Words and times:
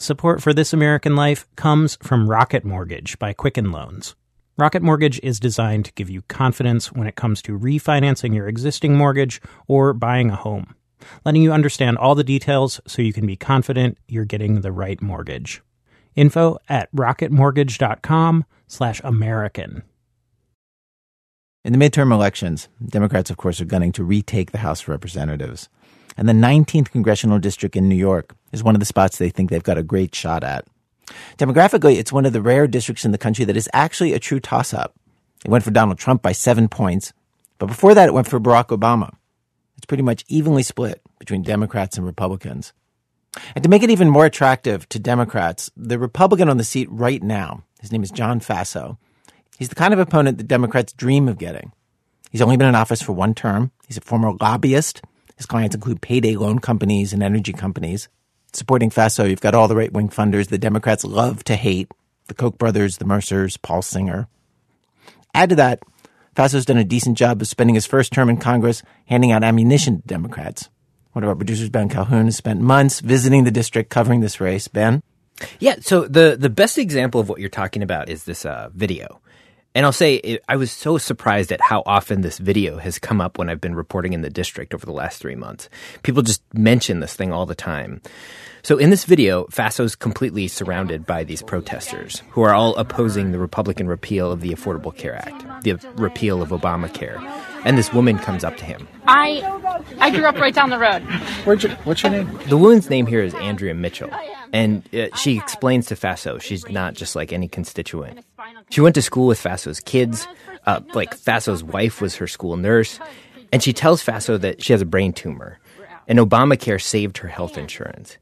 Support 0.00 0.40
for 0.40 0.54
This 0.54 0.72
American 0.72 1.16
Life 1.16 1.48
comes 1.56 1.98
from 2.00 2.30
Rocket 2.30 2.64
Mortgage 2.64 3.18
by 3.18 3.32
Quicken 3.32 3.72
Loans. 3.72 4.14
Rocket 4.56 4.80
Mortgage 4.80 5.18
is 5.24 5.40
designed 5.40 5.86
to 5.86 5.92
give 5.94 6.08
you 6.08 6.22
confidence 6.28 6.92
when 6.92 7.08
it 7.08 7.16
comes 7.16 7.42
to 7.42 7.58
refinancing 7.58 8.32
your 8.32 8.46
existing 8.46 8.96
mortgage 8.96 9.42
or 9.66 9.92
buying 9.92 10.30
a 10.30 10.36
home, 10.36 10.76
letting 11.24 11.42
you 11.42 11.52
understand 11.52 11.98
all 11.98 12.14
the 12.14 12.22
details 12.22 12.80
so 12.86 13.02
you 13.02 13.12
can 13.12 13.26
be 13.26 13.34
confident 13.34 13.98
you're 14.06 14.24
getting 14.24 14.60
the 14.60 14.70
right 14.70 15.02
mortgage. 15.02 15.62
Info 16.14 16.58
at 16.68 16.94
rocketmortgage.com 16.94 18.44
slash 18.68 19.00
American. 19.02 19.82
In 21.64 21.72
the 21.72 21.78
midterm 21.78 22.12
elections, 22.12 22.68
Democrats, 22.86 23.30
of 23.30 23.36
course, 23.36 23.60
are 23.60 23.64
gunning 23.64 23.90
to 23.92 24.04
retake 24.04 24.52
the 24.52 24.58
House 24.58 24.82
of 24.82 24.90
Representatives. 24.90 25.68
And 26.16 26.28
the 26.28 26.32
19th 26.32 26.90
congressional 26.90 27.38
district 27.38 27.76
in 27.76 27.88
New 27.88 27.94
York 27.94 28.34
is 28.52 28.62
one 28.62 28.74
of 28.74 28.80
the 28.80 28.86
spots 28.86 29.18
they 29.18 29.30
think 29.30 29.50
they've 29.50 29.62
got 29.62 29.78
a 29.78 29.82
great 29.82 30.14
shot 30.14 30.42
at. 30.42 30.66
Demographically, 31.38 31.96
it's 31.96 32.12
one 32.12 32.26
of 32.26 32.32
the 32.32 32.42
rare 32.42 32.66
districts 32.66 33.04
in 33.04 33.12
the 33.12 33.18
country 33.18 33.44
that 33.44 33.56
is 33.56 33.68
actually 33.72 34.12
a 34.12 34.18
true 34.18 34.40
toss 34.40 34.74
up. 34.74 34.94
It 35.44 35.50
went 35.50 35.64
for 35.64 35.70
Donald 35.70 35.98
Trump 35.98 36.22
by 36.22 36.32
seven 36.32 36.68
points, 36.68 37.12
but 37.58 37.66
before 37.66 37.94
that, 37.94 38.08
it 38.08 38.14
went 38.14 38.28
for 38.28 38.40
Barack 38.40 38.68
Obama. 38.68 39.14
It's 39.76 39.86
pretty 39.86 40.02
much 40.02 40.24
evenly 40.28 40.62
split 40.62 41.00
between 41.18 41.42
Democrats 41.42 41.96
and 41.96 42.04
Republicans. 42.04 42.72
And 43.54 43.62
to 43.62 43.70
make 43.70 43.82
it 43.82 43.90
even 43.90 44.10
more 44.10 44.26
attractive 44.26 44.88
to 44.88 44.98
Democrats, 44.98 45.70
the 45.76 45.98
Republican 45.98 46.48
on 46.48 46.56
the 46.56 46.64
seat 46.64 46.88
right 46.90 47.22
now, 47.22 47.62
his 47.80 47.92
name 47.92 48.02
is 48.02 48.10
John 48.10 48.40
Faso. 48.40 48.98
He's 49.58 49.68
the 49.68 49.74
kind 49.74 49.92
of 49.92 50.00
opponent 50.00 50.38
that 50.38 50.48
Democrats 50.48 50.92
dream 50.92 51.28
of 51.28 51.38
getting. 51.38 51.72
He's 52.30 52.42
only 52.42 52.56
been 52.56 52.68
in 52.68 52.74
office 52.74 53.02
for 53.02 53.12
one 53.12 53.34
term. 53.34 53.70
He's 53.86 53.96
a 53.96 54.02
former 54.02 54.32
lobbyist. 54.40 55.02
His 55.38 55.46
clients 55.46 55.74
include 55.74 56.02
payday 56.02 56.36
loan 56.36 56.58
companies 56.58 57.12
and 57.12 57.22
energy 57.22 57.52
companies. 57.52 58.08
Supporting 58.52 58.90
Faso, 58.90 59.30
you've 59.30 59.40
got 59.40 59.54
all 59.54 59.68
the 59.68 59.76
right 59.76 59.92
wing 59.92 60.08
funders 60.08 60.48
the 60.48 60.58
Democrats 60.58 61.04
love 61.04 61.44
to 61.44 61.54
hate 61.54 61.90
the 62.26 62.34
Koch 62.34 62.58
brothers, 62.58 62.98
the 62.98 63.04
Mercers, 63.04 63.56
Paul 63.56 63.80
Singer. 63.80 64.28
Add 65.32 65.50
to 65.50 65.56
that, 65.56 65.80
Faso's 66.34 66.66
done 66.66 66.76
a 66.76 66.84
decent 66.84 67.16
job 67.16 67.40
of 67.40 67.48
spending 67.48 67.74
his 67.74 67.86
first 67.86 68.12
term 68.12 68.28
in 68.28 68.36
Congress 68.36 68.82
handing 69.06 69.30
out 69.30 69.44
ammunition 69.44 70.02
to 70.02 70.06
Democrats. 70.08 70.68
One 71.12 71.22
of 71.22 71.28
our 71.28 71.36
producers, 71.36 71.70
Ben 71.70 71.88
Calhoun, 71.88 72.26
has 72.26 72.36
spent 72.36 72.60
months 72.60 73.00
visiting 73.00 73.44
the 73.44 73.50
district 73.50 73.90
covering 73.90 74.20
this 74.20 74.40
race. 74.40 74.68
Ben? 74.68 75.02
Yeah, 75.60 75.76
so 75.80 76.06
the, 76.06 76.36
the 76.38 76.50
best 76.50 76.78
example 76.78 77.20
of 77.20 77.28
what 77.28 77.38
you're 77.38 77.48
talking 77.48 77.82
about 77.82 78.08
is 78.08 78.24
this 78.24 78.44
uh, 78.44 78.70
video. 78.74 79.20
And 79.78 79.86
I'll 79.86 79.92
say, 79.92 80.16
it, 80.16 80.42
I 80.48 80.56
was 80.56 80.72
so 80.72 80.98
surprised 80.98 81.52
at 81.52 81.60
how 81.60 81.84
often 81.86 82.22
this 82.22 82.38
video 82.38 82.78
has 82.78 82.98
come 82.98 83.20
up 83.20 83.38
when 83.38 83.48
I've 83.48 83.60
been 83.60 83.76
reporting 83.76 84.12
in 84.12 84.22
the 84.22 84.28
district 84.28 84.74
over 84.74 84.84
the 84.84 84.90
last 84.90 85.20
three 85.20 85.36
months. 85.36 85.68
People 86.02 86.22
just 86.22 86.42
mention 86.52 86.98
this 86.98 87.14
thing 87.14 87.32
all 87.32 87.46
the 87.46 87.54
time. 87.54 88.02
So 88.64 88.76
in 88.76 88.90
this 88.90 89.04
video, 89.04 89.44
Faso's 89.52 89.94
completely 89.94 90.48
surrounded 90.48 91.06
by 91.06 91.22
these 91.22 91.42
protesters 91.42 92.24
who 92.30 92.42
are 92.42 92.54
all 92.54 92.74
opposing 92.74 93.30
the 93.30 93.38
Republican 93.38 93.86
repeal 93.86 94.32
of 94.32 94.40
the 94.40 94.50
Affordable 94.50 94.92
Care 94.92 95.14
Act, 95.14 95.62
the 95.62 95.74
repeal 95.94 96.42
of 96.42 96.48
Obamacare. 96.48 97.16
And 97.64 97.76
this 97.76 97.92
woman 97.92 98.18
comes 98.18 98.44
up 98.44 98.56
to 98.58 98.64
him. 98.64 98.86
I 99.06 99.42
I 99.98 100.10
grew 100.10 100.24
up 100.24 100.36
right 100.36 100.54
down 100.54 100.70
the 100.70 100.78
road. 100.78 101.02
You, 101.62 101.70
what's 101.84 102.02
your 102.02 102.12
name? 102.12 102.38
The 102.48 102.56
woman's 102.56 102.88
name 102.88 103.06
here 103.06 103.22
is 103.22 103.34
Andrea 103.34 103.74
Mitchell. 103.74 104.10
And 104.52 104.82
uh, 104.94 105.14
she 105.16 105.36
explains 105.36 105.86
to 105.86 105.94
Faso 105.94 106.40
she's 106.40 106.68
not 106.68 106.94
just 106.94 107.16
like 107.16 107.32
any 107.32 107.48
constituent. 107.48 108.24
She 108.70 108.80
went 108.80 108.94
to 108.94 109.02
school 109.02 109.26
with 109.26 109.42
Faso's 109.42 109.80
kids. 109.80 110.26
Uh, 110.66 110.80
like 110.94 111.16
Faso's 111.18 111.64
wife 111.64 112.00
was 112.00 112.16
her 112.16 112.26
school 112.26 112.56
nurse. 112.56 113.00
And 113.52 113.62
she 113.62 113.72
tells 113.72 114.04
Faso 114.04 114.40
that 114.40 114.62
she 114.62 114.72
has 114.72 114.82
a 114.82 114.86
brain 114.86 115.12
tumor. 115.12 115.58
And 116.06 116.18
Obamacare 116.18 116.80
saved 116.80 117.18
her 117.18 117.28
health 117.28 117.58
insurance. 117.58 118.16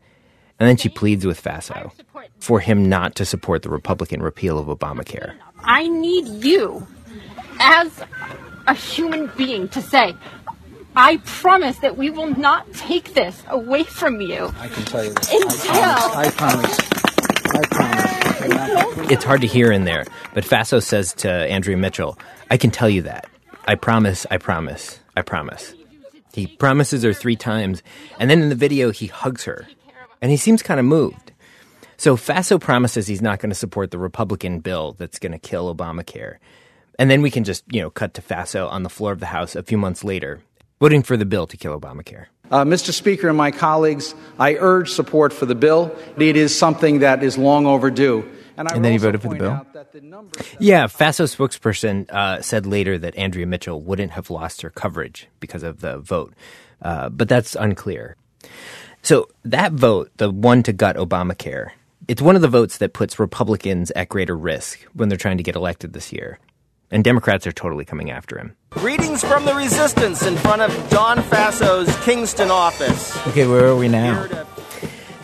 And 0.59 0.69
then 0.69 0.77
she 0.77 0.89
pleads 0.89 1.27
with 1.27 1.43
Faso 1.43 1.93
for 2.39 2.61
him 2.61 2.89
not 2.89 3.15
to 3.17 3.25
support 3.25 3.63
the 3.63 3.69
Republican 3.69 4.23
repeal 4.23 4.59
of 4.59 4.67
Obamacare. 4.67 5.35
I 5.61 5.89
need 5.89 6.27
you 6.45 6.87
as 7.61 8.03
a 8.67 8.75
human 8.75 9.31
being 9.37 9.69
to 9.69 9.83
say, 9.83 10.15
I 10.95 11.19
promise 11.25 11.79
that 11.79 11.97
we 11.97 12.11
will 12.11 12.35
not 12.37 12.73
take 12.73 13.15
this 13.15 13.43
away 13.49 13.85
from 13.85 14.21
you. 14.21 14.53
I 14.59 14.69
can 14.69 14.85
tell 14.85 15.05
you 15.05 15.13
this. 15.13 15.33
Until 15.33 15.83
I 15.83 16.31
promise. 16.35 16.79
I 16.81 17.67
promise. 17.71 18.41
I 18.41 18.49
promise. 18.49 19.11
It's 19.11 19.25
hard 19.25 19.43
to 19.43 19.47
hear 19.47 19.71
in 19.71 19.85
there, 19.85 20.05
but 20.35 20.45
Faso 20.45 20.83
says 20.83 21.13
to 21.15 21.31
Andrea 21.31 21.77
Mitchell, 21.77 22.19
I 22.51 22.57
can 22.57 22.71
tell 22.71 22.89
you 22.89 23.03
that. 23.03 23.29
I 23.69 23.75
promise, 23.75 24.27
I 24.31 24.39
promise, 24.39 25.01
I 25.17 25.23
promise. 25.23 25.75
He 26.33 26.47
promises 26.47 27.03
her 27.03 27.13
three 27.13 27.37
times, 27.37 27.83
and 28.19 28.31
then 28.31 28.43
in 28.43 28.49
the 28.49 28.55
video, 28.55 28.91
he 28.91 29.07
hugs 29.07 29.45
her, 29.45 29.67
and 30.21 30.31
he 30.31 30.37
seems 30.37 30.63
kind 30.63 30.79
of 30.79 30.87
moved. 30.87 31.33
So 31.97 32.17
Faso 32.17 32.61
promises 32.61 33.07
he's 33.07 33.23
not 33.23 33.39
going 33.39 33.51
to 33.51 33.57
support 33.57 33.91
the 33.91 33.99
Republican 33.99 34.61
bill 34.61 34.93
that's 34.99 35.19
going 35.19 35.33
to 35.33 35.39
kill 35.39 35.75
Obamacare. 35.75 36.37
And 36.99 37.11
then 37.11 37.23
we 37.23 37.31
can 37.31 37.45
just, 37.45 37.65
you 37.71 37.81
know, 37.81 37.91
cut 37.91 38.15
to 38.15 38.23
Faso 38.23 38.71
on 38.71 38.83
the 38.83 38.89
floor 38.89 39.13
of 39.13 39.21
the 39.21 39.27
House 39.27 39.55
a 39.55 39.63
few 39.63 39.79
months 39.79 40.03
later, 40.03 40.41
voting 40.81 41.03
for 41.03 41.17
the 41.17 41.27
bill 41.27 41.47
to 41.47 41.57
kill 41.57 41.79
Obamacare. 41.79 42.27
Uh, 42.51 42.65
Mr. 42.65 42.93
Speaker 42.93 43.29
and 43.29 43.37
my 43.37 43.51
colleagues, 43.51 44.15
I 44.39 44.55
urge 44.55 44.91
support 44.91 45.33
for 45.33 45.47
the 45.47 45.55
bill. 45.55 45.95
It 46.17 46.37
is 46.37 46.57
something 46.57 47.01
that 47.01 47.23
is 47.23 47.37
long 47.37 47.67
overdue. 47.67 48.29
And 48.57 48.69
I 48.69 48.75
would 48.75 48.85
then 48.85 48.93
he 48.93 48.99
voted 48.99 49.21
for 49.21 49.29
the 49.29 49.37
bill? 49.37 49.67
the 49.73 50.01
Yeah, 50.59 50.87
Faso 50.87 51.27
spokesperson 51.27 52.09
uh, 52.11 52.41
said 52.41 52.65
later 52.65 52.97
that 52.99 53.17
Andrea 53.17 53.47
Mitchell 53.47 53.83
wouldn't 53.83 54.13
have 54.13 54.31
lost 54.31 54.63
her 54.63 54.71
coverage 54.71 55.29
because 55.41 55.63
of 55.63 55.81
the 55.81 55.99
vote, 55.99 56.33
uh, 56.81 57.11
but 57.11 57.29
that's 57.29 57.55
unclear. 57.57 58.17
So 59.03 59.29
that 59.45 59.73
vote, 59.73 60.11
the 60.17 60.31
one 60.31 60.63
to 60.63 60.73
gut 60.73 60.97
Obamacare, 60.97 61.71
it's 62.09 62.23
one 62.23 62.37
of 62.37 62.43
the 62.43 62.49
votes 62.49 62.79
that 62.79 62.93
puts 62.93 63.19
Republicans 63.19 63.91
at 63.91 64.09
greater 64.09 64.37
risk 64.37 64.81
when 64.95 65.09
they're 65.09 65.19
trying 65.19 65.37
to 65.37 65.43
get 65.43 65.57
elected 65.57 65.93
this 65.93 66.13
year. 66.13 66.39
And 66.91 67.03
Democrats 67.03 67.47
are 67.47 67.53
totally 67.53 67.85
coming 67.85 68.11
after 68.11 68.39
him. 68.39 68.57
Greetings 68.71 69.25
from 69.25 69.45
the 69.45 69.55
resistance 69.55 70.25
in 70.25 70.37
front 70.37 70.63
of 70.63 70.91
Don 70.91 71.19
Faso's 71.19 71.95
Kingston 72.05 72.51
office. 72.51 73.17
Okay, 73.29 73.47
where 73.47 73.67
are 73.67 73.77
we 73.77 73.89
now? 73.89 74.29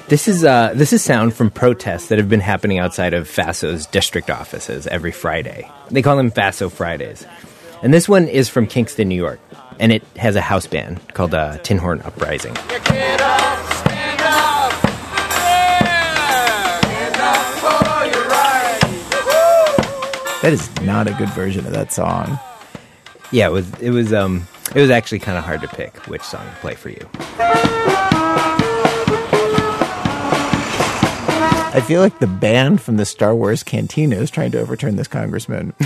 This 0.09 0.29
is 0.29 0.45
uh, 0.45 0.73
this 0.75 0.93
is 0.93 1.03
sound 1.03 1.35
from 1.35 1.51
protests 1.51 2.09
that 2.09 2.19
have 2.19 2.29
been 2.29 2.41
happening 2.41 2.79
outside 2.79 3.15
of 3.15 3.29
Faso's 3.29 3.87
district 3.87 4.29
offices 4.29 4.87
every 4.87 5.13
Friday. 5.13 5.71
They 5.91 6.03
call 6.03 6.17
them 6.17 6.31
Faso 6.31 6.71
Fridays, 6.71 7.25
and 7.83 7.95
this 7.95 8.09
one 8.09 8.29
is 8.29 8.51
from 8.51 8.67
Kingston, 8.67 9.09
New 9.09 9.15
York, 9.15 9.41
and 9.79 9.91
it 9.91 10.03
has 10.17 10.37
a 10.37 10.43
house 10.43 10.67
band 10.67 11.01
called 11.15 11.33
uh, 11.33 11.59
Tin 11.59 11.79
Horn 11.79 12.03
Uprising. 12.03 12.55
That 20.43 20.53
is 20.53 20.69
not 20.83 21.07
a 21.07 21.13
good 21.15 21.29
version 21.31 21.67
of 21.67 21.73
that 21.73 21.93
song. 21.93 22.39
Yeah, 23.31 23.47
it 23.47 23.53
was 23.53 23.73
it 23.81 23.91
was 23.91 24.13
um 24.13 24.47
it 24.75 24.81
was 24.81 24.91
actually 24.91 25.21
kind 25.21 25.39
of 25.39 25.45
hard 25.45 25.61
to 25.63 25.69
pick 25.69 25.97
which 26.09 26.23
song 26.23 26.45
to 26.45 26.57
play 26.57 26.75
for 26.75 26.89
you. 26.89 27.09
I 31.75 31.81
feel 31.81 32.01
like 32.03 32.19
the 32.19 32.27
band 32.27 32.83
from 32.83 32.97
the 32.97 33.07
Star 33.07 33.35
Wars 33.35 33.63
Cantina 33.63 34.17
is 34.17 34.31
trying 34.31 34.51
to 34.51 34.61
overturn 34.61 34.97
this 34.97 35.09
congressman. 35.09 35.75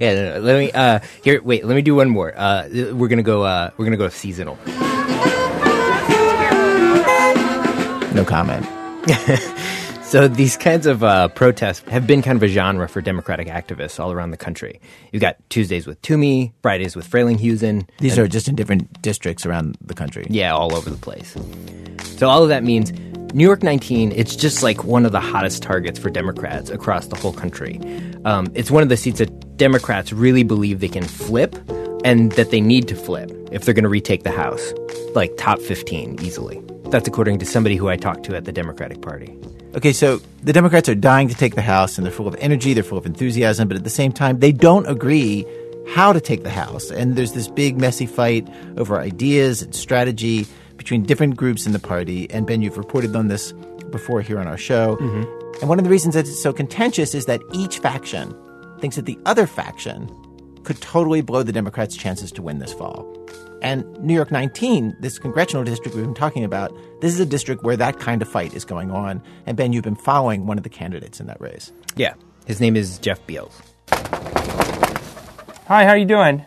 Yeah, 0.00 0.14
no, 0.14 0.34
no, 0.34 0.40
let 0.40 0.58
me 0.58 0.72
uh 0.72 1.00
here 1.22 1.40
wait, 1.42 1.64
let 1.64 1.74
me 1.74 1.82
do 1.82 1.94
one 1.94 2.08
more. 2.08 2.32
Uh 2.36 2.66
we're 2.92 3.08
to 3.08 3.22
go 3.22 3.42
uh 3.42 3.70
we're 3.76 3.84
going 3.84 3.92
to 3.92 3.98
go 3.98 4.08
seasonal. 4.08 4.58
no 8.14 8.24
comment. 8.26 8.66
So 10.08 10.26
these 10.26 10.56
kinds 10.56 10.86
of 10.86 11.04
uh, 11.04 11.28
protests 11.28 11.86
have 11.90 12.06
been 12.06 12.22
kind 12.22 12.36
of 12.36 12.42
a 12.42 12.48
genre 12.48 12.88
for 12.88 13.02
Democratic 13.02 13.46
activists 13.46 14.00
all 14.00 14.10
around 14.10 14.30
the 14.30 14.38
country. 14.38 14.80
You've 15.12 15.20
got 15.20 15.36
Tuesdays 15.50 15.86
with 15.86 16.00
Toomey, 16.00 16.54
Fridays 16.62 16.96
with 16.96 17.06
Frelinghuysen. 17.06 17.86
These 17.98 18.16
and- 18.16 18.24
are 18.24 18.26
just 18.26 18.48
in 18.48 18.54
different 18.54 19.02
districts 19.02 19.44
around 19.44 19.76
the 19.82 19.92
country. 19.92 20.26
Yeah, 20.30 20.54
all 20.54 20.74
over 20.74 20.88
the 20.88 20.96
place. 20.96 21.36
So 22.16 22.26
all 22.26 22.42
of 22.42 22.48
that 22.48 22.64
means 22.64 22.90
New 23.34 23.44
York 23.44 23.62
19, 23.62 24.12
it's 24.12 24.34
just 24.34 24.62
like 24.62 24.82
one 24.82 25.04
of 25.04 25.12
the 25.12 25.20
hottest 25.20 25.62
targets 25.62 25.98
for 25.98 26.08
Democrats 26.08 26.70
across 26.70 27.08
the 27.08 27.16
whole 27.16 27.34
country. 27.34 27.78
Um, 28.24 28.46
it's 28.54 28.70
one 28.70 28.82
of 28.82 28.88
the 28.88 28.96
seats 28.96 29.18
that 29.18 29.58
Democrats 29.58 30.10
really 30.10 30.42
believe 30.42 30.80
they 30.80 30.88
can 30.88 31.04
flip 31.04 31.54
and 32.02 32.32
that 32.32 32.50
they 32.50 32.62
need 32.62 32.88
to 32.88 32.96
flip 32.96 33.30
if 33.52 33.66
they're 33.66 33.74
going 33.74 33.82
to 33.82 33.90
retake 33.90 34.22
the 34.22 34.30
House, 34.30 34.72
like 35.14 35.36
top 35.36 35.60
15 35.60 36.18
easily. 36.22 36.62
That's 36.86 37.06
according 37.06 37.40
to 37.40 37.44
somebody 37.44 37.76
who 37.76 37.90
I 37.90 37.96
talked 37.96 38.24
to 38.24 38.34
at 38.34 38.46
the 38.46 38.52
Democratic 38.52 39.02
Party. 39.02 39.36
Okay, 39.74 39.92
so 39.92 40.20
the 40.42 40.52
Democrats 40.52 40.88
are 40.88 40.94
dying 40.94 41.28
to 41.28 41.34
take 41.34 41.54
the 41.54 41.62
House, 41.62 41.98
and 41.98 42.04
they're 42.06 42.12
full 42.12 42.26
of 42.26 42.34
energy, 42.38 42.72
they're 42.72 42.82
full 42.82 42.98
of 42.98 43.04
enthusiasm, 43.04 43.68
but 43.68 43.76
at 43.76 43.84
the 43.84 43.90
same 43.90 44.12
time, 44.12 44.40
they 44.40 44.50
don't 44.50 44.86
agree 44.86 45.46
how 45.88 46.12
to 46.12 46.20
take 46.20 46.42
the 46.42 46.50
House. 46.50 46.90
And 46.90 47.16
there's 47.16 47.32
this 47.32 47.48
big, 47.48 47.78
messy 47.78 48.06
fight 48.06 48.48
over 48.76 48.98
ideas 48.98 49.62
and 49.62 49.74
strategy 49.74 50.46
between 50.76 51.02
different 51.02 51.36
groups 51.36 51.66
in 51.66 51.72
the 51.72 51.78
party. 51.78 52.30
And 52.30 52.46
Ben, 52.46 52.62
you've 52.62 52.78
reported 52.78 53.14
on 53.14 53.28
this 53.28 53.52
before 53.90 54.22
here 54.22 54.38
on 54.38 54.46
our 54.46 54.56
show. 54.56 54.96
Mm-hmm. 54.96 55.60
And 55.60 55.68
one 55.68 55.78
of 55.78 55.84
the 55.84 55.90
reasons 55.90 56.14
that 56.14 56.26
it's 56.26 56.42
so 56.42 56.52
contentious 56.52 57.14
is 57.14 57.26
that 57.26 57.40
each 57.52 57.78
faction 57.78 58.34
thinks 58.80 58.96
that 58.96 59.06
the 59.06 59.18
other 59.26 59.46
faction 59.46 60.08
could 60.64 60.80
totally 60.80 61.20
blow 61.20 61.42
the 61.42 61.52
Democrats' 61.52 61.96
chances 61.96 62.32
to 62.32 62.42
win 62.42 62.58
this 62.58 62.72
fall. 62.72 63.06
And 63.60 63.84
New 64.00 64.14
York 64.14 64.30
19, 64.30 64.96
this 65.00 65.18
congressional 65.18 65.64
district 65.64 65.96
we've 65.96 66.04
been 66.04 66.14
talking 66.14 66.44
about, 66.44 66.72
this 67.00 67.12
is 67.12 67.20
a 67.20 67.26
district 67.26 67.64
where 67.64 67.76
that 67.76 67.98
kind 67.98 68.22
of 68.22 68.28
fight 68.28 68.54
is 68.54 68.64
going 68.64 68.90
on. 68.90 69.22
And 69.46 69.56
Ben, 69.56 69.72
you've 69.72 69.84
been 69.84 69.96
following 69.96 70.46
one 70.46 70.58
of 70.58 70.64
the 70.64 70.70
candidates 70.70 71.20
in 71.20 71.26
that 71.26 71.40
race. 71.40 71.72
Yeah, 71.96 72.14
his 72.46 72.60
name 72.60 72.76
is 72.76 72.98
Jeff 72.98 73.24
Beals. 73.26 73.60
Hi, 73.90 75.84
how 75.84 75.90
are 75.90 75.98
you 75.98 76.06
doing? 76.06 76.44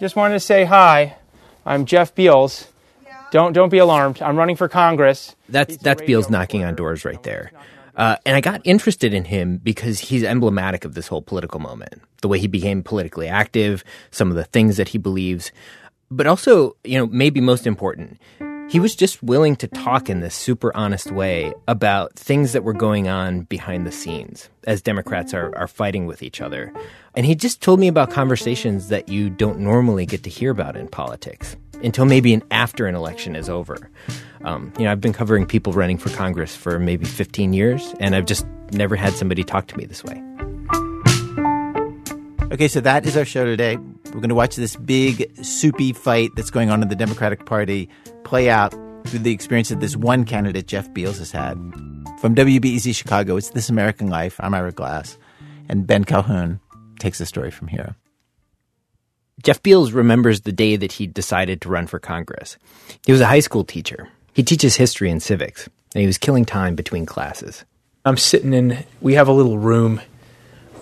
Just 0.00 0.16
wanted 0.16 0.34
to 0.34 0.40
say 0.40 0.64
hi. 0.64 1.16
I'm 1.64 1.84
Jeff 1.84 2.14
Beals. 2.14 2.66
Don't 3.30 3.52
don't 3.52 3.68
be 3.68 3.78
alarmed. 3.78 4.20
I'm 4.20 4.36
running 4.36 4.56
for 4.56 4.68
Congress. 4.68 5.36
That's 5.48 5.76
that's 5.76 6.02
Beals 6.02 6.28
knocking 6.28 6.64
on 6.64 6.74
doors 6.74 7.04
right 7.04 7.22
there. 7.22 7.52
Uh, 7.96 8.16
and 8.24 8.36
I 8.36 8.40
got 8.40 8.60
interested 8.64 9.12
in 9.12 9.24
him 9.24 9.58
because 9.58 9.98
he's 9.98 10.24
emblematic 10.24 10.84
of 10.84 10.94
this 10.94 11.06
whole 11.06 11.22
political 11.22 11.60
moment. 11.60 12.02
The 12.22 12.28
way 12.28 12.38
he 12.38 12.46
became 12.46 12.82
politically 12.82 13.28
active, 13.28 13.84
some 14.10 14.30
of 14.30 14.36
the 14.36 14.44
things 14.44 14.78
that 14.78 14.88
he 14.88 14.98
believes, 14.98 15.52
but 16.10 16.26
also, 16.26 16.76
you 16.84 16.98
know, 16.98 17.06
maybe 17.06 17.40
most 17.40 17.66
important, 17.66 18.20
he 18.68 18.78
was 18.78 18.94
just 18.94 19.22
willing 19.22 19.56
to 19.56 19.66
talk 19.66 20.08
in 20.08 20.20
this 20.20 20.34
super 20.34 20.74
honest 20.76 21.10
way 21.10 21.52
about 21.66 22.14
things 22.14 22.52
that 22.52 22.62
were 22.62 22.72
going 22.72 23.08
on 23.08 23.42
behind 23.42 23.86
the 23.86 23.92
scenes 23.92 24.48
as 24.64 24.80
Democrats 24.80 25.34
are, 25.34 25.56
are 25.56 25.66
fighting 25.66 26.06
with 26.06 26.22
each 26.22 26.40
other. 26.40 26.72
And 27.16 27.26
he 27.26 27.34
just 27.34 27.60
told 27.60 27.80
me 27.80 27.88
about 27.88 28.10
conversations 28.10 28.88
that 28.88 29.08
you 29.08 29.28
don't 29.28 29.58
normally 29.58 30.06
get 30.06 30.22
to 30.22 30.30
hear 30.30 30.52
about 30.52 30.76
in 30.76 30.86
politics 30.86 31.56
until 31.82 32.04
maybe 32.04 32.32
an 32.32 32.44
after 32.50 32.86
an 32.86 32.94
election 32.94 33.34
is 33.34 33.48
over. 33.48 33.90
Um, 34.44 34.72
you 34.78 34.84
know, 34.84 34.92
I've 34.92 35.00
been 35.00 35.12
covering 35.12 35.46
people 35.46 35.72
running 35.72 35.98
for 35.98 36.10
Congress 36.10 36.54
for 36.54 36.78
maybe 36.78 37.06
15 37.06 37.52
years, 37.52 37.94
and 37.98 38.14
I've 38.14 38.26
just 38.26 38.46
never 38.72 38.94
had 38.94 39.14
somebody 39.14 39.42
talk 39.42 39.66
to 39.68 39.76
me 39.76 39.84
this 39.84 40.04
way. 40.04 40.22
Okay, 42.52 42.66
so 42.66 42.80
that 42.80 43.06
is 43.06 43.16
our 43.16 43.24
show 43.24 43.44
today. 43.44 43.76
We're 44.06 44.14
going 44.14 44.28
to 44.28 44.34
watch 44.34 44.56
this 44.56 44.74
big, 44.74 45.30
soupy 45.44 45.92
fight 45.92 46.30
that's 46.34 46.50
going 46.50 46.68
on 46.68 46.82
in 46.82 46.88
the 46.88 46.96
Democratic 46.96 47.46
Party 47.46 47.88
play 48.24 48.50
out 48.50 48.72
through 49.06 49.20
the 49.20 49.30
experience 49.30 49.68
that 49.68 49.78
this 49.78 49.96
one 49.96 50.24
candidate, 50.24 50.66
Jeff 50.66 50.92
Beals, 50.92 51.18
has 51.18 51.30
had. 51.30 51.54
From 52.20 52.34
WBEZ 52.34 52.92
Chicago, 52.92 53.36
it's 53.36 53.50
This 53.50 53.68
American 53.68 54.08
Life. 54.08 54.34
I'm 54.40 54.52
Ira 54.52 54.72
Glass. 54.72 55.16
And 55.68 55.86
Ben 55.86 56.02
Calhoun 56.02 56.58
takes 56.98 57.18
the 57.18 57.24
story 57.24 57.52
from 57.52 57.68
here. 57.68 57.94
Jeff 59.44 59.62
Beals 59.62 59.92
remembers 59.92 60.40
the 60.40 60.50
day 60.50 60.74
that 60.74 60.90
he 60.90 61.06
decided 61.06 61.60
to 61.60 61.68
run 61.68 61.86
for 61.86 62.00
Congress. 62.00 62.58
He 63.06 63.12
was 63.12 63.20
a 63.20 63.26
high 63.26 63.40
school 63.40 63.62
teacher. 63.62 64.08
He 64.32 64.42
teaches 64.42 64.74
history 64.74 65.08
and 65.08 65.22
civics, 65.22 65.68
and 65.94 66.00
he 66.00 66.06
was 66.06 66.18
killing 66.18 66.44
time 66.44 66.74
between 66.74 67.06
classes. 67.06 67.64
I'm 68.04 68.16
sitting 68.16 68.52
in, 68.54 68.84
we 69.00 69.14
have 69.14 69.28
a 69.28 69.32
little 69.32 69.58
room 69.58 70.00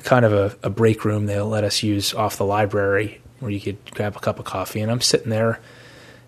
kind 0.08 0.24
of 0.24 0.32
a, 0.32 0.56
a 0.62 0.70
break 0.70 1.04
room 1.04 1.26
they'll 1.26 1.46
let 1.46 1.64
us 1.64 1.82
use 1.82 2.14
off 2.14 2.38
the 2.38 2.44
library 2.44 3.20
where 3.40 3.50
you 3.50 3.60
could 3.60 3.76
grab 3.94 4.16
a 4.16 4.18
cup 4.18 4.38
of 4.38 4.46
coffee. 4.46 4.80
And 4.80 4.90
I'm 4.90 5.02
sitting 5.02 5.28
there 5.28 5.60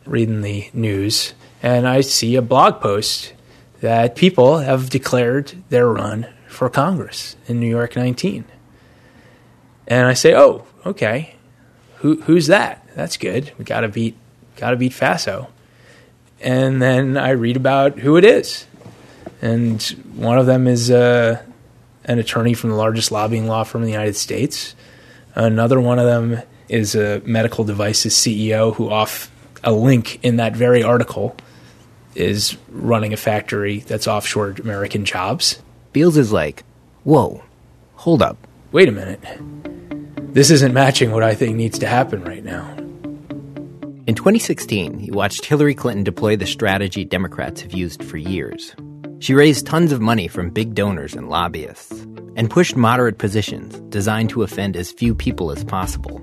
reading 0.04 0.42
the 0.42 0.68
news, 0.74 1.32
and 1.62 1.88
I 1.88 2.02
see 2.02 2.36
a 2.36 2.42
blog 2.42 2.82
post 2.82 3.32
that 3.80 4.16
people 4.16 4.58
have 4.58 4.90
declared 4.90 5.54
their 5.70 5.88
run 5.88 6.26
for 6.46 6.68
Congress 6.68 7.36
in 7.46 7.58
New 7.58 7.70
York 7.70 7.96
19. 7.96 8.44
And 9.86 10.06
I 10.06 10.12
say, 10.12 10.34
"Oh, 10.34 10.66
okay. 10.84 11.36
Who 12.00 12.20
who's 12.22 12.48
that? 12.48 12.86
That's 12.94 13.16
good. 13.16 13.50
We 13.56 13.64
got 13.64 13.80
to 13.80 13.88
beat 13.88 14.14
got 14.56 14.72
to 14.72 14.76
beat 14.76 14.92
Faso." 14.92 15.48
And 16.42 16.82
then 16.82 17.16
I 17.16 17.30
read 17.30 17.56
about 17.56 18.00
who 18.00 18.18
it 18.18 18.26
is, 18.26 18.66
and 19.40 19.82
one 20.14 20.36
of 20.36 20.44
them 20.44 20.66
is 20.66 20.90
uh, 20.90 21.42
an 22.10 22.18
attorney 22.18 22.54
from 22.54 22.70
the 22.70 22.76
largest 22.76 23.12
lobbying 23.12 23.46
law 23.46 23.62
firm 23.62 23.82
in 23.82 23.86
the 23.86 23.92
United 23.92 24.16
States. 24.16 24.74
Another 25.36 25.80
one 25.80 26.00
of 26.00 26.06
them 26.06 26.42
is 26.68 26.96
a 26.96 27.22
medical 27.24 27.62
devices 27.62 28.14
CEO 28.14 28.74
who, 28.74 28.90
off 28.90 29.30
a 29.62 29.72
link 29.72 30.18
in 30.24 30.36
that 30.36 30.56
very 30.56 30.82
article, 30.82 31.36
is 32.16 32.56
running 32.68 33.12
a 33.12 33.16
factory 33.16 33.78
that's 33.80 34.08
offshore 34.08 34.56
American 34.60 35.04
jobs. 35.04 35.62
Beals 35.92 36.16
is 36.16 36.32
like, 36.32 36.64
whoa, 37.04 37.44
hold 37.94 38.22
up. 38.22 38.36
Wait 38.72 38.88
a 38.88 38.92
minute. 38.92 39.20
This 40.34 40.50
isn't 40.50 40.74
matching 40.74 41.12
what 41.12 41.22
I 41.22 41.36
think 41.36 41.56
needs 41.56 41.78
to 41.78 41.86
happen 41.86 42.24
right 42.24 42.44
now. 42.44 42.76
In 44.08 44.16
2016, 44.16 44.98
he 44.98 45.12
watched 45.12 45.44
Hillary 45.44 45.76
Clinton 45.76 46.02
deploy 46.02 46.34
the 46.34 46.46
strategy 46.46 47.04
Democrats 47.04 47.60
have 47.60 47.72
used 47.72 48.02
for 48.02 48.16
years 48.16 48.74
she 49.20 49.34
raised 49.34 49.66
tons 49.66 49.92
of 49.92 50.00
money 50.00 50.26
from 50.26 50.48
big 50.48 50.74
donors 50.74 51.14
and 51.14 51.28
lobbyists, 51.28 51.92
and 52.36 52.50
pushed 52.50 52.74
moderate 52.74 53.18
positions 53.18 53.78
designed 53.90 54.30
to 54.30 54.42
offend 54.42 54.76
as 54.76 54.90
few 54.90 55.14
people 55.14 55.52
as 55.52 55.62
possible. 55.62 56.18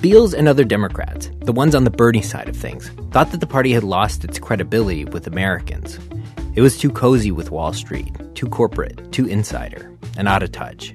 Beals 0.00 0.32
and 0.32 0.48
other 0.48 0.64
Democrats, 0.64 1.30
the 1.42 1.52
ones 1.52 1.74
on 1.74 1.84
the 1.84 1.90
Bernie 1.90 2.22
side 2.22 2.48
of 2.48 2.56
things, 2.56 2.88
thought 3.12 3.30
that 3.30 3.40
the 3.40 3.46
party 3.46 3.72
had 3.72 3.84
lost 3.84 4.24
its 4.24 4.38
credibility 4.38 5.04
with 5.04 5.26
Americans. 5.26 5.98
It 6.54 6.62
was 6.62 6.78
too 6.78 6.90
cozy 6.90 7.30
with 7.30 7.50
Wall 7.50 7.74
Street, 7.74 8.10
too 8.34 8.48
corporate, 8.48 9.12
too 9.12 9.26
insider, 9.26 9.94
and 10.16 10.26
out 10.28 10.42
of 10.42 10.50
touch. 10.50 10.94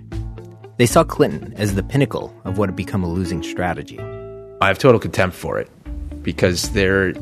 They 0.78 0.88
saw 0.88 1.04
Clinton 1.04 1.54
as 1.58 1.76
the 1.76 1.84
pinnacle 1.84 2.36
of 2.44 2.58
what 2.58 2.70
had 2.70 2.76
become 2.76 3.04
a 3.04 3.10
losing 3.10 3.44
strategy. 3.44 4.00
I 4.62 4.68
have 4.68 4.80
total 4.80 5.00
contempt 5.00 5.36
for 5.36 5.60
it 5.60 5.70
because 6.24 6.72
they're, 6.72 7.14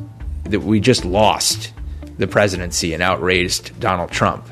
that 0.46 0.62
we 0.62 0.80
just 0.80 1.04
lost 1.04 1.74
the 2.18 2.28
presidency 2.28 2.94
and 2.94 3.04
outraised 3.04 3.80
Donald 3.80 4.12
Trump. 4.12 4.48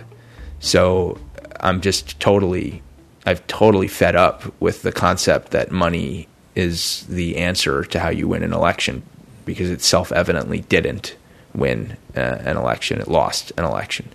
So 0.59 1.19
I'm 1.59 1.81
just 1.81 2.19
totally, 2.19 2.81
I've 3.25 3.45
totally 3.47 3.87
fed 3.87 4.15
up 4.15 4.43
with 4.61 4.81
the 4.81 4.91
concept 4.91 5.51
that 5.51 5.71
money 5.71 6.27
is 6.55 7.05
the 7.07 7.37
answer 7.37 7.83
to 7.83 7.99
how 7.99 8.09
you 8.09 8.27
win 8.27 8.43
an 8.43 8.53
election 8.53 9.03
because 9.45 9.69
it 9.69 9.81
self 9.81 10.11
evidently 10.11 10.61
didn't 10.61 11.15
win 11.53 11.97
uh, 12.15 12.19
an 12.19 12.57
election, 12.57 12.99
it 12.99 13.07
lost 13.07 13.51
an 13.57 13.65
election. 13.65 14.09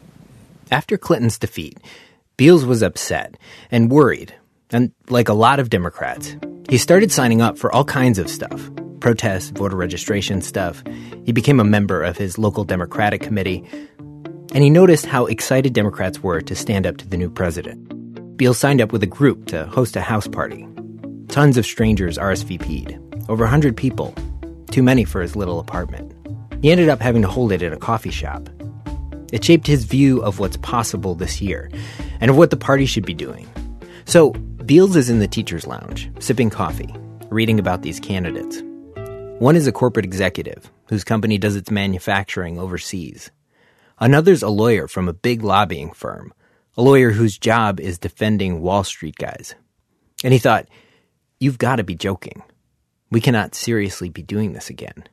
After 0.70 0.98
Clinton's 0.98 1.38
defeat, 1.38 1.78
Beals 2.36 2.64
was 2.64 2.82
upset 2.82 3.36
and 3.70 3.90
worried. 3.90 4.34
And 4.70 4.92
like 5.08 5.28
a 5.28 5.34
lot 5.34 5.60
of 5.60 5.70
Democrats, 5.70 6.36
he 6.68 6.78
started 6.78 7.10
signing 7.10 7.40
up 7.40 7.58
for 7.58 7.72
all 7.74 7.84
kinds 7.84 8.18
of 8.18 8.28
stuff 8.28 8.70
protests, 9.00 9.50
voter 9.50 9.76
registration 9.76 10.42
stuff. 10.42 10.82
He 11.24 11.32
became 11.32 11.60
a 11.60 11.64
member 11.64 12.02
of 12.02 12.16
his 12.16 12.38
local 12.38 12.64
Democratic 12.64 13.22
committee, 13.22 13.64
and 14.54 14.64
he 14.64 14.70
noticed 14.70 15.06
how 15.06 15.26
excited 15.26 15.72
Democrats 15.72 16.22
were 16.22 16.40
to 16.40 16.54
stand 16.54 16.86
up 16.86 16.96
to 16.98 17.08
the 17.08 17.16
new 17.16 17.30
president. 17.30 18.36
Beal 18.36 18.54
signed 18.54 18.80
up 18.80 18.92
with 18.92 19.02
a 19.02 19.06
group 19.06 19.46
to 19.46 19.66
host 19.66 19.96
a 19.96 20.00
house 20.00 20.28
party. 20.28 20.66
Tons 21.28 21.56
of 21.56 21.66
strangers 21.66 22.18
RSVP'd, 22.18 22.98
over 23.28 23.44
100 23.44 23.76
people, 23.76 24.14
too 24.70 24.82
many 24.82 25.04
for 25.04 25.20
his 25.20 25.36
little 25.36 25.60
apartment. 25.60 26.12
He 26.62 26.70
ended 26.70 26.88
up 26.88 27.00
having 27.00 27.22
to 27.22 27.28
hold 27.28 27.52
it 27.52 27.62
in 27.62 27.72
a 27.72 27.78
coffee 27.78 28.10
shop. 28.10 28.48
It 29.32 29.44
shaped 29.44 29.66
his 29.66 29.84
view 29.84 30.22
of 30.22 30.38
what's 30.38 30.56
possible 30.56 31.14
this 31.14 31.40
year 31.40 31.70
and 32.20 32.30
of 32.30 32.36
what 32.36 32.50
the 32.50 32.56
party 32.56 32.86
should 32.86 33.04
be 33.04 33.14
doing. 33.14 33.46
So, 34.06 34.30
Beals 34.64 34.96
is 34.96 35.10
in 35.10 35.18
the 35.18 35.28
teacher's 35.28 35.66
lounge, 35.66 36.10
sipping 36.18 36.50
coffee, 36.50 36.94
reading 37.30 37.58
about 37.58 37.82
these 37.82 38.00
candidates. 38.00 38.62
One 39.38 39.54
is 39.54 39.68
a 39.68 39.72
corporate 39.72 40.04
executive 40.04 40.68
whose 40.88 41.04
company 41.04 41.38
does 41.38 41.54
its 41.54 41.70
manufacturing 41.70 42.58
overseas. 42.58 43.30
Another's 44.00 44.42
a 44.42 44.48
lawyer 44.48 44.88
from 44.88 45.08
a 45.08 45.12
big 45.12 45.44
lobbying 45.44 45.92
firm, 45.92 46.34
a 46.76 46.82
lawyer 46.82 47.12
whose 47.12 47.38
job 47.38 47.78
is 47.78 48.00
defending 48.00 48.60
Wall 48.60 48.82
Street 48.82 49.14
guys. 49.14 49.54
And 50.24 50.32
he 50.32 50.40
thought, 50.40 50.66
You've 51.38 51.58
got 51.58 51.76
to 51.76 51.84
be 51.84 51.94
joking. 51.94 52.42
We 53.12 53.20
cannot 53.20 53.54
seriously 53.54 54.08
be 54.08 54.22
doing 54.22 54.54
this 54.54 54.70
again. 54.70 55.04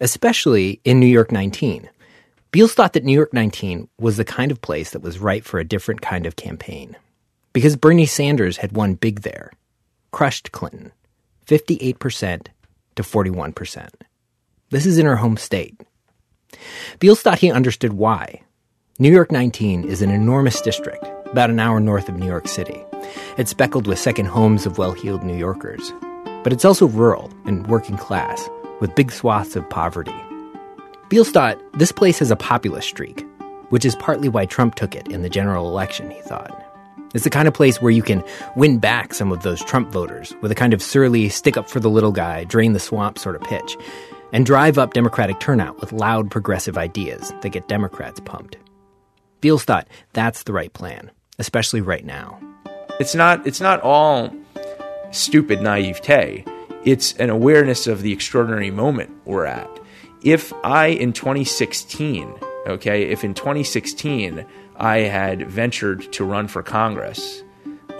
Especially 0.00 0.80
in 0.82 0.98
New 0.98 1.06
York 1.06 1.30
19. 1.30 1.90
Beals 2.50 2.72
thought 2.72 2.94
that 2.94 3.04
New 3.04 3.12
York 3.12 3.34
19 3.34 3.90
was 3.98 4.16
the 4.16 4.24
kind 4.24 4.52
of 4.52 4.62
place 4.62 4.92
that 4.92 5.02
was 5.02 5.18
right 5.18 5.44
for 5.44 5.60
a 5.60 5.64
different 5.64 6.00
kind 6.00 6.24
of 6.24 6.36
campaign. 6.36 6.96
Because 7.52 7.76
Bernie 7.76 8.06
Sanders 8.06 8.56
had 8.56 8.72
won 8.72 8.94
big 8.94 9.20
there, 9.20 9.52
crushed 10.12 10.50
Clinton, 10.50 10.92
58% 11.46 12.46
to 12.96 13.02
41%. 13.02 13.88
This 14.70 14.86
is 14.86 14.98
in 14.98 15.06
her 15.06 15.16
home 15.16 15.36
state. 15.36 15.80
Beals 16.98 17.22
thought 17.22 17.38
he 17.38 17.50
understood 17.50 17.94
why. 17.94 18.42
New 18.98 19.10
York 19.10 19.32
19 19.32 19.84
is 19.84 20.02
an 20.02 20.10
enormous 20.10 20.60
district, 20.60 21.04
about 21.26 21.50
an 21.50 21.58
hour 21.58 21.80
north 21.80 22.08
of 22.08 22.16
New 22.16 22.26
York 22.26 22.46
City. 22.46 22.80
It's 23.36 23.50
speckled 23.50 23.86
with 23.86 23.98
second 23.98 24.26
homes 24.26 24.66
of 24.66 24.78
well 24.78 24.92
heeled 24.92 25.24
New 25.24 25.36
Yorkers. 25.36 25.92
But 26.44 26.52
it's 26.52 26.64
also 26.64 26.86
rural 26.86 27.32
and 27.46 27.66
working 27.66 27.96
class, 27.96 28.48
with 28.80 28.94
big 28.94 29.10
swaths 29.10 29.56
of 29.56 29.68
poverty. 29.68 30.14
Beals 31.08 31.30
thought 31.30 31.58
this 31.74 31.92
place 31.92 32.18
has 32.18 32.30
a 32.30 32.36
populist 32.36 32.88
streak, 32.88 33.24
which 33.70 33.84
is 33.84 33.96
partly 33.96 34.28
why 34.28 34.46
Trump 34.46 34.74
took 34.74 34.94
it 34.94 35.08
in 35.08 35.22
the 35.22 35.28
general 35.28 35.68
election, 35.68 36.10
he 36.10 36.20
thought. 36.20 36.52
It's 37.14 37.24
the 37.24 37.30
kind 37.30 37.46
of 37.46 37.54
place 37.54 37.80
where 37.80 37.92
you 37.92 38.02
can 38.02 38.24
win 38.56 38.78
back 38.78 39.14
some 39.14 39.30
of 39.30 39.42
those 39.42 39.62
Trump 39.64 39.92
voters 39.92 40.34
with 40.42 40.50
a 40.50 40.54
kind 40.56 40.74
of 40.74 40.82
surly, 40.82 41.28
stick 41.28 41.56
up 41.56 41.70
for 41.70 41.78
the 41.78 41.88
little 41.88 42.12
guy, 42.12 42.42
drain 42.44 42.72
the 42.72 42.80
swamp 42.80 43.18
sort 43.18 43.36
of 43.36 43.42
pitch, 43.42 43.76
and 44.32 44.44
drive 44.44 44.78
up 44.78 44.94
Democratic 44.94 45.38
turnout 45.38 45.80
with 45.80 45.92
loud 45.92 46.28
progressive 46.30 46.76
ideas 46.76 47.32
that 47.42 47.50
get 47.50 47.68
Democrats 47.68 48.20
pumped. 48.24 48.56
Beals 49.40 49.64
thought 49.64 49.86
that's 50.12 50.42
the 50.42 50.52
right 50.52 50.72
plan, 50.72 51.10
especially 51.38 51.80
right 51.80 52.04
now. 52.04 52.40
It's 52.98 53.14
not, 53.14 53.46
it's 53.46 53.60
not 53.60 53.80
all 53.82 54.34
stupid 55.12 55.62
naivete. 55.62 56.44
it's 56.84 57.14
an 57.14 57.30
awareness 57.30 57.86
of 57.86 58.02
the 58.02 58.12
extraordinary 58.12 58.70
moment 58.70 59.10
we're 59.24 59.46
at. 59.46 59.70
If 60.22 60.52
I 60.64 60.86
in 60.86 61.12
2016, 61.12 62.34
okay, 62.66 63.04
if 63.04 63.24
in 63.24 63.34
2016 63.34 64.44
I 64.76 64.98
had 64.98 65.48
ventured 65.50 66.12
to 66.14 66.24
run 66.24 66.48
for 66.48 66.62
Congress 66.62 67.42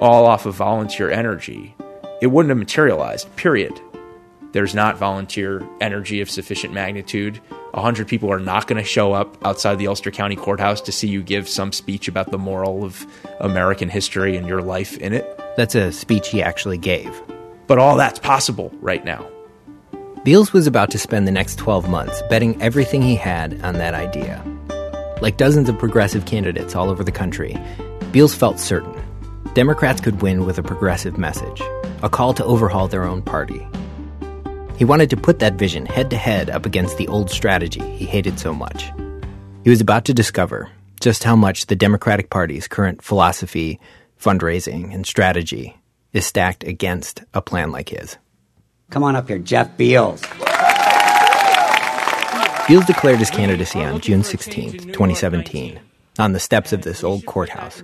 all 0.01 0.27
off 0.27 0.47
of 0.47 0.55
volunteer 0.55 1.11
energy, 1.11 1.75
it 2.21 2.29
wouldn't 2.29 2.51
have 2.51 2.59
materialized, 2.59 3.35
period. 3.37 3.81
There's 4.53 4.75
not 4.75 4.99
volunteer 4.99 5.67
energy 5.81 6.21
of 6.21 6.31
sufficient 6.31 6.73
magnitude. 6.73 7.41
100 7.73 8.07
people 8.07 8.31
are 8.31 8.39
not 8.39 8.67
going 8.67 8.81
to 8.81 8.89
show 8.89 9.13
up 9.13 9.37
outside 9.45 9.79
the 9.79 9.89
Ulster 9.89 10.11
County 10.11 10.37
Courthouse 10.37 10.81
to 10.83 10.93
see 10.93 11.09
you 11.09 11.23
give 11.23 11.49
some 11.49 11.73
speech 11.73 12.07
about 12.07 12.31
the 12.31 12.39
moral 12.39 12.85
of 12.85 13.05
American 13.41 13.89
history 13.89 14.37
and 14.37 14.47
your 14.47 14.63
life 14.63 14.97
in 14.99 15.13
it. 15.13 15.27
That's 15.57 15.75
a 15.75 15.91
speech 15.91 16.29
he 16.29 16.41
actually 16.41 16.79
gave. 16.79 17.21
But 17.67 17.79
all 17.79 17.97
that's 17.97 18.19
possible 18.19 18.73
right 18.81 19.05
now. 19.05 19.27
Beals 20.23 20.53
was 20.53 20.67
about 20.67 20.91
to 20.93 20.99
spend 20.99 21.27
the 21.27 21.33
next 21.33 21.57
12 21.57 21.89
months 21.89 22.23
betting 22.31 22.61
everything 22.63 23.03
he 23.03 23.17
had 23.17 23.61
on 23.63 23.75
that 23.75 23.95
idea. 23.95 24.43
Like 25.25 25.39
dozens 25.39 25.71
of 25.71 25.79
progressive 25.79 26.27
candidates 26.27 26.77
all 26.77 26.91
over 26.91 27.03
the 27.03 27.11
country, 27.11 27.59
Beals 28.13 28.35
felt 28.35 28.61
certain 28.61 28.95
Democrats 29.55 30.03
could 30.03 30.21
win 30.21 30.45
with 30.45 30.59
a 30.59 30.63
progressive 30.63 31.17
message, 31.17 31.63
a 32.03 32.11
call 32.11 32.35
to 32.35 32.45
overhaul 32.45 32.89
their 32.89 33.05
own 33.05 33.23
party. 33.23 33.67
He 34.77 34.85
wanted 34.85 35.09
to 35.09 35.17
put 35.17 35.39
that 35.39 35.55
vision 35.55 35.87
head 35.87 36.11
to 36.11 36.19
head 36.19 36.51
up 36.51 36.67
against 36.67 36.99
the 36.99 37.09
old 37.09 37.31
strategy 37.31 37.81
he 37.97 38.05
hated 38.05 38.39
so 38.39 38.53
much. 38.53 38.93
He 39.63 39.71
was 39.71 39.81
about 39.81 40.05
to 40.05 40.13
discover 40.13 40.71
just 41.01 41.25
how 41.25 41.37
much 41.37 41.69
the 41.69 41.75
Democratic 41.75 42.29
Party's 42.29 42.69
current 42.69 43.01
philosophy, 43.01 43.81
fundraising, 44.21 44.93
and 44.93 45.07
strategy 45.07 45.75
is 46.13 46.27
stacked 46.27 46.65
against 46.65 47.23
a 47.33 47.41
plan 47.41 47.73
like 47.73 47.89
his. 47.89 48.19
Come 48.91 49.03
on 49.03 49.17
up 49.17 49.29
here, 49.29 49.39
Jeff 49.39 49.75
Beals. 49.79 50.23
Beals 52.67 52.87
declared 52.87 53.19
his 53.19 53.31
candidacy 53.31 53.85
on 53.85 54.01
June 54.01 54.25
16, 54.25 54.73
2017, 54.93 55.79
on 56.19 56.33
the 56.33 56.41
steps 56.41 56.73
of 56.73 56.81
this 56.81 57.05
old 57.05 57.27
courthouse. 57.27 57.83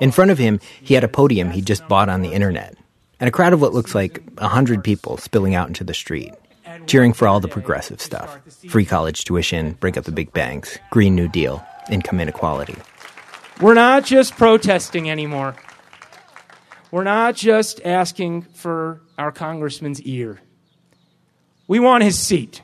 In 0.00 0.12
front 0.12 0.30
of 0.30 0.38
him, 0.38 0.60
he 0.80 0.94
had 0.94 1.02
a 1.02 1.08
podium 1.08 1.50
he'd 1.50 1.66
just 1.66 1.88
bought 1.88 2.08
on 2.08 2.22
the 2.22 2.32
internet 2.32 2.76
and 3.18 3.26
a 3.26 3.32
crowd 3.32 3.52
of 3.52 3.60
what 3.60 3.72
looks 3.72 3.94
like 3.94 4.22
a 4.38 4.46
hundred 4.46 4.84
people 4.84 5.16
spilling 5.16 5.56
out 5.56 5.66
into 5.66 5.82
the 5.82 5.94
street, 5.94 6.32
cheering 6.86 7.12
for 7.12 7.26
all 7.26 7.40
the 7.40 7.48
progressive 7.48 8.00
stuff 8.00 8.38
free 8.68 8.84
college 8.84 9.24
tuition, 9.24 9.72
break 9.74 9.96
up 9.96 10.04
the 10.04 10.12
big 10.12 10.32
banks, 10.32 10.78
Green 10.90 11.16
New 11.16 11.28
Deal, 11.28 11.64
income 11.90 12.20
inequality. 12.20 12.76
We're 13.60 13.74
not 13.74 14.04
just 14.04 14.36
protesting 14.36 15.10
anymore. 15.10 15.56
We're 16.92 17.04
not 17.04 17.34
just 17.34 17.80
asking 17.84 18.42
for 18.42 19.00
our 19.18 19.32
congressman's 19.32 20.00
ear. 20.02 20.40
We 21.66 21.80
want 21.80 22.04
his 22.04 22.16
seat. 22.16 22.62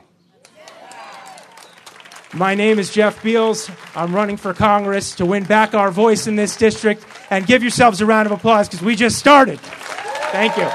My 2.33 2.55
name 2.55 2.79
is 2.79 2.93
Jeff 2.93 3.21
Beals. 3.21 3.69
I'm 3.93 4.15
running 4.15 4.37
for 4.37 4.53
Congress 4.53 5.15
to 5.15 5.25
win 5.25 5.43
back 5.43 5.73
our 5.73 5.91
voice 5.91 6.27
in 6.27 6.37
this 6.37 6.55
district. 6.55 7.05
And 7.29 7.45
give 7.45 7.61
yourselves 7.61 8.01
a 8.01 8.05
round 8.05 8.25
of 8.25 8.31
applause 8.31 8.67
because 8.67 8.83
we 8.83 8.95
just 8.95 9.17
started. 9.17 9.59
Thank 9.59 10.55
you. 10.57 10.67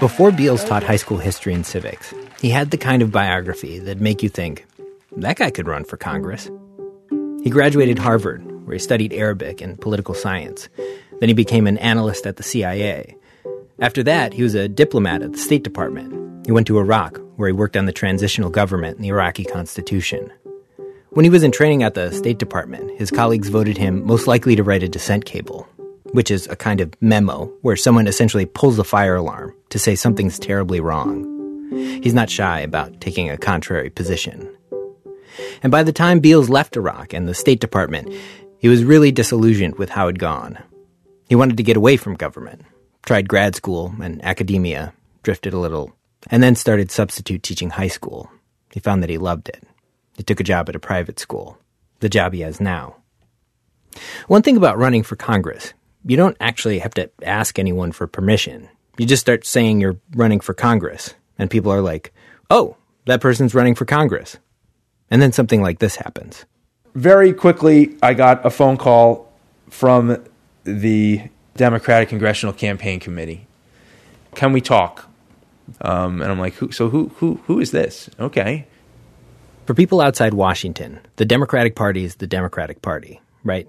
Before 0.00 0.32
Beals 0.32 0.64
taught 0.64 0.82
high 0.82 0.96
school 0.96 1.18
history 1.18 1.54
and 1.54 1.64
civics, 1.64 2.12
he 2.40 2.50
had 2.50 2.70
the 2.70 2.78
kind 2.78 3.02
of 3.02 3.12
biography 3.12 3.78
that'd 3.78 4.02
make 4.02 4.22
you 4.22 4.28
think, 4.28 4.66
that 5.16 5.36
guy 5.36 5.50
could 5.50 5.68
run 5.68 5.84
for 5.84 5.96
Congress. 5.96 6.50
He 7.42 7.50
graduated 7.50 7.98
Harvard, 7.98 8.66
where 8.66 8.74
he 8.74 8.78
studied 8.78 9.12
Arabic 9.12 9.60
and 9.60 9.80
political 9.80 10.14
science. 10.14 10.68
Then 11.20 11.28
he 11.28 11.34
became 11.34 11.66
an 11.66 11.78
analyst 11.78 12.26
at 12.26 12.36
the 12.36 12.42
CIA. 12.42 13.16
After 13.78 14.02
that, 14.02 14.32
he 14.32 14.42
was 14.42 14.54
a 14.54 14.68
diplomat 14.68 15.22
at 15.22 15.32
the 15.32 15.38
State 15.38 15.64
Department. 15.64 16.46
He 16.46 16.52
went 16.52 16.66
to 16.66 16.78
Iraq, 16.78 17.18
where 17.36 17.48
he 17.48 17.52
worked 17.52 17.76
on 17.76 17.86
the 17.86 17.92
transitional 17.92 18.50
government 18.50 18.96
and 18.96 19.04
the 19.04 19.08
Iraqi 19.08 19.44
constitution. 19.44 20.30
When 21.10 21.24
he 21.24 21.30
was 21.30 21.42
in 21.42 21.52
training 21.52 21.82
at 21.82 21.94
the 21.94 22.10
State 22.12 22.38
Department, 22.38 22.98
his 22.98 23.10
colleagues 23.10 23.48
voted 23.48 23.76
him 23.76 24.06
most 24.06 24.26
likely 24.26 24.56
to 24.56 24.62
write 24.62 24.82
a 24.82 24.88
dissent 24.88 25.24
cable, 25.24 25.68
which 26.12 26.30
is 26.30 26.46
a 26.48 26.56
kind 26.56 26.80
of 26.80 26.94
memo 27.00 27.46
where 27.62 27.76
someone 27.76 28.06
essentially 28.06 28.46
pulls 28.46 28.76
the 28.76 28.84
fire 28.84 29.16
alarm 29.16 29.54
to 29.70 29.78
say 29.78 29.94
something's 29.94 30.38
terribly 30.38 30.80
wrong. 30.80 31.28
He's 32.02 32.14
not 32.14 32.30
shy 32.30 32.60
about 32.60 33.00
taking 33.00 33.30
a 33.30 33.38
contrary 33.38 33.90
position. 33.90 34.48
And 35.62 35.70
by 35.70 35.82
the 35.82 35.92
time 35.92 36.20
Beals 36.20 36.48
left 36.48 36.76
Iraq 36.76 37.12
and 37.14 37.28
the 37.28 37.34
State 37.34 37.60
Department, 37.60 38.12
he 38.58 38.68
was 38.68 38.84
really 38.84 39.10
disillusioned 39.10 39.76
with 39.76 39.90
how 39.90 40.08
it'd 40.08 40.18
gone. 40.18 40.58
He 41.28 41.34
wanted 41.34 41.56
to 41.56 41.62
get 41.62 41.76
away 41.76 41.96
from 41.96 42.14
government, 42.14 42.62
tried 43.04 43.28
grad 43.28 43.54
school 43.54 43.94
and 44.00 44.24
academia, 44.24 44.92
drifted 45.22 45.52
a 45.52 45.58
little, 45.58 45.92
and 46.30 46.42
then 46.42 46.54
started 46.54 46.90
substitute 46.90 47.42
teaching 47.42 47.70
high 47.70 47.88
school. 47.88 48.30
He 48.72 48.80
found 48.80 49.02
that 49.02 49.10
he 49.10 49.18
loved 49.18 49.48
it. 49.48 49.64
He 50.16 50.22
took 50.22 50.40
a 50.40 50.44
job 50.44 50.68
at 50.68 50.76
a 50.76 50.80
private 50.80 51.18
school, 51.18 51.58
the 52.00 52.08
job 52.08 52.32
he 52.32 52.40
has 52.40 52.60
now. 52.60 52.96
One 54.26 54.42
thing 54.42 54.56
about 54.56 54.78
running 54.78 55.02
for 55.02 55.16
Congress 55.16 55.74
you 56.04 56.16
don't 56.16 56.36
actually 56.40 56.78
have 56.80 56.94
to 56.94 57.10
ask 57.22 57.58
anyone 57.58 57.92
for 57.92 58.06
permission. 58.06 58.68
You 58.98 59.06
just 59.06 59.20
start 59.20 59.46
saying 59.46 59.80
you're 59.80 59.98
running 60.14 60.40
for 60.40 60.54
Congress, 60.54 61.14
and 61.38 61.50
people 61.50 61.72
are 61.72 61.80
like, 61.80 62.12
oh, 62.50 62.76
that 63.06 63.20
person's 63.20 63.54
running 63.54 63.74
for 63.74 63.84
Congress. 63.84 64.38
And 65.10 65.22
then 65.22 65.32
something 65.32 65.62
like 65.62 65.78
this 65.78 65.96
happens. 65.96 66.44
Very 66.94 67.32
quickly, 67.32 67.96
I 68.02 68.14
got 68.14 68.44
a 68.44 68.50
phone 68.50 68.76
call 68.76 69.32
from 69.70 70.24
the 70.64 71.22
Democratic 71.56 72.08
Congressional 72.08 72.52
Campaign 72.52 73.00
Committee. 73.00 73.46
Can 74.34 74.52
we 74.52 74.60
talk? 74.60 75.08
Um, 75.80 76.22
and 76.22 76.30
I'm 76.30 76.38
like, 76.38 76.54
who, 76.54 76.72
so 76.72 76.88
who, 76.88 77.08
who, 77.16 77.40
who 77.46 77.60
is 77.60 77.70
this? 77.70 78.08
Okay. 78.18 78.66
For 79.66 79.74
people 79.74 80.00
outside 80.00 80.34
Washington, 80.34 81.00
the 81.16 81.24
Democratic 81.24 81.76
Party 81.76 82.04
is 82.04 82.16
the 82.16 82.26
Democratic 82.26 82.82
Party, 82.82 83.20
right? 83.44 83.68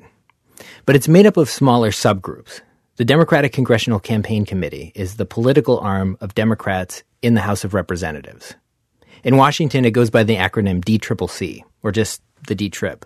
But 0.85 0.95
it's 0.95 1.07
made 1.07 1.25
up 1.25 1.37
of 1.37 1.49
smaller 1.49 1.91
subgroups. 1.91 2.61
The 2.95 3.05
Democratic 3.05 3.53
Congressional 3.53 3.99
Campaign 3.99 4.45
Committee 4.45 4.91
is 4.95 5.17
the 5.17 5.25
political 5.25 5.79
arm 5.79 6.17
of 6.21 6.35
Democrats 6.35 7.03
in 7.21 7.33
the 7.33 7.41
House 7.41 7.63
of 7.63 7.73
Representatives. 7.73 8.55
In 9.23 9.37
Washington, 9.37 9.85
it 9.85 9.91
goes 9.91 10.09
by 10.09 10.23
the 10.23 10.35
acronym 10.35 10.83
DCCC, 10.83 11.63
or 11.81 11.91
just 11.91 12.21
the 12.47 12.55
D 12.55 12.69
Trip. 12.69 13.05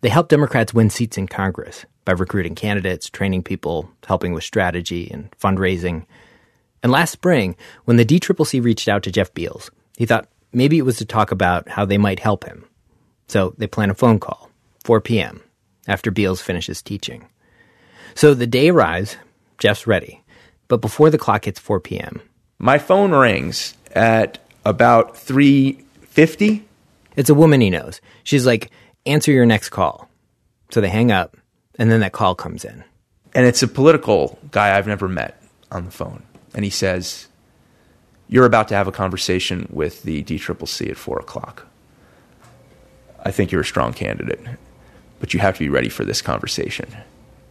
They 0.00 0.08
help 0.08 0.28
Democrats 0.28 0.74
win 0.74 0.90
seats 0.90 1.18
in 1.18 1.26
Congress 1.26 1.84
by 2.08 2.12
recruiting 2.12 2.54
candidates, 2.54 3.10
training 3.10 3.42
people, 3.42 3.90
helping 4.06 4.32
with 4.32 4.42
strategy 4.42 5.10
and 5.12 5.30
fundraising. 5.32 6.06
And 6.82 6.90
last 6.90 7.10
spring, 7.10 7.54
when 7.84 7.98
the 7.98 8.04
DCCC 8.06 8.64
reached 8.64 8.88
out 8.88 9.02
to 9.02 9.12
Jeff 9.12 9.34
Beals, 9.34 9.70
he 9.98 10.06
thought 10.06 10.26
maybe 10.50 10.78
it 10.78 10.86
was 10.86 10.96
to 10.96 11.04
talk 11.04 11.32
about 11.32 11.68
how 11.68 11.84
they 11.84 11.98
might 11.98 12.18
help 12.18 12.44
him. 12.44 12.64
So 13.26 13.52
they 13.58 13.66
plan 13.66 13.90
a 13.90 13.94
phone 13.94 14.20
call, 14.20 14.48
4 14.84 15.02
p.m., 15.02 15.42
after 15.86 16.10
Beals 16.10 16.40
finishes 16.40 16.80
teaching. 16.80 17.28
So 18.14 18.32
the 18.32 18.46
day 18.46 18.70
arrives, 18.70 19.18
Jeff's 19.58 19.86
ready, 19.86 20.22
but 20.66 20.80
before 20.80 21.10
the 21.10 21.18
clock 21.18 21.44
hits 21.44 21.60
4 21.60 21.78
p.m. 21.78 22.22
My 22.58 22.78
phone 22.78 23.12
rings 23.12 23.74
at 23.94 24.38
about 24.64 25.12
3:50. 25.12 26.62
It's 27.16 27.28
a 27.28 27.34
woman 27.34 27.60
he 27.60 27.68
knows. 27.68 28.00
She's 28.24 28.46
like, 28.46 28.70
"Answer 29.04 29.30
your 29.30 29.44
next 29.44 29.68
call." 29.68 30.08
So 30.70 30.80
they 30.80 30.88
hang 30.88 31.12
up, 31.12 31.36
and 31.78 31.90
then 31.90 32.00
that 32.00 32.12
call 32.12 32.34
comes 32.34 32.64
in. 32.64 32.84
And 33.34 33.46
it's 33.46 33.62
a 33.62 33.68
political 33.68 34.38
guy 34.50 34.76
I've 34.76 34.86
never 34.86 35.08
met 35.08 35.42
on 35.70 35.84
the 35.84 35.90
phone. 35.90 36.22
And 36.54 36.64
he 36.64 36.70
says, 36.70 37.28
You're 38.28 38.46
about 38.46 38.68
to 38.68 38.74
have 38.74 38.88
a 38.88 38.92
conversation 38.92 39.68
with 39.70 40.02
the 40.02 40.22
DCCC 40.24 40.90
at 40.90 40.96
4 40.96 41.20
o'clock. 41.20 41.66
I 43.24 43.30
think 43.30 43.52
you're 43.52 43.62
a 43.62 43.64
strong 43.64 43.92
candidate 43.92 44.40
but 45.20 45.34
you 45.34 45.40
have 45.40 45.54
to 45.54 45.60
be 45.60 45.68
ready 45.68 45.88
for 45.88 46.04
this 46.04 46.22
conversation. 46.22 46.88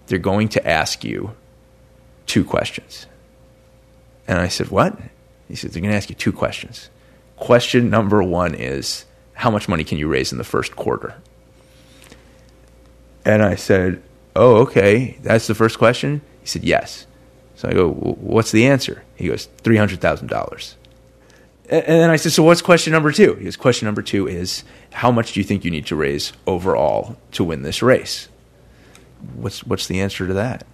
They're 0.07 0.19
going 0.19 0.49
to 0.49 0.67
ask 0.67 1.03
you 1.03 1.35
two 2.25 2.43
questions. 2.43 3.07
And 4.27 4.39
I 4.39 4.47
said, 4.47 4.69
What? 4.69 4.97
He 5.47 5.55
said, 5.55 5.71
They're 5.71 5.81
going 5.81 5.91
to 5.91 5.97
ask 5.97 6.09
you 6.09 6.15
two 6.15 6.31
questions. 6.31 6.89
Question 7.35 7.89
number 7.89 8.23
one 8.23 8.55
is, 8.55 9.05
How 9.33 9.51
much 9.51 9.67
money 9.67 9.83
can 9.83 9.97
you 9.97 10.07
raise 10.07 10.31
in 10.31 10.37
the 10.37 10.43
first 10.43 10.75
quarter? 10.75 11.15
And 13.25 13.43
I 13.43 13.55
said, 13.55 14.01
Oh, 14.37 14.57
okay. 14.57 15.17
That's 15.23 15.47
the 15.47 15.55
first 15.55 15.79
question? 15.79 16.21
He 16.41 16.47
said, 16.47 16.63
Yes. 16.63 17.07
So 17.55 17.67
I 17.67 17.73
go, 17.73 17.91
What's 17.91 18.51
the 18.51 18.67
answer? 18.67 19.03
He 19.15 19.27
goes, 19.27 19.47
$300,000. 19.63 20.75
And 21.69 21.83
then 21.85 22.09
I 22.11 22.17
said, 22.17 22.31
So 22.31 22.43
what's 22.43 22.61
question 22.61 22.93
number 22.93 23.11
two? 23.11 23.33
He 23.33 23.45
goes, 23.45 23.55
Question 23.55 23.87
number 23.87 24.03
two 24.03 24.27
is, 24.27 24.63
How 24.93 25.11
much 25.11 25.33
do 25.33 25.39
you 25.39 25.43
think 25.43 25.65
you 25.65 25.71
need 25.71 25.87
to 25.87 25.95
raise 25.95 26.33
overall 26.45 27.17
to 27.31 27.43
win 27.43 27.63
this 27.63 27.81
race? 27.81 28.29
What's, 29.33 29.63
what's 29.65 29.87
the 29.87 29.99
answer 29.99 30.27
to 30.27 30.33
that? 30.35 30.67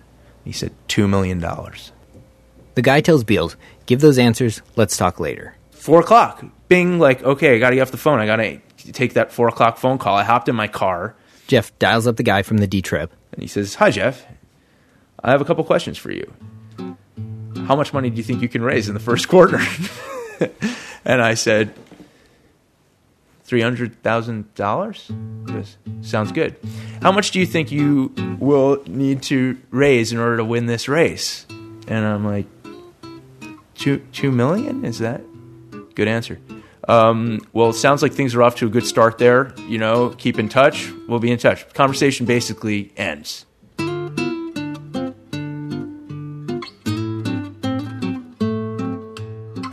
He 0.43 0.51
said, 0.51 0.73
$2 0.89 1.09
million. 1.09 1.39
The 1.39 2.81
guy 2.81 2.99
tells 2.99 3.23
Beals, 3.23 3.55
Give 3.85 4.01
those 4.01 4.17
answers, 4.17 4.61
let's 4.75 4.97
talk 4.97 5.21
later. 5.21 5.55
Four 5.71 6.01
o'clock. 6.01 6.43
Bing, 6.67 6.99
like, 6.99 7.23
okay, 7.23 7.55
I 7.55 7.59
got 7.59 7.69
to 7.69 7.75
get 7.77 7.83
off 7.83 7.91
the 7.91 7.97
phone. 7.97 8.19
I 8.19 8.25
got 8.25 8.37
to 8.37 8.59
take 8.91 9.13
that 9.13 9.31
four 9.31 9.47
o'clock 9.47 9.77
phone 9.77 9.97
call. 9.97 10.17
I 10.17 10.23
hopped 10.23 10.49
in 10.49 10.55
my 10.55 10.67
car. 10.67 11.15
Jeff 11.53 11.77
dials 11.77 12.07
up 12.07 12.17
the 12.17 12.23
guy 12.23 12.41
from 12.41 12.57
the 12.57 12.65
D 12.65 12.81
Trip. 12.81 13.13
And 13.31 13.43
he 13.43 13.47
says, 13.47 13.75
Hi, 13.75 13.91
Jeff. 13.91 14.25
I 15.23 15.29
have 15.29 15.39
a 15.39 15.45
couple 15.45 15.63
questions 15.63 15.99
for 15.99 16.11
you. 16.11 16.33
how 17.67 17.75
much 17.75 17.93
money 17.93 18.09
do 18.09 18.17
you 18.17 18.23
think 18.23 18.41
you 18.41 18.49
can 18.49 18.63
raise 18.63 18.87
in 18.87 18.95
the 18.95 18.99
first 18.99 19.27
quarter? 19.27 19.59
and 21.05 21.21
I 21.21 21.35
said, 21.35 21.75
$300,000? 23.47 26.03
Sounds 26.03 26.31
good. 26.31 26.55
How 27.03 27.11
much 27.11 27.29
do 27.29 27.39
you 27.39 27.45
think 27.45 27.71
you 27.71 28.11
will 28.39 28.81
need 28.87 29.21
to 29.23 29.59
raise 29.69 30.11
in 30.11 30.17
order 30.17 30.37
to 30.37 30.43
win 30.43 30.65
this 30.65 30.89
race? 30.89 31.45
And 31.87 32.03
I'm 32.03 32.25
like, 32.25 32.47
two, 33.75 33.99
two 34.11 34.31
million? 34.31 34.85
Is 34.85 34.97
that? 34.97 35.21
Good 35.93 36.07
answer. 36.07 36.39
Um, 36.87 37.39
well, 37.53 37.69
it 37.69 37.73
sounds 37.73 38.01
like 38.01 38.13
things 38.13 38.35
are 38.35 38.43
off 38.43 38.55
to 38.55 38.67
a 38.67 38.69
good 38.69 38.85
start 38.85 39.17
there. 39.17 39.53
You 39.67 39.77
know, 39.77 40.09
keep 40.09 40.37
in 40.39 40.49
touch. 40.49 40.89
We'll 41.07 41.19
be 41.19 41.31
in 41.31 41.37
touch. 41.37 41.71
Conversation 41.73 42.25
basically 42.25 42.91
ends. 42.97 43.45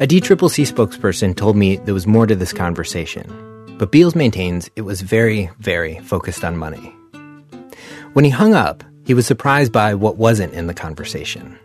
A 0.00 0.07
DCCC 0.07 0.73
spokesperson 0.73 1.37
told 1.37 1.57
me 1.57 1.76
there 1.76 1.93
was 1.93 2.07
more 2.07 2.26
to 2.26 2.35
this 2.35 2.55
conversation, 2.55 3.76
but 3.79 3.93
Beals 3.93 4.14
maintains 4.14 4.71
it 4.75 4.81
was 4.81 5.02
very, 5.02 5.50
very 5.59 5.99
focused 5.99 6.43
on 6.43 6.57
money. 6.57 6.95
When 8.14 8.25
he 8.25 8.31
hung 8.31 8.55
up, 8.55 8.83
he 9.05 9.12
was 9.12 9.26
surprised 9.26 9.73
by 9.73 9.95
what 9.95 10.17
wasn't 10.17 10.55
in 10.55 10.69
the 10.69 10.75
conversation. 10.75 11.59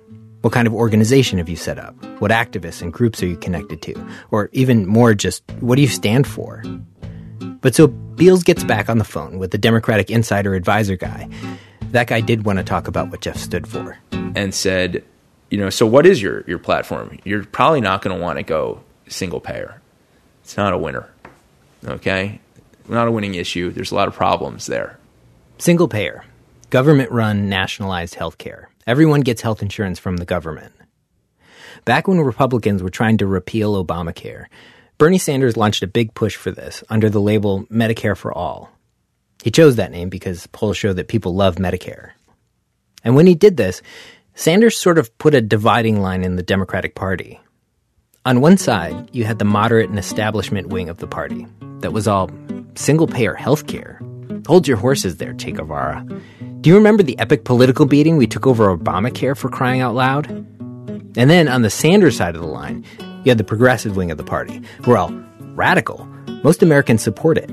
What 0.46 0.54
kind 0.54 0.68
of 0.68 0.76
organization 0.76 1.40
have 1.40 1.50
you 1.50 1.56
set 1.56 1.80
up? 1.80 1.96
What 2.22 2.30
activists 2.30 2.84
and 2.84 2.94
groups 2.94 3.24
are 3.24 3.26
you 3.26 3.36
connected 3.36 3.82
to? 3.82 4.08
Or 4.30 4.52
even 4.52 4.86
more, 4.86 5.16
just 5.16 5.42
what 5.60 5.76
do 5.76 5.82
you 5.82 5.88
stand 5.88 6.28
for? 6.28 6.64
But 7.62 7.74
so 7.74 7.88
Beals 7.88 8.44
gets 8.44 8.64
back 8.64 8.88
on 8.88 9.00
the 9.00 9.04
phone 9.04 9.40
with 9.40 9.50
the 9.50 9.58
Democratic 9.58 10.12
insider 10.12 10.54
advisor 10.54 10.98
guy. 10.98 11.28
That 11.90 12.06
guy 12.06 12.22
did 12.22 12.46
want 12.46 12.60
to 12.60 12.64
talk 12.64 12.88
about 12.88 13.10
what 13.10 13.22
Jeff 13.22 13.38
stood 13.38 13.68
for. 13.68 13.98
And 14.12 14.54
said, 14.54 15.04
you 15.50 15.58
know, 15.58 15.72
so 15.72 15.88
what 15.88 16.06
is 16.06 16.22
your, 16.22 16.44
your 16.46 16.60
platform? 16.60 17.18
You're 17.24 17.44
probably 17.46 17.82
not 17.82 18.04
going 18.04 18.16
to 18.16 18.22
want 18.22 18.38
to 18.38 18.44
go 18.44 18.84
single 19.08 19.40
payer. 19.40 19.82
It's 20.44 20.58
not 20.58 20.74
a 20.74 20.78
winner. 20.78 21.10
Okay? 21.84 22.40
Not 22.88 23.08
a 23.08 23.12
winning 23.12 23.34
issue. 23.34 23.72
There's 23.72 23.92
a 23.92 23.96
lot 23.96 24.08
of 24.08 24.14
problems 24.14 24.68
there. 24.68 25.00
Single 25.58 25.88
payer, 25.88 26.24
government 26.70 27.10
run 27.10 27.50
nationalized 27.50 28.14
health 28.14 28.38
care. 28.38 28.70
Everyone 28.88 29.22
gets 29.22 29.42
health 29.42 29.64
insurance 29.64 29.98
from 29.98 30.18
the 30.18 30.26
government. 30.26 30.72
Back 31.86 32.08
when 32.08 32.22
Republicans 32.22 32.84
were 32.84 32.92
trying 32.92 33.18
to 33.18 33.26
repeal 33.26 33.84
Obamacare, 33.84 34.46
Bernie 35.00 35.18
Sanders 35.18 35.58
launched 35.58 35.82
a 35.82 35.88
big 35.88 36.14
push 36.14 36.36
for 36.36 36.52
this 36.52 36.84
under 36.88 37.10
the 37.10 37.20
label 37.20 37.66
Medicare 37.66 38.16
for 38.16 38.32
All. 38.32 38.70
He 39.44 39.50
chose 39.50 39.78
that 39.78 39.92
name 39.92 40.10
because 40.10 40.46
polls 40.48 40.78
show 40.78 40.94
that 40.94 41.08
people 41.08 41.34
love 41.34 41.56
Medicare. 41.56 42.12
And 43.04 43.16
when 43.16 43.26
he 43.26 43.34
did 43.34 43.58
this, 43.58 43.82
Sanders 44.36 44.78
sort 44.78 45.00
of 45.00 45.18
put 45.18 45.34
a 45.34 45.42
dividing 45.42 46.00
line 46.00 46.24
in 46.24 46.36
the 46.36 46.44
Democratic 46.44 46.94
Party. 46.94 47.40
On 48.24 48.40
one 48.40 48.58
side, 48.58 49.10
you 49.12 49.24
had 49.24 49.40
the 49.40 49.46
moderate 49.46 49.90
and 49.90 49.98
establishment 49.98 50.68
wing 50.68 50.90
of 50.90 50.98
the 50.98 51.08
party 51.08 51.48
that 51.80 51.92
was 51.92 52.08
all 52.08 52.30
single 52.76 53.08
payer 53.08 53.34
health 53.34 53.66
care. 53.66 54.00
Hold 54.48 54.68
your 54.68 54.78
horses 54.78 55.18
there, 55.18 55.34
Che 55.34 55.52
Guevara. 55.52 56.06
Do 56.62 56.70
you 56.70 56.76
remember 56.76 57.02
the 57.02 57.18
epic 57.18 57.46
political 57.46 57.86
beating 57.86 58.18
we 58.18 58.28
took 58.28 58.46
over 58.46 58.76
Obamacare 58.76 59.36
for 59.36 59.50
crying 59.50 59.82
out 59.82 59.96
loud? 59.96 60.28
And 60.28 61.30
then 61.30 61.48
on 61.48 61.64
the 61.64 61.70
Sanders 61.70 62.18
side 62.18 62.36
of 62.36 62.42
the 62.42 62.48
line, 62.48 62.86
you 63.24 63.32
had 63.32 63.40
the 63.40 63.44
progressive 63.44 63.96
wing 63.96 64.12
of 64.12 64.18
the 64.18 64.24
party, 64.24 64.62
who 64.84 64.92
are 64.92 64.98
all 64.98 65.14
radical. 65.56 66.06
Most 66.44 66.62
Americans 66.62 67.02
support 67.02 67.38
it. 67.38 67.50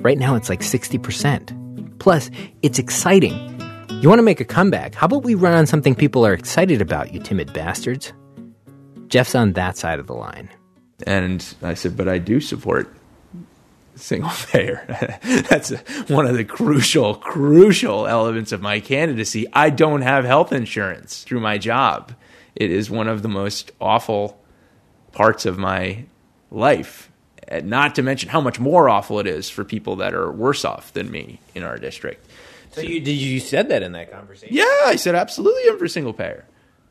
Right 0.00 0.18
now, 0.18 0.34
it's 0.34 0.48
like 0.48 0.60
60%. 0.60 1.98
Plus, 2.00 2.30
it's 2.62 2.78
exciting. 2.80 3.32
You 4.02 4.08
want 4.08 4.18
to 4.18 4.24
make 4.24 4.40
a 4.40 4.44
comeback? 4.44 4.94
How 4.94 5.06
about 5.06 5.22
we 5.22 5.34
run 5.34 5.54
on 5.54 5.66
something 5.66 5.94
people 5.94 6.26
are 6.26 6.34
excited 6.34 6.82
about, 6.82 7.14
you 7.14 7.20
timid 7.20 7.52
bastards? 7.52 8.12
Jeff's 9.06 9.36
on 9.36 9.52
that 9.52 9.76
side 9.76 10.00
of 10.00 10.08
the 10.08 10.14
line. 10.14 10.50
And 11.06 11.54
I 11.62 11.74
said, 11.74 11.96
but 11.96 12.08
I 12.08 12.18
do 12.18 12.40
support 12.40 12.92
single 13.96 14.30
payer. 14.50 14.84
That's 15.48 15.70
one 16.08 16.26
of 16.26 16.36
the 16.36 16.44
crucial, 16.44 17.14
crucial 17.16 18.06
elements 18.06 18.52
of 18.52 18.60
my 18.60 18.80
candidacy. 18.80 19.46
I 19.52 19.70
don't 19.70 20.02
have 20.02 20.24
health 20.24 20.52
insurance 20.52 21.22
through 21.22 21.40
my 21.40 21.58
job. 21.58 22.12
It 22.54 22.70
is 22.70 22.90
one 22.90 23.08
of 23.08 23.22
the 23.22 23.28
most 23.28 23.72
awful 23.80 24.40
parts 25.12 25.46
of 25.46 25.58
my 25.58 26.04
life. 26.50 27.10
And 27.46 27.68
not 27.68 27.94
to 27.96 28.02
mention 28.02 28.30
how 28.30 28.40
much 28.40 28.58
more 28.58 28.88
awful 28.88 29.20
it 29.20 29.26
is 29.26 29.50
for 29.50 29.64
people 29.64 29.96
that 29.96 30.14
are 30.14 30.30
worse 30.30 30.64
off 30.64 30.92
than 30.92 31.10
me 31.10 31.40
in 31.54 31.62
our 31.62 31.76
district. 31.76 32.26
So 32.72 32.80
you 32.80 33.00
did 33.00 33.12
you 33.12 33.38
said 33.38 33.68
that 33.68 33.82
in 33.82 33.92
that 33.92 34.10
conversation? 34.10 34.54
Yeah, 34.54 34.64
I 34.84 34.96
said 34.96 35.14
absolutely. 35.14 35.68
I'm 35.68 35.78
for 35.78 35.86
single 35.86 36.12
payer. 36.12 36.44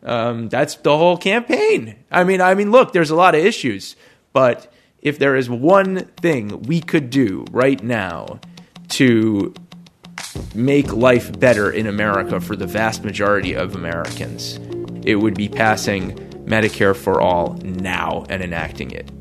Um, 0.03 0.49
that's 0.49 0.75
the 0.75 0.97
whole 0.97 1.17
campaign. 1.17 1.95
I 2.11 2.23
mean, 2.23 2.41
I 2.41 2.53
mean, 2.55 2.71
look, 2.71 2.93
there's 2.93 3.09
a 3.09 3.15
lot 3.15 3.35
of 3.35 3.43
issues, 3.43 3.95
but 4.31 4.71
if 5.03 5.19
there 5.19 5.35
is 5.35 5.49
one 5.49 6.05
thing 6.21 6.61
we 6.61 6.79
could 6.79 7.09
do 7.09 7.45
right 7.51 7.83
now 7.83 8.39
to 8.87 9.53
make 10.55 10.91
life 10.93 11.37
better 11.39 11.69
in 11.69 11.87
America 11.87 12.39
for 12.39 12.55
the 12.55 12.65
vast 12.65 13.03
majority 13.03 13.53
of 13.53 13.75
Americans, 13.75 14.59
it 15.05 15.15
would 15.15 15.35
be 15.35 15.49
passing 15.49 16.15
Medicare 16.45 16.95
for 16.95 17.21
all 17.21 17.53
now 17.63 18.25
and 18.29 18.41
enacting 18.41 18.91
it. 18.91 19.11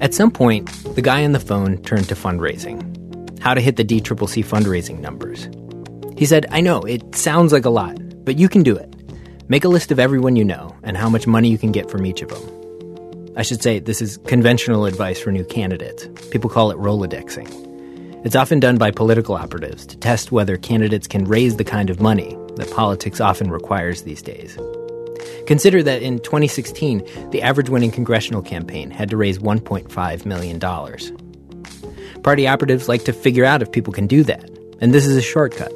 At 0.00 0.14
some 0.14 0.30
point, 0.30 0.66
the 0.94 1.02
guy 1.02 1.22
on 1.24 1.32
the 1.32 1.40
phone 1.40 1.82
turned 1.82 2.08
to 2.08 2.14
fundraising. 2.14 2.86
How 3.40 3.52
to 3.52 3.60
hit 3.60 3.76
the 3.76 3.84
DCCC 3.84 4.44
fundraising 4.44 5.00
numbers. 5.00 5.50
He 6.16 6.24
said, 6.24 6.46
I 6.50 6.62
know, 6.62 6.80
it 6.80 7.14
sounds 7.14 7.52
like 7.52 7.66
a 7.66 7.70
lot, 7.70 7.98
but 8.24 8.38
you 8.38 8.48
can 8.48 8.62
do 8.62 8.74
it. 8.74 8.88
Make 9.48 9.64
a 9.64 9.68
list 9.68 9.92
of 9.92 9.98
everyone 9.98 10.36
you 10.36 10.44
know 10.44 10.74
and 10.82 10.96
how 10.96 11.10
much 11.10 11.26
money 11.26 11.50
you 11.50 11.58
can 11.58 11.72
get 11.72 11.90
from 11.90 12.06
each 12.06 12.22
of 12.22 12.30
them. 12.30 12.59
I 13.36 13.42
should 13.42 13.62
say, 13.62 13.78
this 13.78 14.02
is 14.02 14.18
conventional 14.26 14.86
advice 14.86 15.20
for 15.20 15.30
new 15.30 15.44
candidates. 15.44 16.08
People 16.30 16.50
call 16.50 16.70
it 16.70 16.76
Rolodexing. 16.78 17.48
It's 18.24 18.36
often 18.36 18.60
done 18.60 18.76
by 18.76 18.90
political 18.90 19.34
operatives 19.34 19.86
to 19.86 19.96
test 19.96 20.32
whether 20.32 20.56
candidates 20.56 21.06
can 21.06 21.24
raise 21.24 21.56
the 21.56 21.64
kind 21.64 21.90
of 21.90 22.00
money 22.00 22.36
that 22.56 22.70
politics 22.72 23.20
often 23.20 23.50
requires 23.50 24.02
these 24.02 24.20
days. 24.20 24.58
Consider 25.46 25.82
that 25.82 26.02
in 26.02 26.18
2016, 26.18 27.30
the 27.30 27.40
average 27.42 27.70
winning 27.70 27.90
congressional 27.90 28.42
campaign 28.42 28.90
had 28.90 29.10
to 29.10 29.16
raise 29.16 29.38
$1.5 29.38 30.26
million. 30.26 30.60
Party 32.22 32.46
operatives 32.46 32.88
like 32.88 33.04
to 33.04 33.12
figure 33.12 33.44
out 33.44 33.62
if 33.62 33.72
people 33.72 33.92
can 33.92 34.06
do 34.06 34.22
that, 34.24 34.50
and 34.80 34.92
this 34.92 35.06
is 35.06 35.16
a 35.16 35.22
shortcut 35.22 35.72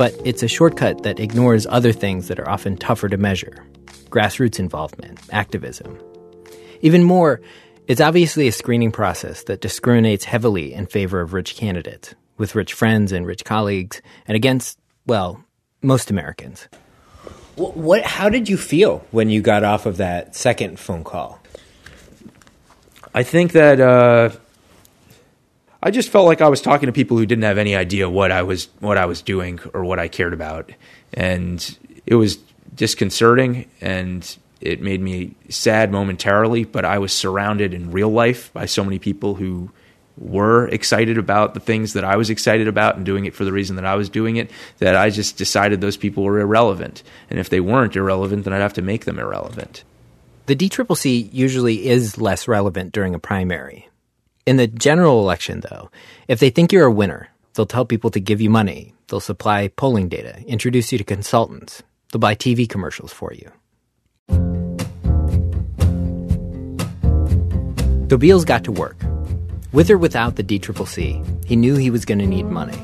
but 0.00 0.18
it's 0.24 0.42
a 0.42 0.48
shortcut 0.48 1.02
that 1.02 1.20
ignores 1.20 1.66
other 1.66 1.92
things 1.92 2.28
that 2.28 2.40
are 2.40 2.48
often 2.48 2.74
tougher 2.74 3.06
to 3.06 3.18
measure 3.18 3.66
grassroots 4.08 4.58
involvement, 4.58 5.20
activism. 5.30 5.94
Even 6.82 7.04
more, 7.04 7.40
it's 7.86 8.00
obviously 8.00 8.48
a 8.48 8.52
screening 8.52 8.92
process 8.92 9.44
that 9.44 9.60
discriminates 9.60 10.24
heavily 10.24 10.72
in 10.72 10.86
favor 10.86 11.20
of 11.20 11.32
rich 11.32 11.56
candidates, 11.56 12.14
with 12.38 12.54
rich 12.54 12.72
friends 12.72 13.12
and 13.12 13.26
rich 13.26 13.44
colleagues, 13.44 14.00
and 14.26 14.36
against, 14.36 14.78
well, 15.06 15.44
most 15.82 16.10
Americans. 16.10 16.68
What, 17.56 17.76
what 17.76 18.02
how 18.02 18.28
did 18.28 18.48
you 18.48 18.56
feel 18.56 19.04
when 19.10 19.28
you 19.28 19.42
got 19.42 19.64
off 19.64 19.86
of 19.86 19.98
that 19.98 20.34
second 20.34 20.78
phone 20.78 21.04
call? 21.04 21.40
I 23.14 23.24
think 23.24 23.52
that 23.52 23.80
uh, 23.80 24.30
I 25.82 25.90
just 25.90 26.10
felt 26.10 26.26
like 26.26 26.40
I 26.40 26.48
was 26.48 26.62
talking 26.62 26.86
to 26.86 26.92
people 26.92 27.16
who 27.16 27.26
didn't 27.26 27.44
have 27.44 27.58
any 27.58 27.74
idea 27.74 28.08
what 28.08 28.30
I 28.30 28.42
was 28.42 28.68
what 28.78 28.96
I 28.96 29.06
was 29.06 29.20
doing 29.20 29.58
or 29.74 29.84
what 29.84 29.98
I 29.98 30.08
cared 30.08 30.32
about, 30.32 30.70
and 31.12 31.76
it 32.06 32.14
was 32.14 32.38
disconcerting 32.74 33.68
and 33.80 34.36
it 34.60 34.80
made 34.80 35.00
me 35.00 35.34
sad 35.48 35.90
momentarily. 35.90 36.64
But 36.64 36.84
I 36.84 36.98
was 36.98 37.12
surrounded 37.12 37.74
in 37.74 37.90
real 37.90 38.10
life 38.10 38.52
by 38.52 38.66
so 38.66 38.84
many 38.84 38.98
people 38.98 39.34
who 39.34 39.70
were 40.18 40.68
excited 40.68 41.16
about 41.16 41.54
the 41.54 41.60
things 41.60 41.94
that 41.94 42.04
I 42.04 42.16
was 42.16 42.30
excited 42.30 42.68
about 42.68 42.96
and 42.96 43.06
doing 43.06 43.24
it 43.24 43.34
for 43.34 43.44
the 43.44 43.52
reason 43.52 43.76
that 43.76 43.86
I 43.86 43.94
was 43.94 44.10
doing 44.10 44.36
it, 44.36 44.50
that 44.78 44.94
I 44.94 45.08
just 45.10 45.38
decided 45.38 45.80
those 45.80 45.96
people 45.96 46.24
were 46.24 46.40
irrelevant. 46.40 47.02
And 47.30 47.38
if 47.38 47.48
they 47.48 47.60
weren't 47.60 47.96
irrelevant, 47.96 48.44
then 48.44 48.52
I'd 48.52 48.60
have 48.60 48.74
to 48.74 48.82
make 48.82 49.06
them 49.06 49.18
irrelevant. 49.18 49.82
The 50.46 50.56
DCCC 50.56 51.32
usually 51.32 51.88
is 51.88 52.18
less 52.18 52.48
relevant 52.48 52.92
during 52.92 53.14
a 53.14 53.18
primary. 53.18 53.88
In 54.46 54.56
the 54.56 54.66
general 54.66 55.20
election, 55.20 55.60
though, 55.60 55.90
if 56.28 56.40
they 56.40 56.50
think 56.50 56.72
you're 56.72 56.86
a 56.86 56.92
winner, 56.92 57.28
they'll 57.54 57.66
tell 57.66 57.84
people 57.84 58.10
to 58.10 58.20
give 58.20 58.40
you 58.40 58.50
money, 58.50 58.94
they'll 59.08 59.20
supply 59.20 59.68
polling 59.68 60.08
data, 60.08 60.42
introduce 60.46 60.92
you 60.92 60.98
to 60.98 61.04
consultants, 61.04 61.82
they'll 62.10 62.20
buy 62.20 62.34
TV 62.34 62.68
commercials 62.68 63.12
for 63.12 63.32
you. 63.32 63.50
So 68.10 68.16
Beals 68.16 68.44
got 68.44 68.64
to 68.64 68.72
work. 68.72 68.96
With 69.72 69.88
or 69.88 69.96
without 69.96 70.34
the 70.34 70.42
DCCC, 70.42 71.44
he 71.46 71.54
knew 71.54 71.76
he 71.76 71.90
was 71.90 72.04
going 72.04 72.18
to 72.18 72.26
need 72.26 72.46
money. 72.46 72.78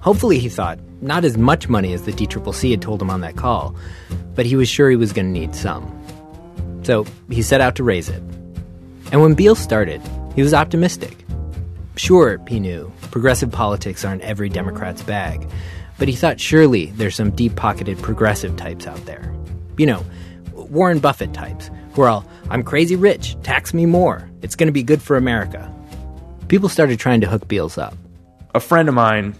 Hopefully, 0.00 0.40
he 0.40 0.48
thought, 0.48 0.80
not 1.00 1.24
as 1.24 1.38
much 1.38 1.68
money 1.68 1.92
as 1.92 2.02
the 2.02 2.12
DCCC 2.12 2.72
had 2.72 2.82
told 2.82 3.00
him 3.00 3.10
on 3.10 3.20
that 3.20 3.36
call, 3.36 3.76
but 4.34 4.46
he 4.46 4.56
was 4.56 4.68
sure 4.68 4.90
he 4.90 4.96
was 4.96 5.12
going 5.12 5.32
to 5.32 5.40
need 5.40 5.54
some. 5.54 5.86
So 6.82 7.06
he 7.30 7.42
set 7.42 7.60
out 7.60 7.76
to 7.76 7.84
raise 7.84 8.08
it. 8.08 8.22
And 9.12 9.22
when 9.22 9.34
Beals 9.34 9.60
started, 9.60 10.02
he 10.34 10.42
was 10.42 10.52
optimistic. 10.52 11.16
Sure, 11.96 12.40
he 12.48 12.58
knew, 12.58 12.90
progressive 13.12 13.52
politics 13.52 14.04
aren't 14.04 14.22
every 14.22 14.48
Democrat's 14.48 15.02
bag, 15.02 15.48
but 15.98 16.08
he 16.08 16.14
thought 16.14 16.40
surely 16.40 16.86
there's 16.86 17.14
some 17.14 17.30
deep 17.30 17.54
pocketed 17.54 17.98
progressive 17.98 18.56
types 18.56 18.86
out 18.86 19.04
there. 19.06 19.32
You 19.76 19.86
know, 19.86 20.04
Warren 20.70 21.00
Buffett 21.00 21.34
types 21.34 21.70
who 21.92 22.02
are 22.02 22.08
all, 22.08 22.24
I'm 22.48 22.62
crazy 22.62 22.96
rich, 22.96 23.36
tax 23.42 23.74
me 23.74 23.86
more. 23.86 24.30
It's 24.40 24.56
going 24.56 24.68
to 24.68 24.72
be 24.72 24.82
good 24.82 25.02
for 25.02 25.16
America. 25.16 25.72
People 26.48 26.68
started 26.68 26.98
trying 26.98 27.20
to 27.20 27.26
hook 27.26 27.48
Beals 27.48 27.76
up. 27.76 27.94
A 28.54 28.60
friend 28.60 28.88
of 28.88 28.94
mine 28.94 29.34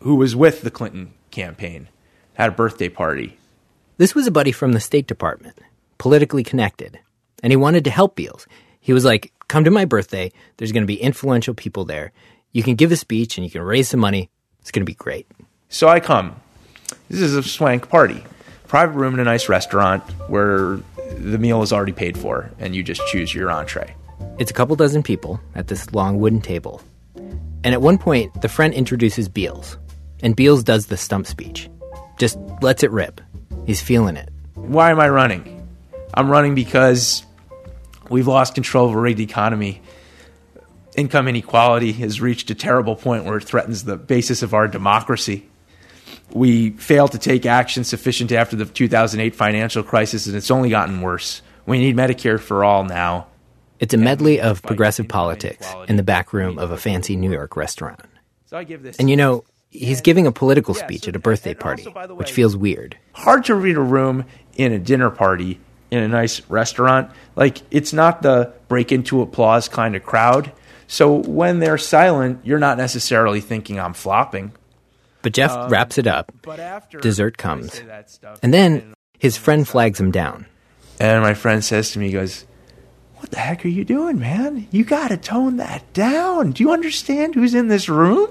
who 0.00 0.14
was 0.14 0.34
with 0.34 0.62
the 0.62 0.70
Clinton 0.70 1.12
campaign 1.30 1.88
had 2.34 2.50
a 2.50 2.52
birthday 2.52 2.88
party. 2.88 3.36
This 3.98 4.14
was 4.14 4.26
a 4.26 4.30
buddy 4.30 4.52
from 4.52 4.72
the 4.72 4.80
State 4.80 5.06
Department, 5.06 5.58
politically 5.98 6.42
connected, 6.42 6.98
and 7.42 7.52
he 7.52 7.56
wanted 7.56 7.84
to 7.84 7.90
help 7.90 8.16
Beals. 8.16 8.46
He 8.80 8.92
was 8.92 9.04
like, 9.04 9.32
Come 9.50 9.64
to 9.64 9.70
my 9.72 9.84
birthday. 9.84 10.30
There's 10.56 10.70
going 10.70 10.84
to 10.84 10.86
be 10.86 11.02
influential 11.02 11.54
people 11.54 11.84
there. 11.84 12.12
You 12.52 12.62
can 12.62 12.76
give 12.76 12.92
a 12.92 12.96
speech 12.96 13.36
and 13.36 13.44
you 13.44 13.50
can 13.50 13.62
raise 13.62 13.88
some 13.88 13.98
money. 13.98 14.30
It's 14.60 14.70
going 14.70 14.82
to 14.82 14.90
be 14.90 14.94
great. 14.94 15.26
So 15.68 15.88
I 15.88 15.98
come. 15.98 16.36
This 17.08 17.20
is 17.20 17.34
a 17.34 17.42
swank 17.42 17.88
party. 17.88 18.22
Private 18.70 18.92
room 18.92 19.14
in 19.14 19.18
a 19.18 19.24
nice 19.24 19.48
restaurant 19.48 20.00
where 20.28 20.78
the 21.18 21.38
meal 21.38 21.60
is 21.62 21.72
already 21.72 21.90
paid 21.90 22.16
for 22.16 22.52
and 22.60 22.72
you 22.72 22.84
just 22.84 23.04
choose 23.08 23.34
your 23.34 23.50
entree. 23.50 23.96
It's 24.38 24.52
a 24.52 24.54
couple 24.54 24.76
dozen 24.76 25.02
people 25.02 25.40
at 25.56 25.66
this 25.66 25.92
long 25.92 26.20
wooden 26.20 26.40
table. 26.40 26.80
And 27.16 27.74
at 27.74 27.82
one 27.82 27.98
point, 27.98 28.42
the 28.42 28.48
friend 28.48 28.72
introduces 28.72 29.28
Beals, 29.28 29.76
and 30.22 30.36
Beals 30.36 30.62
does 30.62 30.86
the 30.86 30.96
stump 30.96 31.26
speech. 31.26 31.68
Just 32.16 32.38
lets 32.62 32.84
it 32.84 32.92
rip. 32.92 33.20
He's 33.66 33.82
feeling 33.82 34.16
it. 34.16 34.28
Why 34.54 34.92
am 34.92 35.00
I 35.00 35.08
running? 35.08 35.68
I'm 36.14 36.30
running 36.30 36.54
because 36.54 37.24
we've 38.08 38.28
lost 38.28 38.54
control 38.54 38.88
of 38.88 38.94
a 38.94 39.00
rigged 39.00 39.18
economy. 39.18 39.82
Income 40.96 41.26
inequality 41.26 41.90
has 41.94 42.20
reached 42.20 42.50
a 42.50 42.54
terrible 42.54 42.94
point 42.94 43.24
where 43.24 43.38
it 43.38 43.42
threatens 43.42 43.82
the 43.82 43.96
basis 43.96 44.44
of 44.44 44.54
our 44.54 44.68
democracy. 44.68 45.49
We 46.32 46.70
failed 46.70 47.12
to 47.12 47.18
take 47.18 47.46
action 47.46 47.84
sufficient 47.84 48.32
after 48.32 48.56
the 48.56 48.64
2008 48.64 49.34
financial 49.34 49.82
crisis, 49.82 50.26
and 50.26 50.36
it's 50.36 50.50
only 50.50 50.70
gotten 50.70 51.00
worse. 51.00 51.42
We 51.66 51.78
need 51.78 51.96
Medicare 51.96 52.40
for 52.40 52.64
all 52.64 52.84
now. 52.84 53.26
It's 53.78 53.94
a 53.94 53.96
medley 53.96 54.40
of 54.40 54.62
progressive 54.62 55.08
politics 55.08 55.66
in 55.88 55.96
the 55.96 56.02
back 56.02 56.32
room 56.32 56.58
of 56.58 56.70
a 56.70 56.76
fancy 56.76 57.16
New 57.16 57.32
York 57.32 57.56
restaurant. 57.56 58.00
So 58.46 58.58
I 58.58 58.64
give 58.64 58.82
this. 58.82 58.98
And 58.98 59.08
you 59.08 59.16
know, 59.16 59.44
he's 59.70 60.00
giving 60.00 60.26
a 60.26 60.32
political 60.32 60.74
speech 60.74 61.08
at 61.08 61.16
a 61.16 61.18
birthday 61.18 61.54
party, 61.54 61.84
which 61.84 62.32
feels 62.32 62.56
weird. 62.56 62.98
hard 63.12 63.44
to 63.46 63.54
read 63.54 63.76
a 63.76 63.80
room 63.80 64.24
in 64.56 64.72
a 64.72 64.78
dinner 64.78 65.10
party 65.10 65.60
in 65.90 66.02
a 66.02 66.08
nice 66.08 66.40
restaurant. 66.48 67.10
Like 67.36 67.62
it's 67.70 67.92
not 67.92 68.22
the 68.22 68.52
break 68.68 68.92
into 68.92 69.22
applause 69.22 69.68
kind 69.68 69.96
of 69.96 70.04
crowd. 70.04 70.52
So 70.86 71.14
when 71.14 71.60
they're 71.60 71.78
silent, 71.78 72.40
you're 72.44 72.58
not 72.58 72.76
necessarily 72.76 73.40
thinking 73.40 73.78
I'm 73.78 73.94
flopping. 73.94 74.52
But 75.22 75.32
Jeff 75.32 75.52
Um, 75.52 75.68
wraps 75.70 75.98
it 75.98 76.06
up. 76.06 76.32
But 76.42 76.60
after 76.60 76.98
Dessert 76.98 77.36
comes. 77.38 77.82
stuff, 78.06 78.38
And 78.42 78.54
then 78.54 78.94
his 79.18 79.36
friend 79.36 79.66
flags 79.68 80.00
him 80.00 80.10
down. 80.10 80.46
and 80.98 81.22
my 81.22 81.34
friend 81.34 81.64
says 81.64 81.90
to 81.92 81.98
me, 81.98 82.06
he 82.06 82.12
goes, 82.12 82.44
"What 83.16 83.30
the 83.30 83.38
heck 83.38 83.64
are 83.64 83.68
you 83.68 83.84
doing, 83.84 84.18
man? 84.18 84.66
You 84.70 84.84
got 84.84 85.08
to 85.08 85.16
tone 85.16 85.56
that 85.58 85.90
down. 85.92 86.52
Do 86.52 86.62
you 86.62 86.72
understand 86.72 87.34
who's 87.34 87.54
in 87.54 87.68
this 87.68 87.88
room? 87.88 88.28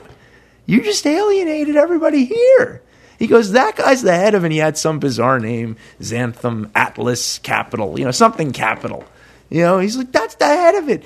You 0.66 0.82
just 0.82 1.06
alienated 1.06 1.76
everybody 1.76 2.26
here." 2.26 2.82
He 3.20 3.28
goes, 3.28 3.52
"That 3.52 3.76
guy's 3.76 4.02
the 4.02 4.14
head 4.16 4.34
of," 4.34 4.44
and 4.44 4.54
he 4.54 4.60
had 4.60 4.78
some 4.78 4.98
bizarre 5.00 5.40
name, 5.40 5.76
Xantham 6.02 6.70
Atlas 6.74 7.38
Capital, 7.40 8.00
you 8.00 8.06
know, 8.06 8.12
something 8.12 8.52
capital. 8.52 9.04
You 9.50 9.62
know, 9.64 9.80
he's 9.80 9.98
like, 9.98 10.12
"That's 10.12 10.36
the 10.36 10.46
head 10.46 10.76
of 10.76 10.90
it." 10.90 11.04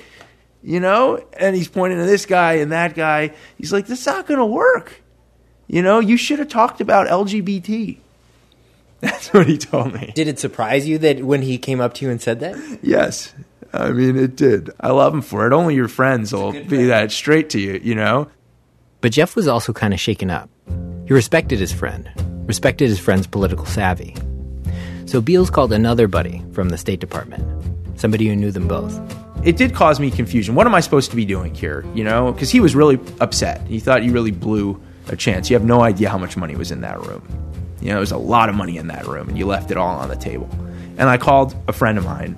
You 0.62 0.80
know, 0.80 1.22
and 1.38 1.54
he's 1.56 1.68
pointing 1.68 1.98
to 1.98 2.06
this 2.06 2.24
guy 2.24 2.54
and 2.54 2.72
that 2.72 2.94
guy. 2.94 3.32
He's 3.58 3.72
like, 3.72 3.86
"This 3.86 4.00
is 4.00 4.06
not 4.06 4.26
going 4.26 4.38
to 4.40 4.46
work." 4.46 5.02
You 5.66 5.82
know, 5.82 5.98
you 5.98 6.16
should 6.16 6.38
have 6.38 6.48
talked 6.48 6.80
about 6.80 7.08
LGBT. 7.08 7.98
That's 9.00 9.32
what 9.32 9.46
he 9.46 9.58
told 9.58 9.92
me. 9.94 10.12
Did 10.14 10.28
it 10.28 10.38
surprise 10.38 10.88
you 10.88 10.98
that 10.98 11.22
when 11.24 11.42
he 11.42 11.58
came 11.58 11.80
up 11.80 11.94
to 11.94 12.04
you 12.04 12.10
and 12.10 12.20
said 12.20 12.40
that? 12.40 12.78
Yes. 12.82 13.34
I 13.72 13.90
mean, 13.90 14.16
it 14.16 14.36
did. 14.36 14.70
I 14.80 14.92
love 14.92 15.12
him 15.12 15.20
for 15.20 15.46
it. 15.46 15.52
Only 15.52 15.74
your 15.74 15.88
friends 15.88 16.32
will 16.32 16.52
be 16.52 16.86
that 16.86 17.10
straight 17.10 17.50
to 17.50 17.60
you, 17.60 17.80
you 17.82 17.94
know? 17.94 18.28
But 19.00 19.12
Jeff 19.12 19.36
was 19.36 19.48
also 19.48 19.72
kind 19.72 19.92
of 19.92 20.00
shaken 20.00 20.30
up. 20.30 20.48
He 21.06 21.12
respected 21.12 21.58
his 21.58 21.72
friend, 21.72 22.08
respected 22.46 22.88
his 22.88 22.98
friend's 22.98 23.26
political 23.26 23.66
savvy. 23.66 24.16
So 25.06 25.20
Beals 25.20 25.50
called 25.50 25.72
another 25.72 26.08
buddy 26.08 26.42
from 26.52 26.70
the 26.70 26.78
State 26.78 27.00
Department, 27.00 27.44
somebody 27.98 28.28
who 28.28 28.36
knew 28.36 28.50
them 28.50 28.68
both. 28.68 28.98
It 29.44 29.58
did 29.58 29.74
cause 29.74 30.00
me 30.00 30.10
confusion. 30.10 30.54
What 30.54 30.66
am 30.66 30.74
I 30.74 30.80
supposed 30.80 31.10
to 31.10 31.16
be 31.16 31.26
doing 31.26 31.54
here, 31.54 31.84
you 31.94 32.04
know? 32.04 32.32
Because 32.32 32.50
he 32.50 32.60
was 32.60 32.74
really 32.74 32.98
upset. 33.20 33.66
He 33.66 33.80
thought 33.80 34.04
you 34.04 34.12
really 34.12 34.30
blew 34.30 34.80
a 35.08 35.16
chance. 35.16 35.50
You 35.50 35.54
have 35.56 35.64
no 35.64 35.82
idea 35.82 36.08
how 36.08 36.18
much 36.18 36.36
money 36.36 36.56
was 36.56 36.70
in 36.70 36.80
that 36.82 37.00
room. 37.00 37.22
You 37.80 37.88
know, 37.88 37.94
there 37.94 38.00
was 38.00 38.12
a 38.12 38.18
lot 38.18 38.48
of 38.48 38.54
money 38.54 38.78
in 38.78 38.86
that 38.88 39.06
room, 39.06 39.28
and 39.28 39.38
you 39.38 39.46
left 39.46 39.70
it 39.70 39.76
all 39.76 39.98
on 39.98 40.08
the 40.08 40.16
table. 40.16 40.48
And 40.96 41.08
I 41.08 41.18
called 41.18 41.54
a 41.68 41.72
friend 41.72 41.98
of 41.98 42.04
mine 42.04 42.36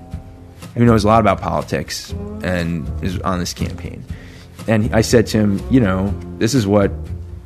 who 0.74 0.85
knows 0.85 1.05
a 1.05 1.07
lot 1.07 1.20
about 1.20 1.40
politics 1.40 2.11
and 2.42 2.87
is 3.02 3.18
on 3.20 3.38
this 3.38 3.55
campaign. 3.55 4.05
And 4.68 4.94
I 4.94 5.00
said 5.00 5.26
to 5.29 5.38
him, 5.38 5.66
you 5.70 5.81
know, 5.81 6.12
this 6.38 6.55
is 6.55 6.66
what 6.66 6.90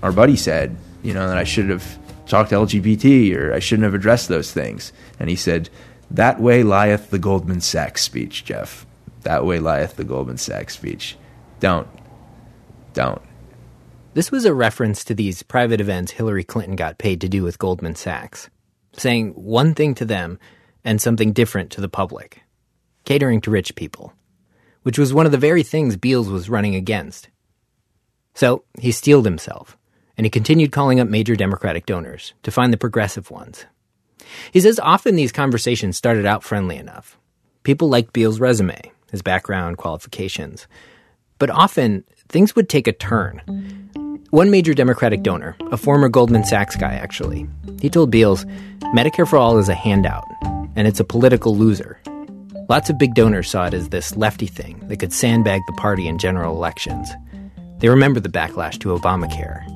our 0.02 0.12
buddy 0.12 0.36
said, 0.36 0.76
you 1.02 1.12
know, 1.12 1.28
that 1.28 1.36
I 1.36 1.44
should 1.44 1.68
have 1.68 1.98
talked 2.26 2.50
to 2.50 2.56
LGBT 2.56 3.36
or 3.36 3.52
I 3.52 3.58
shouldn't 3.58 3.84
have 3.84 3.94
addressed 3.94 4.28
those 4.28 4.52
things. 4.52 4.92
And 5.18 5.28
he 5.28 5.36
said, 5.36 5.68
That 6.10 6.40
way 6.40 6.62
lieth 6.62 7.10
the 7.10 7.18
Goldman 7.18 7.60
Sachs 7.60 8.02
speech, 8.02 8.44
Jeff. 8.44 8.86
That 9.22 9.44
way 9.44 9.58
lieth 9.58 9.96
the 9.96 10.04
Goldman 10.04 10.38
Sachs 10.38 10.74
speech. 10.74 11.16
Don't. 11.58 11.88
Don't. 12.94 13.20
This 14.12 14.32
was 14.32 14.44
a 14.44 14.52
reference 14.52 15.04
to 15.04 15.14
these 15.14 15.44
private 15.44 15.80
events 15.80 16.10
Hillary 16.10 16.42
Clinton 16.42 16.74
got 16.74 16.98
paid 16.98 17.20
to 17.20 17.28
do 17.28 17.44
with 17.44 17.60
Goldman 17.60 17.94
Sachs, 17.94 18.50
saying 18.92 19.30
one 19.34 19.72
thing 19.72 19.94
to 19.94 20.04
them 20.04 20.40
and 20.84 21.00
something 21.00 21.32
different 21.32 21.70
to 21.72 21.80
the 21.80 21.88
public, 21.88 22.42
catering 23.04 23.40
to 23.42 23.52
rich 23.52 23.76
people, 23.76 24.12
which 24.82 24.98
was 24.98 25.14
one 25.14 25.26
of 25.26 25.32
the 25.32 25.38
very 25.38 25.62
things 25.62 25.96
Beals 25.96 26.28
was 26.28 26.50
running 26.50 26.74
against. 26.74 27.28
So 28.34 28.64
he 28.80 28.90
steeled 28.90 29.26
himself, 29.26 29.76
and 30.16 30.26
he 30.26 30.30
continued 30.30 30.72
calling 30.72 30.98
up 30.98 31.06
major 31.06 31.36
Democratic 31.36 31.86
donors 31.86 32.34
to 32.42 32.50
find 32.50 32.72
the 32.72 32.78
progressive 32.78 33.30
ones. 33.30 33.64
He 34.50 34.60
says 34.60 34.80
often 34.80 35.14
these 35.14 35.30
conversations 35.30 35.96
started 35.96 36.26
out 36.26 36.42
friendly 36.42 36.78
enough. 36.78 37.16
People 37.62 37.88
liked 37.88 38.12
Beals' 38.12 38.40
resume, 38.40 38.80
his 39.12 39.22
background, 39.22 39.76
qualifications. 39.76 40.66
But 41.38 41.50
often, 41.50 42.04
things 42.28 42.56
would 42.56 42.68
take 42.68 42.86
a 42.86 42.92
turn. 42.92 43.42
Mm-hmm. 43.46 43.79
One 44.30 44.52
major 44.52 44.74
Democratic 44.74 45.24
donor, 45.24 45.56
a 45.72 45.76
former 45.76 46.08
Goldman 46.08 46.44
Sachs 46.44 46.76
guy 46.76 46.94
actually, 46.94 47.48
he 47.80 47.90
told 47.90 48.12
Beals 48.12 48.44
Medicare 48.94 49.26
for 49.26 49.36
All 49.36 49.58
is 49.58 49.68
a 49.68 49.74
handout, 49.74 50.24
and 50.76 50.86
it's 50.86 51.00
a 51.00 51.04
political 51.04 51.56
loser. 51.56 52.00
Lots 52.68 52.88
of 52.88 52.96
big 52.96 53.16
donors 53.16 53.50
saw 53.50 53.66
it 53.66 53.74
as 53.74 53.88
this 53.88 54.16
lefty 54.16 54.46
thing 54.46 54.86
that 54.86 54.98
could 54.98 55.12
sandbag 55.12 55.62
the 55.66 55.72
party 55.72 56.06
in 56.06 56.16
general 56.16 56.54
elections. 56.54 57.10
They 57.78 57.88
remember 57.88 58.20
the 58.20 58.28
backlash 58.28 58.78
to 58.82 58.96
Obamacare. 58.96 59.66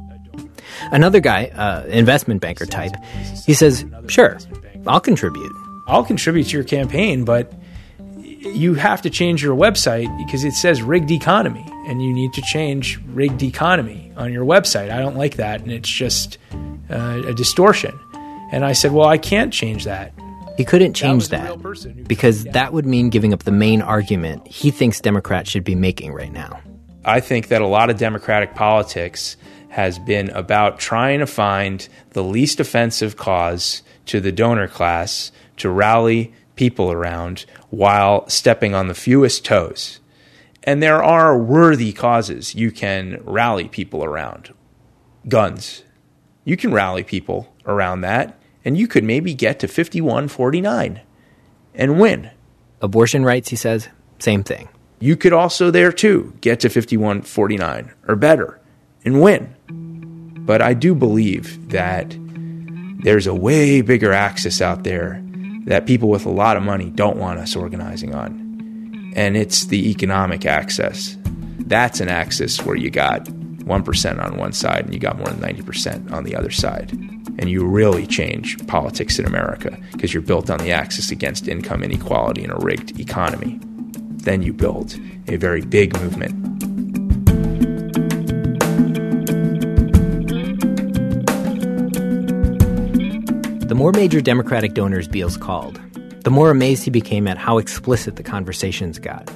Another 0.93 1.19
guy, 1.19 1.47
uh, 1.47 1.85
investment 1.89 2.41
banker 2.41 2.67
type, 2.67 2.95
he 3.47 3.55
says, 3.55 3.85
Sure, 4.07 4.39
I'll 4.87 5.01
contribute. 5.01 5.53
I'll 5.89 6.05
contribute 6.05 6.45
to 6.45 6.57
your 6.57 6.65
campaign, 6.65 7.25
but 7.25 7.53
you 8.15 8.75
have 8.75 9.03
to 9.03 9.11
change 9.11 9.43
your 9.43 9.57
website 9.57 10.17
because 10.25 10.45
it 10.45 10.53
says 10.53 10.81
rigged 10.81 11.11
economy 11.11 11.67
and 11.89 12.01
you 12.01 12.13
need 12.13 12.33
to 12.35 12.43
change 12.43 13.01
rigged 13.07 13.43
economy 13.43 14.04
on 14.17 14.33
your 14.33 14.45
website. 14.45 14.91
I 14.91 14.99
don't 15.01 15.17
like 15.17 15.37
that 15.37 15.61
and 15.61 15.71
it's 15.73 15.89
just 15.89 16.39
uh, 16.91 17.23
a 17.27 17.35
distortion. 17.35 17.99
And 18.53 18.65
I 18.65 18.73
said, 18.73 18.93
Well, 18.93 19.09
I 19.09 19.19
can't 19.19 19.53
change 19.53 19.85
that. 19.85 20.13
He 20.57 20.65
couldn't 20.65 20.95
change 20.95 21.15
was 21.17 21.29
the 21.31 21.39
that 21.39 21.61
person 21.63 21.95
who- 21.95 22.05
because 22.05 22.45
that 22.45 22.73
would 22.73 22.87
mean 22.87 23.11
giving 23.11 23.33
up 23.33 23.43
the 23.43 23.51
main 23.51 23.83
argument 23.83 24.47
he 24.47 24.71
thinks 24.71 25.01
Democrats 25.01 25.51
should 25.51 25.65
be 25.65 25.75
making 25.75 26.13
right 26.13 26.33
now. 26.33 26.61
I 27.05 27.21
think 27.21 27.49
that 27.49 27.61
a 27.61 27.67
lot 27.67 27.91
of 27.91 27.99
Democratic 27.99 28.55
politics 28.55 29.37
has 29.69 29.99
been 29.99 30.31
about 30.31 30.79
trying 30.79 31.19
to 31.19 31.27
find 31.27 31.87
the 32.11 32.23
least 32.23 32.61
offensive 32.61 33.17
cause 33.17 33.83
to 34.07 34.21
the 34.21 34.31
donor 34.31 34.69
class 34.69 35.33
to 35.57 35.69
rally 35.69 36.33
people 36.55 36.93
around 36.93 37.45
while 37.71 38.29
stepping 38.29 38.75
on 38.75 38.87
the 38.87 38.95
fewest 38.95 39.45
toes. 39.45 39.99
And 40.65 40.83
there 40.83 41.03
are 41.03 41.39
worthy 41.39 41.93
causes 41.93 42.55
you 42.55 42.73
can 42.73 43.21
rally 43.25 43.69
people 43.69 44.03
around. 44.03 44.53
Guns. 45.29 45.83
You 46.45 46.57
can 46.57 46.73
rally 46.73 47.03
people 47.03 47.55
around 47.67 48.01
that, 48.01 48.39
and 48.65 48.77
you 48.77 48.89
could 48.89 49.05
maybe 49.05 49.35
get 49.35 49.61
to 49.61 49.69
51 49.69 50.29
49 50.29 51.01
and 51.75 52.01
win. 52.01 52.31
Abortion 52.81 53.25
rights, 53.25 53.51
he 53.51 53.57
says, 53.57 53.89
same 54.19 54.43
thing. 54.43 54.69
You 55.01 55.17
could 55.17 55.33
also 55.33 55.71
there 55.71 55.93
too 55.93 56.35
get 56.41 56.61
to 56.61 56.71
51 56.71 57.23
49 57.23 57.93
or 58.09 58.17
better 58.17 58.61
and 59.05 59.21
win. 59.21 59.55
But 60.47 60.63
I 60.63 60.75
do 60.75 60.95
believe 60.95 61.71
that 61.71 62.17
there's 63.03 63.27
a 63.27 63.35
way 63.35 63.83
bigger 63.83 64.13
axis 64.13 64.63
out 64.63 64.85
there 64.85 65.23
that 65.67 65.87
people 65.87 66.09
with 66.09 66.27
a 66.27 66.31
lot 66.31 66.57
of 66.57 66.63
money 66.63 66.91
don't 66.91 67.17
want 67.17 67.39
us 67.39 67.57
organizing 67.57 68.15
on. 68.15 68.44
And 69.15 69.37
it's 69.37 69.67
the 69.67 69.91
economic 69.91 70.45
axis. 70.45 71.17
That's 71.67 72.01
an 72.01 72.09
axis 72.09 72.61
where 72.63 72.77
you 72.77 72.91
got 72.91 73.25
1% 73.25 74.23
on 74.23 74.37
one 74.37 74.53
side 74.53 74.85
and 74.85 74.93
you 74.93 75.01
got 75.01 75.17
more 75.17 75.29
than 75.29 75.39
90% 75.39 76.13
on 76.13 76.25
the 76.25 76.37
other 76.37 76.51
side. 76.51 76.91
and 77.39 77.51
you 77.51 77.67
really 77.67 78.07
change 78.07 78.65
politics 78.67 79.19
in 79.19 79.27
America 79.27 79.77
because 79.93 80.15
you're 80.15 80.23
built 80.23 80.51
on 80.51 80.59
the 80.59 80.71
axis 80.73 81.11
against 81.11 81.49
income 81.49 81.83
inequality 81.83 82.45
in 82.45 82.51
a 82.51 82.57
rigged 82.59 82.99
economy. 83.01 83.59
Then 84.23 84.43
you 84.43 84.53
build 84.53 84.95
a 85.29 85.37
very 85.37 85.63
big 85.63 85.99
movement. 86.01 86.41
The 93.69 93.75
more 93.75 93.93
major 93.93 94.21
Democratic 94.21 94.75
donors 94.75 95.09
Beals 95.09 95.37
called, 95.37 95.81
the 96.25 96.31
more 96.31 96.51
amazed 96.51 96.85
he 96.85 96.91
became 96.91 97.29
at 97.29 97.39
how 97.39 97.59
explicit 97.59 98.17
the 98.17 98.23
conversations 98.23 98.99
got, 98.99 99.31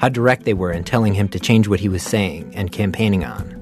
how 0.00 0.08
direct 0.08 0.44
they 0.44 0.54
were 0.54 0.70
in 0.70 0.84
telling 0.84 1.14
him 1.14 1.28
to 1.30 1.40
change 1.40 1.66
what 1.66 1.80
he 1.80 1.88
was 1.88 2.02
saying 2.02 2.54
and 2.54 2.72
campaigning 2.72 3.24
on. 3.24 3.52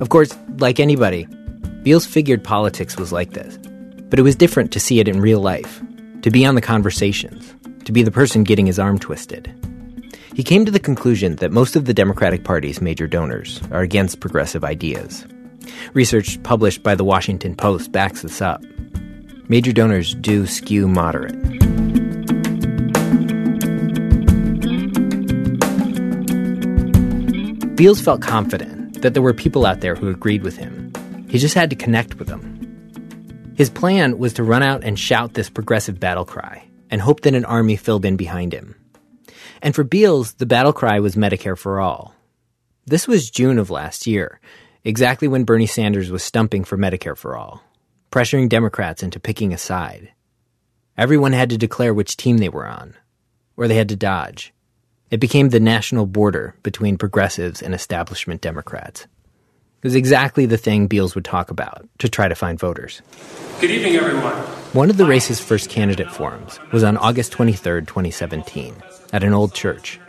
Of 0.00 0.08
course, 0.08 0.36
like 0.58 0.80
anybody, 0.80 1.26
Beals 1.84 2.06
figured 2.06 2.42
politics 2.42 2.96
was 2.96 3.12
like 3.12 3.32
this. 3.32 3.58
But 4.08 4.18
it 4.18 4.22
was 4.22 4.36
different 4.36 4.72
to 4.72 4.80
see 4.80 5.00
it 5.00 5.08
in 5.08 5.20
real 5.20 5.40
life, 5.40 5.82
to 6.22 6.30
be 6.30 6.44
on 6.44 6.54
the 6.54 6.60
conversations, 6.60 7.54
to 7.84 7.92
be 7.92 8.02
the 8.02 8.10
person 8.10 8.42
getting 8.42 8.66
his 8.66 8.78
arm 8.78 8.98
twisted. 8.98 9.52
He 10.34 10.42
came 10.42 10.64
to 10.64 10.72
the 10.72 10.80
conclusion 10.80 11.36
that 11.36 11.52
most 11.52 11.76
of 11.76 11.84
the 11.84 11.94
Democratic 11.94 12.42
Party's 12.42 12.80
major 12.80 13.06
donors 13.06 13.60
are 13.70 13.82
against 13.82 14.20
progressive 14.20 14.64
ideas. 14.64 15.26
Research 15.92 16.42
published 16.42 16.82
by 16.82 16.94
the 16.94 17.04
Washington 17.04 17.54
Post 17.54 17.92
backs 17.92 18.22
this 18.22 18.40
up. 18.40 18.64
Major 19.48 19.72
donors 19.72 20.14
do 20.14 20.46
skew 20.46 20.88
moderate. 20.88 21.83
Beals 27.74 28.00
felt 28.00 28.22
confident 28.22 29.02
that 29.02 29.14
there 29.14 29.22
were 29.22 29.34
people 29.34 29.66
out 29.66 29.80
there 29.80 29.96
who 29.96 30.08
agreed 30.08 30.44
with 30.44 30.56
him. 30.56 30.92
He 31.28 31.38
just 31.38 31.56
had 31.56 31.70
to 31.70 31.76
connect 31.76 32.20
with 32.20 32.28
them. 32.28 33.52
His 33.56 33.68
plan 33.68 34.16
was 34.16 34.32
to 34.34 34.44
run 34.44 34.62
out 34.62 34.84
and 34.84 34.96
shout 34.96 35.34
this 35.34 35.50
progressive 35.50 35.98
battle 35.98 36.24
cry 36.24 36.68
and 36.88 37.00
hope 37.00 37.22
that 37.22 37.34
an 37.34 37.44
army 37.44 37.74
filled 37.74 38.04
in 38.04 38.16
behind 38.16 38.52
him. 38.52 38.76
And 39.60 39.74
for 39.74 39.82
Beals, 39.82 40.34
the 40.34 40.46
battle 40.46 40.72
cry 40.72 41.00
was 41.00 41.16
Medicare 41.16 41.58
for 41.58 41.80
All. 41.80 42.14
This 42.86 43.08
was 43.08 43.28
June 43.28 43.58
of 43.58 43.70
last 43.70 44.06
year, 44.06 44.40
exactly 44.84 45.26
when 45.26 45.42
Bernie 45.42 45.66
Sanders 45.66 46.12
was 46.12 46.22
stumping 46.22 46.62
for 46.62 46.78
Medicare 46.78 47.16
for 47.16 47.36
All, 47.36 47.60
pressuring 48.12 48.48
Democrats 48.48 49.02
into 49.02 49.18
picking 49.18 49.52
a 49.52 49.58
side. 49.58 50.12
Everyone 50.96 51.32
had 51.32 51.50
to 51.50 51.58
declare 51.58 51.92
which 51.92 52.16
team 52.16 52.38
they 52.38 52.48
were 52.48 52.68
on, 52.68 52.94
or 53.56 53.66
they 53.66 53.74
had 53.74 53.88
to 53.88 53.96
dodge. 53.96 54.54
It 55.10 55.20
became 55.20 55.50
the 55.50 55.60
national 55.60 56.06
border 56.06 56.56
between 56.62 56.98
progressives 56.98 57.62
and 57.62 57.74
establishment 57.74 58.40
Democrats. 58.40 59.02
It 59.02 59.88
was 59.88 59.94
exactly 59.94 60.46
the 60.46 60.56
thing 60.56 60.86
Beals 60.86 61.14
would 61.14 61.26
talk 61.26 61.50
about 61.50 61.86
to 61.98 62.08
try 62.08 62.26
to 62.26 62.34
find 62.34 62.58
voters. 62.58 63.02
Good 63.60 63.70
evening, 63.70 63.96
everyone. 63.96 64.32
One 64.72 64.90
of 64.90 64.96
the 64.96 65.04
race's 65.04 65.40
first 65.40 65.68
candidate 65.68 66.10
forums 66.10 66.58
was 66.72 66.82
on 66.82 66.96
August 66.96 67.32
23, 67.32 67.82
2017, 67.82 68.74
at 69.12 69.22
an 69.22 69.34
old 69.34 69.54
church. 69.54 70.00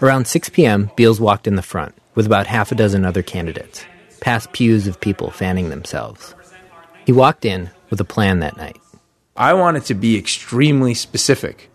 Around 0.00 0.26
6 0.26 0.48
p.m., 0.50 0.90
Beals 0.96 1.20
walked 1.20 1.46
in 1.46 1.56
the 1.56 1.62
front 1.62 1.94
with 2.14 2.24
about 2.24 2.46
half 2.46 2.70
a 2.72 2.74
dozen 2.74 3.04
other 3.04 3.22
candidates, 3.22 3.84
past 4.20 4.52
pews 4.52 4.86
of 4.86 5.00
people 5.00 5.30
fanning 5.30 5.70
themselves. 5.70 6.34
He 7.04 7.12
walked 7.12 7.44
in 7.44 7.70
with 7.90 8.00
a 8.00 8.04
plan 8.04 8.38
that 8.40 8.56
night. 8.56 8.78
I 9.36 9.54
wanted 9.54 9.84
to 9.86 9.94
be 9.94 10.16
extremely 10.16 10.94
specific. 10.94 11.69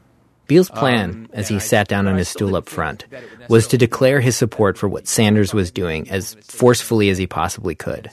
Beals' 0.48 0.70
plan, 0.70 1.30
as 1.34 1.48
he 1.48 1.60
sat 1.60 1.88
down 1.88 2.08
on 2.08 2.16
his 2.18 2.30
stool 2.30 2.56
up 2.56 2.70
front, 2.70 3.06
was 3.50 3.68
to 3.68 3.78
declare 3.78 4.20
his 4.20 4.36
support 4.36 4.78
for 4.78 4.88
what 4.88 5.08
Sanders 5.08 5.54
was 5.54 5.72
doing 5.72 6.10
as 6.10 6.36
forcefully 6.42 7.10
as 7.10 7.18
he 7.18 7.28
possibly 7.28 7.76
could. 7.76 8.10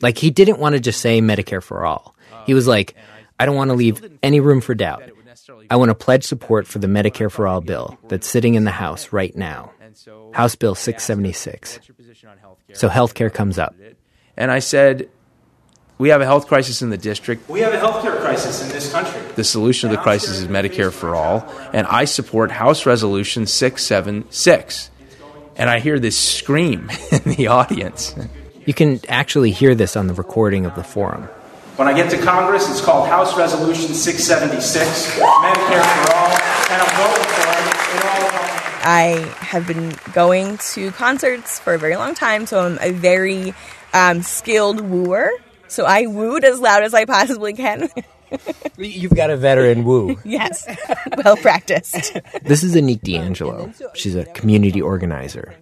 Like, 0.00 0.18
he 0.18 0.30
didn't 0.30 0.58
want 0.58 0.74
to 0.74 0.80
just 0.80 1.00
say 1.00 1.20
Medicare 1.20 1.62
for 1.62 1.84
all. 1.84 2.14
He 2.46 2.54
was 2.54 2.66
like, 2.66 2.94
I 3.38 3.46
don't 3.46 3.56
want 3.56 3.70
to 3.70 3.74
leave 3.74 4.02
any 4.22 4.40
room 4.40 4.60
for 4.60 4.74
doubt. 4.74 5.02
I 5.70 5.76
want 5.76 5.90
to 5.90 5.94
pledge 5.94 6.24
support 6.24 6.66
for 6.66 6.78
the 6.78 6.86
Medicare 6.86 7.30
for 7.30 7.46
All 7.46 7.60
bill 7.60 7.98
that's 8.08 8.28
sitting 8.28 8.54
in 8.54 8.64
the 8.64 8.70
House 8.70 9.12
right 9.12 9.34
now. 9.34 9.72
House 10.32 10.54
Bill 10.54 10.74
676. 10.74 11.80
So 12.72 12.88
healthcare 12.88 13.32
comes 13.32 13.58
up. 13.58 13.74
And 14.36 14.50
I 14.50 14.58
said, 14.58 15.08
we 15.98 16.08
have 16.08 16.20
a 16.20 16.24
health 16.24 16.48
crisis 16.48 16.82
in 16.82 16.90
the 16.90 16.98
district. 16.98 17.48
We 17.48 17.60
have 17.60 17.72
a 17.72 17.78
healthcare 17.78 18.20
crisis 18.20 18.62
in 18.62 18.68
this 18.70 18.90
country. 18.90 19.20
The 19.36 19.44
solution 19.44 19.90
to 19.90 19.96
the 19.96 20.02
crisis 20.02 20.38
is 20.38 20.48
Medicare 20.48 20.92
for 20.92 21.14
all, 21.14 21.48
and 21.72 21.86
I 21.86 22.04
support 22.04 22.50
House 22.50 22.84
Resolution 22.84 23.46
676. 23.46 24.90
And 25.56 25.70
I 25.70 25.78
hear 25.78 26.00
this 26.00 26.18
scream 26.18 26.90
in 27.12 27.22
the 27.36 27.46
audience. 27.46 28.14
You 28.66 28.74
can 28.74 29.00
actually 29.08 29.52
hear 29.52 29.74
this 29.74 29.96
on 29.96 30.08
the 30.08 30.14
recording 30.14 30.66
of 30.66 30.74
the 30.74 30.82
forum. 30.82 31.28
When 31.76 31.86
I 31.86 31.92
get 31.92 32.10
to 32.10 32.18
Congress, 32.18 32.68
it's 32.70 32.80
called 32.80 33.08
House 33.08 33.36
Resolution 33.36 33.94
676, 33.94 35.18
Medicare 35.18 36.06
for 36.06 36.14
all, 36.14 36.30
and 36.70 36.82
I'm 36.82 36.96
voting 36.96 37.24
for 37.24 37.50
it 37.50 37.94
in 37.94 38.08
all 38.08 38.26
of 38.26 38.32
them. 38.32 38.54
I 38.86 39.34
have 39.40 39.66
been 39.66 39.94
going 40.12 40.58
to 40.58 40.90
concerts 40.92 41.58
for 41.58 41.74
a 41.74 41.78
very 41.78 41.96
long 41.96 42.14
time, 42.14 42.46
so 42.46 42.60
I'm 42.60 42.78
a 42.80 42.90
very 42.90 43.54
um, 43.92 44.22
skilled 44.22 44.80
wooer. 44.80 45.30
So 45.74 45.84
I 45.84 46.06
wooed 46.06 46.44
as 46.44 46.60
loud 46.60 46.84
as 46.84 46.94
I 46.94 47.04
possibly 47.04 47.52
can. 47.52 47.88
You've 48.78 49.16
got 49.16 49.30
a 49.30 49.36
veteran 49.36 49.82
woo. 49.82 50.16
yes, 50.24 50.68
well 51.24 51.36
practiced. 51.36 52.16
This 52.44 52.62
is 52.62 52.76
Anique 52.76 53.02
D'Angelo. 53.02 53.72
She's 53.92 54.14
a 54.14 54.24
community 54.24 54.80
organizer. 54.80 55.56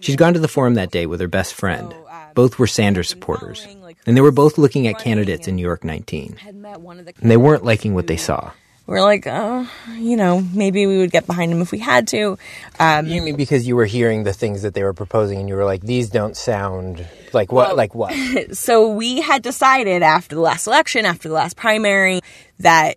She'd 0.00 0.18
gone 0.18 0.34
to 0.34 0.38
the 0.38 0.48
forum 0.48 0.74
that 0.74 0.90
day 0.90 1.06
with 1.06 1.20
her 1.20 1.28
best 1.28 1.54
friend. 1.54 1.94
Both 2.34 2.58
were 2.58 2.66
Sanders 2.66 3.08
supporters. 3.08 3.66
And 4.06 4.14
they 4.14 4.20
were 4.20 4.32
both 4.32 4.58
looking 4.58 4.86
at 4.86 4.98
candidates 4.98 5.48
in 5.48 5.56
New 5.56 5.62
York 5.62 5.82
19. 5.82 6.36
And 6.46 7.30
they 7.30 7.38
weren't 7.38 7.64
liking 7.64 7.94
what 7.94 8.06
they 8.06 8.18
saw. 8.18 8.52
We're 8.88 9.02
like, 9.02 9.26
oh, 9.26 9.70
you 9.98 10.16
know, 10.16 10.40
maybe 10.40 10.86
we 10.86 10.96
would 10.96 11.10
get 11.10 11.26
behind 11.26 11.52
him 11.52 11.60
if 11.60 11.72
we 11.72 11.78
had 11.78 12.08
to. 12.08 12.38
Um, 12.80 13.06
You 13.06 13.20
mean 13.20 13.36
because 13.36 13.68
you 13.68 13.76
were 13.76 13.84
hearing 13.84 14.24
the 14.24 14.32
things 14.32 14.62
that 14.62 14.72
they 14.72 14.82
were 14.82 14.94
proposing 14.94 15.38
and 15.38 15.46
you 15.46 15.56
were 15.56 15.66
like, 15.66 15.82
these 15.82 16.08
don't 16.08 16.34
sound 16.34 17.06
like 17.34 17.52
what? 17.52 17.76
like 17.76 17.94
what? 17.94 18.14
so 18.56 18.88
we 18.88 19.20
had 19.20 19.42
decided 19.42 20.02
after 20.02 20.34
the 20.34 20.40
last 20.40 20.66
election, 20.66 21.04
after 21.04 21.28
the 21.28 21.34
last 21.34 21.54
primary, 21.54 22.22
that 22.60 22.96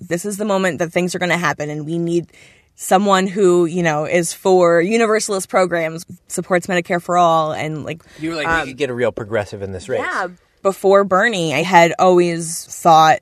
this 0.00 0.24
is 0.24 0.38
the 0.38 0.46
moment 0.46 0.78
that 0.78 0.90
things 0.90 1.14
are 1.14 1.18
going 1.18 1.30
to 1.30 1.36
happen, 1.36 1.68
and 1.68 1.84
we 1.84 1.98
need 1.98 2.32
someone 2.74 3.26
who 3.26 3.66
you 3.66 3.82
know 3.82 4.06
is 4.06 4.32
for 4.32 4.80
universalist 4.80 5.50
programs, 5.50 6.06
supports 6.28 6.66
Medicare 6.66 7.02
for 7.02 7.18
all, 7.18 7.52
and 7.52 7.84
like 7.84 8.02
You 8.18 8.30
were 8.30 8.36
like, 8.36 8.48
um, 8.48 8.62
we 8.62 8.68
could 8.68 8.78
get 8.78 8.88
a 8.88 8.94
real 8.94 9.12
progressive 9.12 9.60
in 9.60 9.72
this 9.72 9.86
race. 9.86 10.00
yeah. 10.00 10.28
Before 10.62 11.04
Bernie, 11.04 11.54
I 11.54 11.62
had 11.62 11.92
always 11.98 12.64
thought 12.64 13.20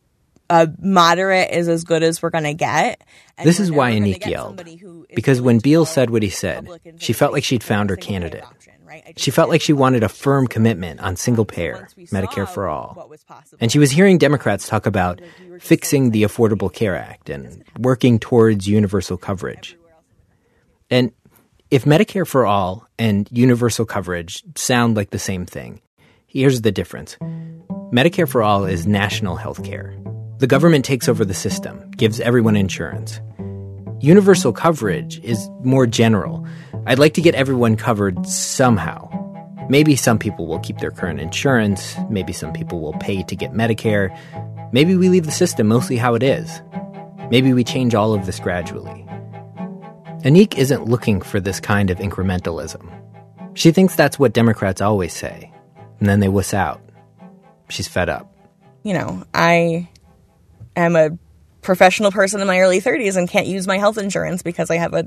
a 0.50 0.68
moderate 0.80 1.50
is 1.50 1.68
as 1.68 1.84
good 1.84 2.02
as 2.02 2.22
we're 2.22 2.30
going 2.30 2.44
to 2.44 2.54
get. 2.54 3.02
And 3.38 3.46
This 3.48 3.60
is 3.60 3.72
why 3.72 3.90
never 3.90 4.00
gonna 4.00 4.12
Anique 4.14 4.20
get 4.20 4.30
yelled. 4.30 4.48
somebody 4.48 4.76
who 4.76 5.06
is 5.08 5.14
Because 5.16 5.40
when 5.40 5.58
Beale 5.58 5.84
said 5.86 6.10
what 6.10 6.22
he 6.22 6.28
said, 6.30 6.68
she 6.98 7.12
felt 7.12 7.32
like 7.32 7.44
she'd 7.44 7.62
found 7.64 7.90
her 7.90 7.96
candidate. 7.96 8.44
right? 8.86 9.18
She 9.18 9.30
felt 9.30 9.48
like 9.48 9.60
she 9.60 9.72
wanted 9.72 10.02
a 10.04 10.08
firm 10.08 10.46
commitment 10.46 11.00
on 11.00 11.16
single 11.16 11.44
payer, 11.44 11.78
once 11.80 11.96
we 11.96 12.06
saw 12.06 12.16
Medicare 12.16 12.48
for 12.48 12.68
all. 12.68 13.10
And 13.60 13.72
she 13.72 13.78
was 13.78 13.90
hearing 13.90 14.18
Democrats 14.18 14.68
talk 14.68 14.86
about 14.86 15.20
fixing 15.60 16.10
the 16.10 16.22
Affordable 16.22 16.72
Care 16.72 16.94
Act 16.96 17.28
and 17.30 17.64
working 17.78 18.18
towards 18.18 18.68
universal 18.68 19.16
coverage. 19.16 19.76
And 20.90 21.10
if 21.70 21.84
Medicare 21.86 22.26
for 22.26 22.46
all 22.46 22.86
and 22.98 23.26
universal 23.32 23.84
coverage 23.86 24.44
sound 24.54 24.94
like 24.96 25.10
the 25.10 25.18
same 25.18 25.44
thing, 25.46 25.80
here's 26.26 26.60
the 26.60 26.70
difference 26.70 27.16
Medicare 27.90 28.28
for 28.28 28.42
all 28.42 28.64
is 28.64 28.86
national 28.86 29.36
health 29.36 29.64
care. 29.64 29.96
The 30.44 30.48
government 30.48 30.84
takes 30.84 31.08
over 31.08 31.24
the 31.24 31.32
system, 31.32 31.90
gives 31.92 32.20
everyone 32.20 32.54
insurance. 32.54 33.18
Universal 34.00 34.52
coverage 34.52 35.18
is 35.24 35.48
more 35.62 35.86
general. 35.86 36.46
I'd 36.84 36.98
like 36.98 37.14
to 37.14 37.22
get 37.22 37.34
everyone 37.34 37.78
covered 37.78 38.26
somehow. 38.26 39.08
Maybe 39.70 39.96
some 39.96 40.18
people 40.18 40.46
will 40.46 40.58
keep 40.58 40.80
their 40.80 40.90
current 40.90 41.18
insurance, 41.18 41.96
maybe 42.10 42.34
some 42.34 42.52
people 42.52 42.80
will 42.82 42.92
pay 42.92 43.22
to 43.22 43.34
get 43.34 43.54
Medicare. 43.54 44.14
Maybe 44.70 44.94
we 44.96 45.08
leave 45.08 45.24
the 45.24 45.32
system 45.32 45.66
mostly 45.66 45.96
how 45.96 46.14
it 46.14 46.22
is. 46.22 46.60
Maybe 47.30 47.54
we 47.54 47.64
change 47.64 47.94
all 47.94 48.12
of 48.12 48.26
this 48.26 48.38
gradually. 48.38 49.02
Anique 50.26 50.58
isn't 50.58 50.84
looking 50.84 51.22
for 51.22 51.40
this 51.40 51.58
kind 51.58 51.88
of 51.88 51.96
incrementalism. 52.00 52.92
She 53.54 53.72
thinks 53.72 53.96
that's 53.96 54.18
what 54.18 54.34
Democrats 54.34 54.82
always 54.82 55.14
say, 55.14 55.50
and 56.00 56.06
then 56.06 56.20
they 56.20 56.28
wuss 56.28 56.52
out. 56.52 56.82
She's 57.70 57.88
fed 57.88 58.10
up. 58.10 58.30
you 58.82 58.92
know, 58.92 59.24
I 59.32 59.88
am 60.76 60.96
a 60.96 61.18
professional 61.62 62.10
person 62.10 62.40
in 62.40 62.46
my 62.46 62.60
early 62.60 62.80
30s 62.80 63.16
and 63.16 63.28
can't 63.28 63.46
use 63.46 63.66
my 63.66 63.78
health 63.78 63.98
insurance 63.98 64.42
because 64.42 64.70
I 64.70 64.76
have 64.76 64.92
a 64.94 65.04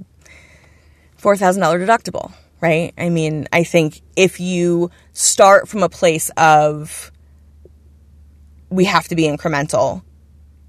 $4,000 1.22 1.58
deductible, 1.60 2.34
right? 2.62 2.94
I 2.98 3.10
mean, 3.10 3.48
I 3.54 3.64
think 3.64 4.02
if 4.16 4.40
you 4.40 4.92
start 5.14 5.68
from 5.68 5.84
a 5.84 5.90
place 5.90 6.32
of 6.38 7.12
we 8.70 8.86
have 8.86 9.08
to 9.08 9.16
be 9.16 9.24
incremental, 9.24 10.04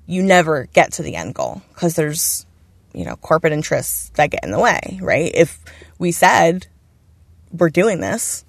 you 0.07 0.23
never 0.23 0.67
get 0.73 0.93
to 0.95 1.03
the 1.03 1.17
end 1.17 1.35
goal 1.35 1.63
because 1.75 1.95
there's, 1.95 2.47
you 2.95 3.05
know, 3.05 3.17
corporate 3.17 3.53
interests 3.53 4.11
that 4.15 4.31
get 4.31 4.45
in 4.45 4.51
the 4.51 4.59
way, 4.59 4.99
right? 5.03 5.31
If 5.35 5.63
we 5.99 6.13
said 6.13 6.67
we're 7.53 7.71
doing 7.71 8.01
this, 8.01 8.45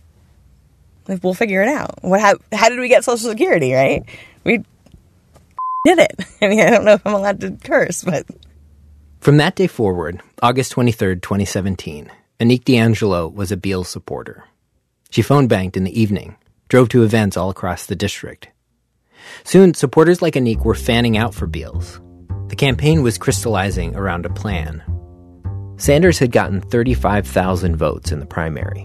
Like, 1.07 1.23
we'll 1.23 1.33
figure 1.33 1.61
it 1.63 1.69
out. 1.69 2.03
What? 2.03 2.21
How, 2.21 2.35
how 2.53 2.69
did 2.69 2.79
we 2.79 2.87
get 2.87 3.03
Social 3.03 3.29
Security? 3.29 3.73
Right? 3.73 4.03
We 4.43 4.63
did 5.85 5.99
it. 5.99 6.15
I 6.41 6.47
mean, 6.47 6.61
I 6.61 6.69
don't 6.69 6.85
know 6.85 6.93
if 6.93 7.05
I'm 7.05 7.13
allowed 7.13 7.41
to 7.41 7.51
curse, 7.51 8.03
but 8.03 8.25
From 9.19 9.37
that 9.37 9.55
day 9.55 9.67
forward, 9.67 10.21
August 10.41 10.73
23rd, 10.73 11.21
2017, 11.21 12.11
Anique 12.39 12.63
D'Angelo 12.63 13.27
was 13.27 13.51
a 13.51 13.57
Beals 13.57 13.89
supporter. 13.89 14.45
She 15.09 15.21
phone 15.21 15.47
banked 15.47 15.75
in 15.75 15.83
the 15.83 15.99
evening, 15.99 16.37
drove 16.67 16.89
to 16.89 17.03
events 17.03 17.35
all 17.35 17.49
across 17.49 17.85
the 17.85 17.95
district. 17.95 18.49
Soon, 19.43 19.73
supporters 19.73 20.21
like 20.21 20.35
Anique 20.35 20.63
were 20.63 20.75
fanning 20.75 21.17
out 21.17 21.33
for 21.33 21.47
Beals. 21.47 21.99
The 22.47 22.55
campaign 22.55 23.03
was 23.03 23.17
crystallizing 23.17 23.95
around 23.95 24.25
a 24.25 24.29
plan. 24.29 24.83
Sanders 25.77 26.19
had 26.19 26.31
gotten 26.31 26.61
35,000 26.61 27.75
votes 27.75 28.11
in 28.11 28.19
the 28.19 28.25
primary, 28.25 28.83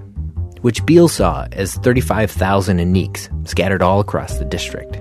which 0.61 0.85
Beals 0.87 1.13
saw 1.13 1.47
as 1.53 1.75
35,000 1.77 2.79
Aniques 2.79 3.49
scattered 3.49 3.83
all 3.83 4.01
across 4.01 4.39
the 4.39 4.45
district. 4.45 4.97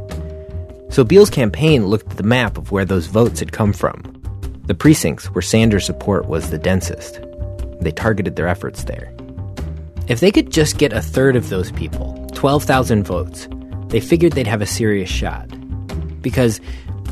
So 0.94 1.04
Beals' 1.04 1.32
campaign 1.32 1.88
looked 1.88 2.12
at 2.12 2.18
the 2.18 2.24
map 2.24 2.56
of 2.56 2.72
where 2.72 2.86
those 2.86 3.08
votes 3.08 3.40
had 3.40 3.52
come 3.52 3.74
from. 3.74 4.04
The 4.68 4.76
precincts 4.76 5.26
where 5.32 5.42
Sanders' 5.42 5.88
support 5.88 6.28
was 6.28 6.52
the 6.52 6.60
densest. 6.60 7.20
They 7.82 7.92
targeted 7.92 8.36
their 8.36 8.48
efforts 8.48 8.84
there. 8.84 9.12
If 10.08 10.20
they 10.20 10.32
could 10.32 10.52
just 10.52 10.78
get 10.78 10.94
a 10.94 11.02
third 11.02 11.36
of 11.36 11.50
those 11.50 11.72
people, 11.72 12.30
12,000 12.36 13.06
votes, 13.06 13.48
they 13.88 14.00
figured 14.00 14.34
they'd 14.34 14.46
have 14.46 14.62
a 14.62 14.68
serious 14.68 15.10
shot. 15.10 15.48
Because, 16.22 16.62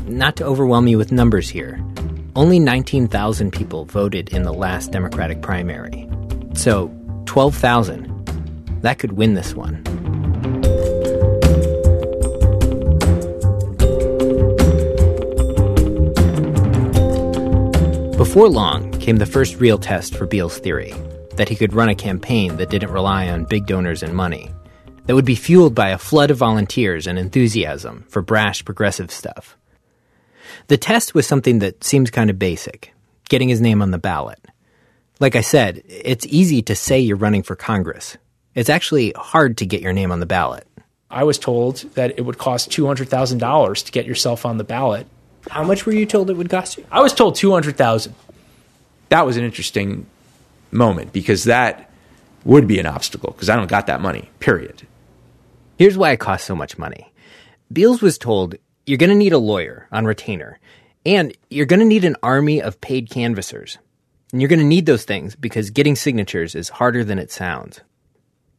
not 0.06 0.36
to 0.36 0.44
overwhelm 0.44 0.86
you 0.86 0.96
with 0.96 1.10
numbers 1.10 1.48
here, 1.48 1.84
only 2.36 2.60
19,000 2.60 3.50
people 3.50 3.84
voted 3.86 4.28
in 4.28 4.44
the 4.44 4.54
last 4.54 4.92
Democratic 4.92 5.42
primary. 5.42 6.08
So, 6.54 6.86
12,000, 7.26 8.06
that 8.82 9.00
could 9.00 9.14
win 9.14 9.34
this 9.34 9.56
one. 9.56 9.82
Before 18.32 18.48
long 18.48 18.92
came 18.92 19.16
the 19.16 19.26
first 19.26 19.60
real 19.60 19.76
test 19.76 20.16
for 20.16 20.24
Beals' 20.24 20.56
theory 20.56 20.94
that 21.36 21.50
he 21.50 21.54
could 21.54 21.74
run 21.74 21.90
a 21.90 21.94
campaign 21.94 22.56
that 22.56 22.70
didn't 22.70 22.90
rely 22.90 23.28
on 23.28 23.44
big 23.44 23.66
donors 23.66 24.02
and 24.02 24.16
money, 24.16 24.50
that 25.04 25.14
would 25.14 25.26
be 25.26 25.34
fueled 25.34 25.74
by 25.74 25.90
a 25.90 25.98
flood 25.98 26.30
of 26.30 26.38
volunteers 26.38 27.06
and 27.06 27.18
enthusiasm 27.18 28.06
for 28.08 28.22
brash 28.22 28.64
progressive 28.64 29.10
stuff. 29.10 29.58
The 30.68 30.78
test 30.78 31.14
was 31.14 31.26
something 31.26 31.58
that 31.58 31.84
seems 31.84 32.10
kind 32.10 32.30
of 32.30 32.38
basic 32.38 32.94
getting 33.28 33.50
his 33.50 33.60
name 33.60 33.82
on 33.82 33.90
the 33.90 33.98
ballot. 33.98 34.40
Like 35.20 35.36
I 35.36 35.42
said, 35.42 35.82
it's 35.86 36.24
easy 36.24 36.62
to 36.62 36.74
say 36.74 37.00
you're 37.00 37.18
running 37.18 37.42
for 37.42 37.54
Congress. 37.54 38.16
It's 38.54 38.70
actually 38.70 39.12
hard 39.14 39.58
to 39.58 39.66
get 39.66 39.82
your 39.82 39.92
name 39.92 40.10
on 40.10 40.20
the 40.20 40.24
ballot. 40.26 40.66
I 41.10 41.24
was 41.24 41.38
told 41.38 41.80
that 41.96 42.18
it 42.18 42.22
would 42.22 42.38
cost 42.38 42.70
$200,000 42.70 43.84
to 43.84 43.92
get 43.92 44.06
yourself 44.06 44.46
on 44.46 44.56
the 44.56 44.64
ballot. 44.64 45.06
How 45.50 45.64
much 45.64 45.86
were 45.86 45.92
you 45.92 46.06
told 46.06 46.30
it 46.30 46.36
would 46.36 46.50
cost 46.50 46.78
you? 46.78 46.86
I 46.90 47.00
was 47.00 47.12
told 47.12 47.34
200,000. 47.34 48.14
That 49.08 49.26
was 49.26 49.36
an 49.36 49.44
interesting 49.44 50.06
moment 50.70 51.12
because 51.12 51.44
that 51.44 51.90
would 52.44 52.66
be 52.66 52.78
an 52.78 52.86
obstacle 52.86 53.32
because 53.32 53.48
I 53.50 53.56
don't 53.56 53.68
got 53.68 53.86
that 53.86 54.00
money, 54.00 54.30
period. 54.40 54.86
Here's 55.78 55.98
why 55.98 56.12
it 56.12 56.20
costs 56.20 56.46
so 56.46 56.56
much 56.56 56.78
money. 56.78 57.12
Beals 57.72 58.02
was 58.02 58.18
told 58.18 58.56
you're 58.86 58.98
going 58.98 59.10
to 59.10 59.16
need 59.16 59.32
a 59.32 59.38
lawyer 59.38 59.86
on 59.92 60.04
retainer, 60.04 60.58
and 61.06 61.36
you're 61.50 61.66
going 61.66 61.80
to 61.80 61.86
need 61.86 62.04
an 62.04 62.16
army 62.22 62.60
of 62.60 62.80
paid 62.80 63.10
canvassers. 63.10 63.78
And 64.32 64.40
you're 64.40 64.48
going 64.48 64.58
to 64.58 64.64
need 64.64 64.86
those 64.86 65.04
things 65.04 65.36
because 65.36 65.70
getting 65.70 65.94
signatures 65.94 66.54
is 66.54 66.68
harder 66.68 67.04
than 67.04 67.18
it 67.18 67.30
sounds. 67.30 67.80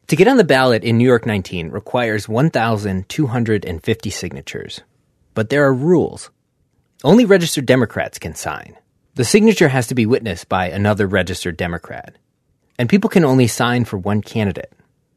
To 0.07 0.15
get 0.15 0.27
on 0.27 0.37
the 0.37 0.43
ballot 0.43 0.83
in 0.83 0.97
New 0.97 1.07
York 1.07 1.25
19 1.25 1.69
requires 1.69 2.29
1,250 2.29 4.09
signatures. 4.09 4.81
But 5.33 5.49
there 5.49 5.65
are 5.65 5.73
rules. 5.73 6.29
Only 7.05 7.25
registered 7.25 7.65
Democrats 7.65 8.17
can 8.17 8.33
sign. 8.33 8.77
The 9.15 9.25
signature 9.25 9.67
has 9.67 9.87
to 9.87 9.95
be 9.95 10.05
witnessed 10.05 10.47
by 10.47 10.69
another 10.69 11.05
registered 11.05 11.57
Democrat. 11.57 12.15
And 12.79 12.87
people 12.87 13.09
can 13.09 13.25
only 13.25 13.47
sign 13.47 13.83
for 13.83 13.97
one 13.97 14.21
candidate. 14.21 14.71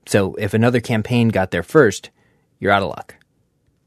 So 0.05 0.35
if 0.35 0.53
another 0.53 0.81
campaign 0.81 1.29
got 1.29 1.53
there 1.53 1.63
first, 1.63 2.11
you're 2.59 2.73
out 2.73 2.83
of 2.83 2.89
luck. 2.89 3.15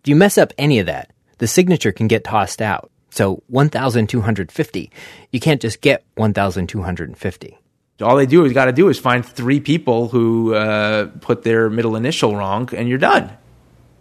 If 0.02 0.08
you 0.08 0.16
mess 0.16 0.38
up 0.38 0.54
any 0.58 0.80
of 0.80 0.86
that, 0.86 1.12
the 1.40 1.48
signature 1.48 1.92
can 1.92 2.08
get 2.08 2.24
tossed 2.24 2.62
out. 2.62 2.90
So 3.10 3.44
1,250. 3.48 4.92
You 5.32 5.40
can't 5.42 5.62
just 5.62 5.82
get 5.82 6.06
1,250. 6.16 7.60
All 8.02 8.16
they 8.16 8.26
do 8.26 8.46
is 8.46 8.54
got 8.54 8.66
to 8.66 8.72
do 8.72 8.88
is 8.88 8.98
find 8.98 9.26
three 9.26 9.60
people 9.60 10.08
who 10.08 10.54
uh, 10.54 11.08
put 11.20 11.44
their 11.44 11.70
middle 11.70 11.98
initial 11.98 12.34
wrong, 12.34 12.70
and 12.74 12.88
you're 12.88 12.98
done. 12.98 13.30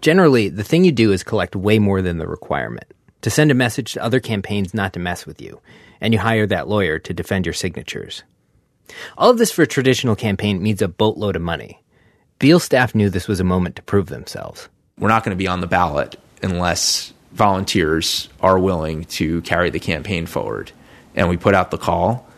Generally, 0.02 0.50
the 0.50 0.62
thing 0.62 0.84
you 0.84 0.92
do 0.92 1.10
is 1.10 1.24
collect 1.24 1.56
way 1.56 1.80
more 1.80 2.00
than 2.00 2.18
the 2.18 2.28
requirement 2.28 2.94
to 3.22 3.30
send 3.30 3.50
a 3.50 3.54
message 3.54 3.92
to 3.92 4.02
other 4.02 4.20
campaigns 4.20 4.74
not 4.74 4.92
to 4.92 5.00
mess 5.00 5.26
with 5.26 5.40
you, 5.40 5.60
and 6.00 6.12
you 6.12 6.20
hire 6.20 6.46
that 6.46 6.68
lawyer 6.68 6.98
to 7.00 7.14
defend 7.14 7.46
your 7.46 7.52
signatures. 7.52 8.22
All 9.16 9.30
of 9.30 9.38
this 9.38 9.52
for 9.52 9.62
a 9.62 9.66
traditional 9.66 10.16
campaign 10.16 10.62
means 10.62 10.82
a 10.82 10.88
boatload 10.88 11.36
of 11.36 11.42
money. 11.42 11.82
Beal 12.38 12.60
staff 12.60 12.94
knew 12.94 13.10
this 13.10 13.28
was 13.28 13.40
a 13.40 13.44
moment 13.44 13.76
to 13.76 13.82
prove 13.82 14.06
themselves. 14.06 14.68
We're 14.98 15.08
not 15.08 15.24
going 15.24 15.36
to 15.36 15.38
be 15.38 15.48
on 15.48 15.60
the 15.60 15.66
ballot 15.66 16.18
unless 16.42 17.12
volunteers 17.32 18.28
are 18.40 18.58
willing 18.58 19.04
to 19.04 19.42
carry 19.42 19.70
the 19.70 19.80
campaign 19.80 20.26
forward. 20.26 20.72
And 21.14 21.28
we 21.28 21.36
put 21.36 21.54
out 21.54 21.70
the 21.70 21.78
call, 21.78 22.28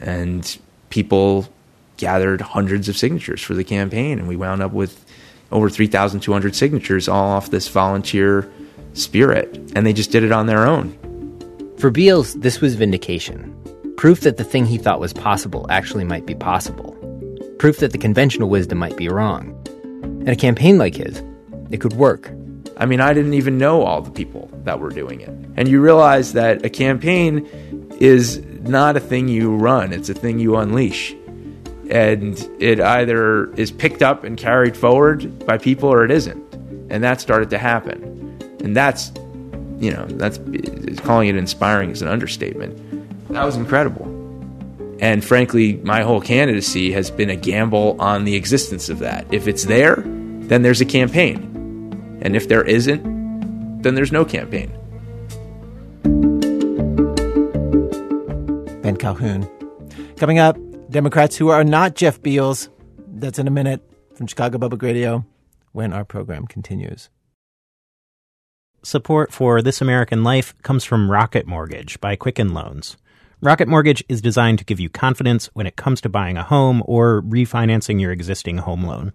and 0.00 0.58
people 0.90 1.48
gathered 1.96 2.40
hundreds 2.40 2.88
of 2.88 2.96
signatures 2.96 3.42
for 3.42 3.54
the 3.54 3.64
campaign, 3.64 4.18
and 4.18 4.28
we 4.28 4.36
wound 4.36 4.62
up 4.62 4.72
with 4.72 5.04
over 5.50 5.68
3,200 5.68 6.54
signatures 6.54 7.08
all 7.08 7.30
off 7.30 7.50
this 7.50 7.68
volunteer 7.68 8.50
spirit, 8.98 9.56
and 9.74 9.86
they 9.86 9.92
just 9.92 10.10
did 10.10 10.24
it 10.24 10.32
on 10.32 10.46
their 10.46 10.66
own. 10.66 10.96
For 11.78 11.90
Beals, 11.90 12.34
this 12.34 12.60
was 12.60 12.74
vindication. 12.74 13.54
Proof 13.96 14.20
that 14.20 14.36
the 14.36 14.44
thing 14.44 14.66
he 14.66 14.78
thought 14.78 15.00
was 15.00 15.12
possible 15.12 15.66
actually 15.70 16.04
might 16.04 16.26
be 16.26 16.34
possible. 16.34 16.96
Proof 17.58 17.78
that 17.78 17.92
the 17.92 17.98
conventional 17.98 18.48
wisdom 18.48 18.78
might 18.78 18.96
be 18.96 19.08
wrong. 19.08 19.54
In 20.20 20.28
a 20.28 20.36
campaign 20.36 20.78
like 20.78 20.96
his, 20.96 21.22
it 21.70 21.80
could 21.80 21.94
work. 21.94 22.30
I 22.76 22.86
mean, 22.86 23.00
I 23.00 23.12
didn't 23.12 23.34
even 23.34 23.58
know 23.58 23.82
all 23.82 24.00
the 24.00 24.10
people 24.10 24.50
that 24.64 24.78
were 24.78 24.90
doing 24.90 25.20
it. 25.20 25.30
And 25.56 25.68
you 25.68 25.80
realize 25.80 26.32
that 26.34 26.64
a 26.64 26.70
campaign 26.70 27.48
is 27.98 28.38
not 28.62 28.96
a 28.96 29.00
thing 29.00 29.28
you 29.28 29.54
run, 29.54 29.92
it's 29.92 30.08
a 30.08 30.14
thing 30.14 30.38
you 30.38 30.56
unleash. 30.56 31.14
And 31.90 32.38
it 32.60 32.80
either 32.80 33.52
is 33.54 33.72
picked 33.72 34.02
up 34.02 34.22
and 34.22 34.36
carried 34.36 34.76
forward 34.76 35.46
by 35.46 35.58
people 35.58 35.88
or 35.88 36.04
it 36.04 36.10
isn't. 36.10 36.54
And 36.90 37.02
that 37.02 37.20
started 37.20 37.50
to 37.50 37.58
happen. 37.58 38.18
And 38.68 38.76
that's, 38.76 39.10
you 39.78 39.90
know, 39.90 40.04
that's 40.10 40.38
calling 41.00 41.28
it 41.28 41.36
inspiring 41.36 41.90
is 41.90 42.02
an 42.02 42.08
understatement. 42.08 42.76
That 43.30 43.46
was 43.46 43.56
incredible. 43.56 44.04
And 45.00 45.24
frankly, 45.24 45.76
my 45.84 46.02
whole 46.02 46.20
candidacy 46.20 46.92
has 46.92 47.10
been 47.10 47.30
a 47.30 47.34
gamble 47.34 47.96
on 47.98 48.24
the 48.24 48.34
existence 48.34 48.90
of 48.90 48.98
that. 48.98 49.24
If 49.32 49.48
it's 49.48 49.64
there, 49.64 50.02
then 50.04 50.60
there's 50.60 50.82
a 50.82 50.84
campaign. 50.84 52.20
And 52.20 52.36
if 52.36 52.48
there 52.48 52.62
isn't, 52.62 53.80
then 53.80 53.94
there's 53.94 54.12
no 54.12 54.26
campaign. 54.26 54.70
Ben 58.82 58.98
Calhoun. 58.98 59.48
Coming 60.18 60.38
up, 60.38 60.58
Democrats 60.90 61.36
who 61.36 61.48
are 61.48 61.64
not 61.64 61.94
Jeff 61.94 62.20
Beals. 62.20 62.68
That's 63.14 63.38
in 63.38 63.48
a 63.48 63.50
minute 63.50 63.80
from 64.14 64.26
Chicago 64.26 64.58
Public 64.58 64.82
Radio 64.82 65.24
when 65.72 65.94
our 65.94 66.04
program 66.04 66.46
continues. 66.46 67.08
Support 68.84 69.32
for 69.32 69.60
This 69.60 69.80
American 69.80 70.22
Life 70.22 70.54
comes 70.62 70.84
from 70.84 71.10
Rocket 71.10 71.48
Mortgage 71.48 72.00
by 72.00 72.14
Quicken 72.14 72.54
Loans. 72.54 72.96
Rocket 73.40 73.66
Mortgage 73.66 74.04
is 74.08 74.22
designed 74.22 74.60
to 74.60 74.64
give 74.64 74.78
you 74.78 74.88
confidence 74.88 75.46
when 75.52 75.66
it 75.66 75.74
comes 75.74 76.00
to 76.00 76.08
buying 76.08 76.36
a 76.36 76.44
home 76.44 76.84
or 76.86 77.20
refinancing 77.22 78.00
your 78.00 78.12
existing 78.12 78.58
home 78.58 78.84
loan. 78.84 79.12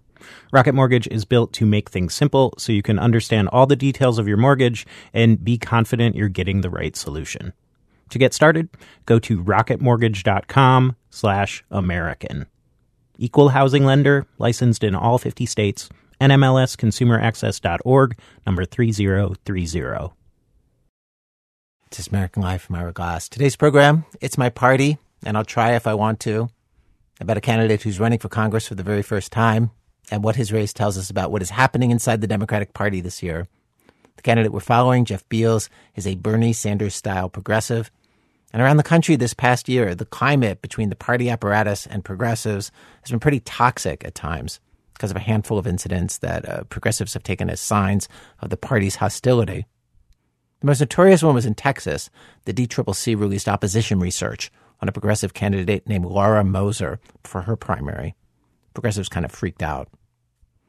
Rocket 0.52 0.74
Mortgage 0.74 1.08
is 1.08 1.24
built 1.24 1.54
to 1.54 1.64
make 1.64 1.88
things 1.88 2.12
simple 2.12 2.52
so 2.58 2.72
you 2.72 2.82
can 2.82 2.98
understand 2.98 3.48
all 3.48 3.66
the 3.66 3.74
details 3.74 4.18
of 4.18 4.28
your 4.28 4.36
mortgage 4.36 4.86
and 5.14 5.42
be 5.42 5.56
confident 5.56 6.14
you're 6.14 6.28
getting 6.28 6.60
the 6.60 6.70
right 6.70 6.94
solution. 6.94 7.54
To 8.10 8.18
get 8.18 8.34
started, 8.34 8.68
go 9.06 9.18
to 9.20 9.42
rocketmortgage.com 9.42 10.96
slash 11.08 11.64
American. 11.70 12.46
Equal 13.16 13.48
housing 13.48 13.86
lender, 13.86 14.26
licensed 14.36 14.84
in 14.84 14.94
all 14.94 15.16
50 15.16 15.46
states, 15.46 15.88
NMLSconsumeraccess.org, 16.24 18.18
number 18.46 18.64
3030. 18.64 20.14
It's 21.86 22.06
American 22.06 22.42
Life 22.42 22.62
from 22.62 22.76
Ira 22.76 22.94
Glass. 22.94 23.28
Today's 23.28 23.56
program, 23.56 24.06
It's 24.22 24.38
My 24.38 24.48
Party, 24.48 24.96
and 25.26 25.36
I'll 25.36 25.44
try 25.44 25.72
if 25.74 25.86
I 25.86 25.92
want 25.92 26.20
to, 26.20 26.48
about 27.20 27.36
a 27.36 27.42
candidate 27.42 27.82
who's 27.82 28.00
running 28.00 28.18
for 28.18 28.30
Congress 28.30 28.66
for 28.66 28.74
the 28.74 28.82
very 28.82 29.02
first 29.02 29.32
time 29.32 29.70
and 30.10 30.24
what 30.24 30.36
his 30.36 30.50
race 30.50 30.72
tells 30.72 30.96
us 30.96 31.10
about 31.10 31.30
what 31.30 31.42
is 31.42 31.50
happening 31.50 31.90
inside 31.90 32.22
the 32.22 32.26
Democratic 32.26 32.72
Party 32.72 33.02
this 33.02 33.22
year. 33.22 33.46
The 34.16 34.22
candidate 34.22 34.50
we're 34.52 34.60
following, 34.60 35.04
Jeff 35.04 35.28
Beals, 35.28 35.68
is 35.94 36.06
a 36.06 36.14
Bernie 36.14 36.54
Sanders 36.54 36.94
style 36.94 37.28
progressive. 37.28 37.90
And 38.50 38.62
around 38.62 38.78
the 38.78 38.82
country 38.82 39.16
this 39.16 39.34
past 39.34 39.68
year, 39.68 39.94
the 39.94 40.06
climate 40.06 40.62
between 40.62 40.88
the 40.88 40.96
party 40.96 41.28
apparatus 41.28 41.86
and 41.86 42.02
progressives 42.02 42.72
has 43.02 43.10
been 43.10 43.20
pretty 43.20 43.40
toxic 43.40 44.06
at 44.06 44.14
times. 44.14 44.58
Because 44.94 45.10
of 45.10 45.16
a 45.16 45.20
handful 45.20 45.58
of 45.58 45.66
incidents 45.66 46.18
that 46.18 46.48
uh, 46.48 46.64
progressives 46.64 47.12
have 47.14 47.22
taken 47.22 47.50
as 47.50 47.60
signs 47.60 48.08
of 48.40 48.50
the 48.50 48.56
party's 48.56 48.96
hostility. 48.96 49.66
The 50.60 50.66
most 50.66 50.80
notorious 50.80 51.22
one 51.22 51.34
was 51.34 51.44
in 51.44 51.54
Texas. 51.54 52.08
The 52.46 52.54
DCCC 52.54 53.18
released 53.18 53.48
opposition 53.48 54.00
research 54.00 54.50
on 54.80 54.88
a 54.88 54.92
progressive 54.92 55.34
candidate 55.34 55.86
named 55.86 56.06
Laura 56.06 56.42
Moser 56.42 57.00
for 57.22 57.42
her 57.42 57.56
primary. 57.56 58.14
Progressives 58.72 59.08
kind 59.08 59.26
of 59.26 59.32
freaked 59.32 59.62
out. 59.62 59.88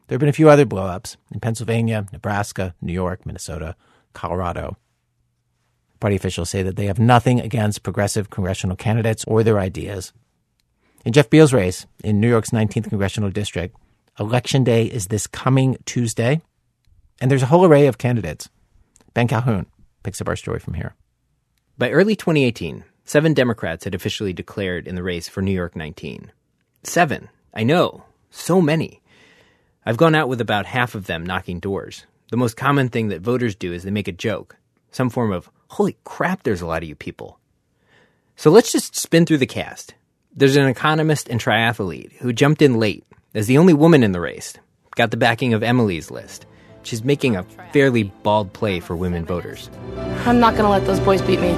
There 0.07 0.15
have 0.15 0.19
been 0.19 0.29
a 0.29 0.33
few 0.33 0.49
other 0.49 0.65
blowups 0.65 1.17
in 1.31 1.39
Pennsylvania, 1.39 2.05
Nebraska, 2.11 2.75
New 2.81 2.93
York, 2.93 3.25
Minnesota, 3.25 3.75
Colorado. 4.13 4.77
Party 5.99 6.15
officials 6.15 6.49
say 6.49 6.61
that 6.61 6.75
they 6.75 6.85
have 6.85 6.99
nothing 6.99 7.39
against 7.39 7.81
progressive 7.81 8.29
congressional 8.29 8.75
candidates 8.75 9.25
or 9.25 9.43
their 9.43 9.59
ideas. 9.59 10.13
In 11.03 11.13
Jeff 11.13 11.29
Beal's 11.29 11.53
race 11.53 11.87
in 12.03 12.19
New 12.19 12.29
York's 12.29 12.51
19th 12.51 12.89
congressional 12.89 13.31
district, 13.31 13.75
election 14.19 14.63
day 14.63 14.85
is 14.85 15.07
this 15.07 15.27
coming 15.27 15.77
Tuesday, 15.85 16.41
and 17.19 17.29
there's 17.29 17.43
a 17.43 17.47
whole 17.47 17.65
array 17.65 17.87
of 17.87 17.97
candidates. 17.97 18.49
Ben 19.13 19.27
Calhoun 19.27 19.65
picks 20.03 20.21
up 20.21 20.27
our 20.27 20.35
story 20.35 20.59
from 20.59 20.75
here. 20.75 20.95
By 21.77 21.91
early 21.91 22.15
2018, 22.15 22.83
seven 23.03 23.33
Democrats 23.33 23.83
had 23.83 23.95
officially 23.95 24.33
declared 24.33 24.87
in 24.87 24.95
the 24.95 25.03
race 25.03 25.27
for 25.27 25.41
New 25.41 25.51
York 25.51 25.75
19. 25.75 26.31
Seven. 26.83 27.29
I 27.53 27.63
know. 27.63 28.03
So 28.29 28.61
many. 28.61 29.01
I've 29.85 29.97
gone 29.97 30.15
out 30.15 30.29
with 30.29 30.41
about 30.41 30.65
half 30.65 30.95
of 30.95 31.07
them 31.07 31.25
knocking 31.25 31.59
doors. 31.59 32.05
The 32.31 32.37
most 32.37 32.57
common 32.57 32.89
thing 32.89 33.09
that 33.09 33.21
voters 33.21 33.55
do 33.55 33.71
is 33.71 33.83
they 33.83 33.91
make 33.91 34.07
a 34.07 34.13
joke, 34.13 34.57
some 34.91 35.09
form 35.09 35.31
of, 35.31 35.49
holy 35.69 35.97
crap, 36.03 36.43
there's 36.43 36.61
a 36.61 36.65
lot 36.65 36.83
of 36.83 36.89
you 36.89 36.95
people. 36.95 37.39
So 38.35 38.49
let's 38.49 38.71
just 38.71 38.95
spin 38.95 39.25
through 39.25 39.37
the 39.37 39.45
cast. 39.45 39.93
There's 40.35 40.55
an 40.55 40.67
economist 40.67 41.29
and 41.29 41.39
triathlete 41.39 42.13
who 42.13 42.33
jumped 42.33 42.61
in 42.61 42.79
late 42.79 43.05
as 43.35 43.45
the 43.47 43.59
only 43.59 43.73
woman 43.73 44.01
in 44.01 44.13
the 44.13 44.19
race, 44.19 44.55
got 44.95 45.11
the 45.11 45.17
backing 45.17 45.53
of 45.53 45.61
Emily's 45.61 46.09
list. 46.09 46.47
She's 46.81 47.03
making 47.03 47.35
a 47.35 47.43
fairly 47.71 48.03
bald 48.23 48.53
play 48.53 48.79
for 48.79 48.95
women 48.95 49.25
voters. 49.25 49.69
I'm 50.25 50.39
not 50.39 50.53
going 50.53 50.63
to 50.63 50.69
let 50.69 50.85
those 50.85 50.99
boys 50.99 51.21
beat 51.21 51.39
me. 51.39 51.51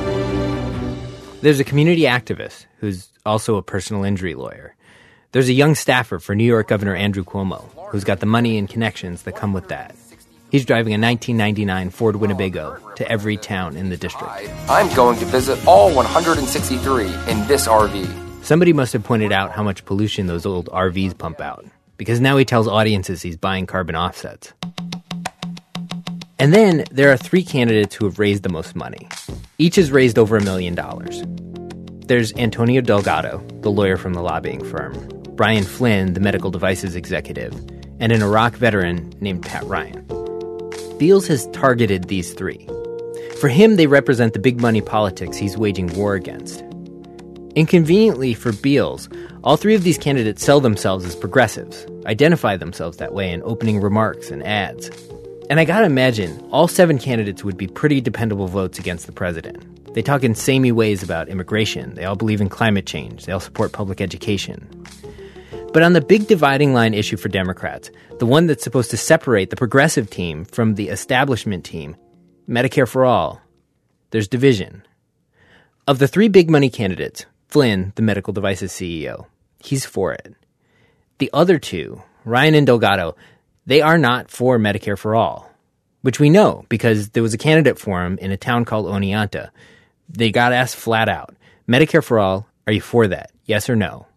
There's 1.42 1.60
a 1.60 1.64
community 1.64 2.02
activist 2.02 2.66
who's 2.80 3.10
also 3.26 3.56
a 3.56 3.62
personal 3.62 4.04
injury 4.04 4.34
lawyer. 4.34 4.76
There's 5.32 5.50
a 5.50 5.54
young 5.54 5.76
staffer 5.76 6.20
for 6.20 6.34
New 6.34 6.46
York 6.46 6.68
Governor 6.68 6.96
Andrew 6.96 7.24
Cuomo 7.24 7.70
who's 7.90 8.04
got 8.04 8.20
the 8.20 8.26
money 8.26 8.58
and 8.58 8.68
connections 8.68 9.24
that 9.24 9.36
come 9.36 9.54
with 9.54 9.68
that. 9.70 9.96
He's 10.50 10.66
driving 10.66 10.94
a 10.94 11.00
1999 11.00 11.90
Ford 11.90 12.16
Winnebago 12.16 12.78
to 12.96 13.12
every 13.12 13.38
town 13.38 13.76
in 13.76 13.90
the 13.90 13.98
district. 13.98 14.32
I'm 14.70 14.94
going 14.96 15.20
to 15.20 15.26
visit 15.26 15.60
all 15.68 15.94
163 15.94 17.06
in 17.06 17.48
this 17.48 17.68
RV. 17.68 18.27
Somebody 18.48 18.72
must 18.72 18.94
have 18.94 19.04
pointed 19.04 19.34
out 19.34 19.52
how 19.52 19.62
much 19.62 19.84
pollution 19.84 20.28
those 20.28 20.46
old 20.46 20.68
RVs 20.68 21.18
pump 21.18 21.42
out, 21.42 21.66
because 21.98 22.22
now 22.22 22.38
he 22.38 22.46
tells 22.46 22.66
audiences 22.66 23.22
he's 23.22 23.36
buying 23.36 23.66
carbon 23.66 23.94
offsets. 23.94 24.54
And 26.40 26.54
then 26.54 26.86
there 26.90 27.12
are 27.12 27.18
three 27.18 27.44
candidates 27.44 27.94
who 27.94 28.06
have 28.06 28.20
raised 28.20 28.44
the 28.44 28.50
most 28.50 28.74
money. 28.74 29.10
Each 29.58 29.76
has 29.76 29.92
raised 29.92 30.18
over 30.18 30.38
a 30.38 30.42
million 30.46 30.76
dollars. 30.76 31.22
There's 32.06 32.32
Antonio 32.38 32.80
Delgado, 32.80 33.46
the 33.64 33.70
lawyer 33.70 33.98
from 33.98 34.14
the 34.14 34.22
lobbying 34.22 34.64
firm, 34.64 34.94
Brian 35.36 35.66
Flynn, 35.66 36.14
the 36.14 36.22
medical 36.22 36.50
devices 36.50 36.96
executive, 36.96 37.54
and 38.00 38.14
an 38.14 38.22
Iraq 38.22 38.54
veteran 38.54 39.14
named 39.20 39.44
Pat 39.44 39.66
Ryan. 39.66 40.08
Beals 40.98 41.28
has 41.28 41.48
targeted 41.48 42.06
these 42.06 42.32
three. 42.32 42.66
For 43.42 43.50
him, 43.50 43.76
they 43.76 43.88
represent 43.88 44.32
the 44.32 44.40
big 44.40 44.62
money 44.62 44.80
politics 44.80 45.36
he's 45.36 45.58
waging 45.58 45.94
war 45.98 46.14
against. 46.14 46.64
Inconveniently 47.58 48.36
for 48.36 48.54
Beals, 48.54 49.10
all 49.44 49.58
three 49.58 49.74
of 49.74 49.82
these 49.82 49.98
candidates 49.98 50.46
sell 50.46 50.62
themselves 50.62 51.06
as 51.06 51.16
progressives, 51.16 51.88
identify 52.06 52.56
themselves 52.56 52.98
that 52.98 53.16
way 53.16 53.32
in 53.32 53.42
opening 53.42 53.82
remarks 53.82 54.30
and 54.30 54.46
ads. 54.46 54.92
And 55.50 55.60
I 55.60 55.66
gotta 55.66 55.88
imagine, 55.88 56.40
all 56.52 56.68
seven 56.68 57.00
candidates 57.00 57.44
would 57.44 57.58
be 57.58 57.66
pretty 57.66 58.00
dependable 58.00 58.48
votes 58.48 58.78
against 58.78 59.08
the 59.08 59.12
president. 59.12 59.96
They 59.96 60.04
talk 60.04 60.24
in 60.24 60.36
samey 60.36 60.72
ways 60.72 61.02
about 61.02 61.30
immigration, 61.30 61.96
they 61.96 62.06
all 62.06 62.16
believe 62.16 62.42
in 62.42 62.50
climate 62.50 62.86
change, 62.86 63.26
they 63.26 63.32
all 63.32 63.40
support 63.40 63.72
public 63.72 64.02
education. 64.02 64.70
But 65.74 65.82
on 65.82 65.94
the 65.94 66.02
big 66.02 66.28
dividing 66.28 66.76
line 66.76 66.94
issue 66.94 67.18
for 67.18 67.28
Democrats, 67.28 67.90
the 68.20 68.28
one 68.28 68.46
that's 68.46 68.64
supposed 68.64 68.92
to 68.92 68.98
separate 68.98 69.50
the 69.50 69.56
progressive 69.56 70.12
team 70.12 70.46
from 70.46 70.76
the 70.76 70.90
establishment 70.90 71.66
team, 71.66 71.96
Medicare 72.48 72.88
for 72.88 73.04
All, 73.04 73.42
there's 74.12 74.28
division. 74.28 74.84
Of 75.88 75.98
the 75.98 76.08
three 76.08 76.28
big 76.28 76.52
money 76.52 76.70
candidates, 76.70 77.26
Flynn, 77.48 77.94
the 77.96 78.02
medical 78.02 78.34
devices 78.34 78.72
CEO, 78.72 79.26
he's 79.60 79.86
for 79.86 80.14
it. 80.14 80.36
The 81.20 81.30
other 81.34 81.60
two, 81.60 82.02
Ryan 82.26 82.56
and 82.56 82.68
Delgado, 82.68 83.16
they 83.66 83.82
are 83.82 83.98
not 83.98 84.30
for 84.30 84.60
Medicare 84.60 84.98
for 84.98 85.16
All, 85.16 85.50
which 86.02 86.20
we 86.20 86.30
know 86.30 86.66
because 86.70 87.10
there 87.10 87.24
was 87.24 87.34
a 87.34 87.38
candidate 87.38 87.80
for 87.80 88.06
him 88.06 88.18
in 88.20 88.32
a 88.32 88.38
town 88.38 88.66
called 88.66 88.86
Oneonta. 88.86 89.50
They 90.10 90.32
got 90.32 90.54
asked 90.54 90.76
flat 90.76 91.10
out 91.10 91.36
Medicare 91.68 92.04
for 92.04 92.20
All, 92.20 92.48
are 92.66 92.74
you 92.74 92.82
for 92.82 93.08
that? 93.08 93.32
Yes 93.46 93.70
or 93.70 93.76
no? 93.76 94.08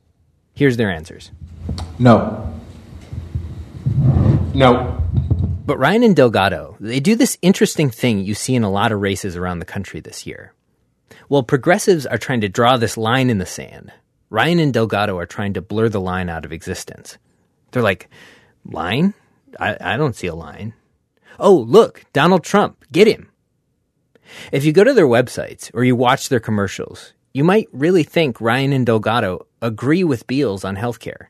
Here's 0.54 0.76
their 0.76 0.90
answers 0.90 1.30
No. 1.98 2.52
No. 4.54 4.96
But 5.64 5.78
Ryan 5.78 6.02
and 6.02 6.16
Delgado, 6.16 6.76
they 6.80 6.98
do 6.98 7.14
this 7.14 7.38
interesting 7.42 7.90
thing 7.90 8.20
you 8.20 8.34
see 8.34 8.56
in 8.56 8.64
a 8.64 8.70
lot 8.70 8.90
of 8.90 9.00
races 9.00 9.36
around 9.36 9.60
the 9.60 9.64
country 9.64 10.00
this 10.00 10.26
year. 10.26 10.52
While 11.30 11.44
progressives 11.44 12.06
are 12.06 12.18
trying 12.18 12.40
to 12.40 12.48
draw 12.48 12.76
this 12.76 12.96
line 12.96 13.30
in 13.30 13.38
the 13.38 13.46
sand, 13.46 13.92
Ryan 14.30 14.58
and 14.58 14.74
Delgado 14.74 15.16
are 15.16 15.26
trying 15.26 15.52
to 15.52 15.62
blur 15.62 15.88
the 15.88 16.00
line 16.00 16.28
out 16.28 16.44
of 16.44 16.50
existence. 16.52 17.18
They're 17.70 17.84
like, 17.84 18.10
line? 18.64 19.14
I, 19.56 19.76
I 19.80 19.96
don't 19.96 20.16
see 20.16 20.26
a 20.26 20.34
line. 20.34 20.74
Oh, 21.38 21.54
look, 21.54 22.04
Donald 22.12 22.42
Trump, 22.42 22.84
get 22.90 23.06
him. 23.06 23.30
If 24.50 24.64
you 24.64 24.72
go 24.72 24.82
to 24.82 24.92
their 24.92 25.06
websites 25.06 25.70
or 25.72 25.84
you 25.84 25.94
watch 25.94 26.30
their 26.30 26.40
commercials, 26.40 27.12
you 27.32 27.44
might 27.44 27.68
really 27.70 28.02
think 28.02 28.40
Ryan 28.40 28.72
and 28.72 28.84
Delgado 28.84 29.46
agree 29.62 30.02
with 30.02 30.26
Beals 30.26 30.64
on 30.64 30.74
healthcare. 30.74 31.26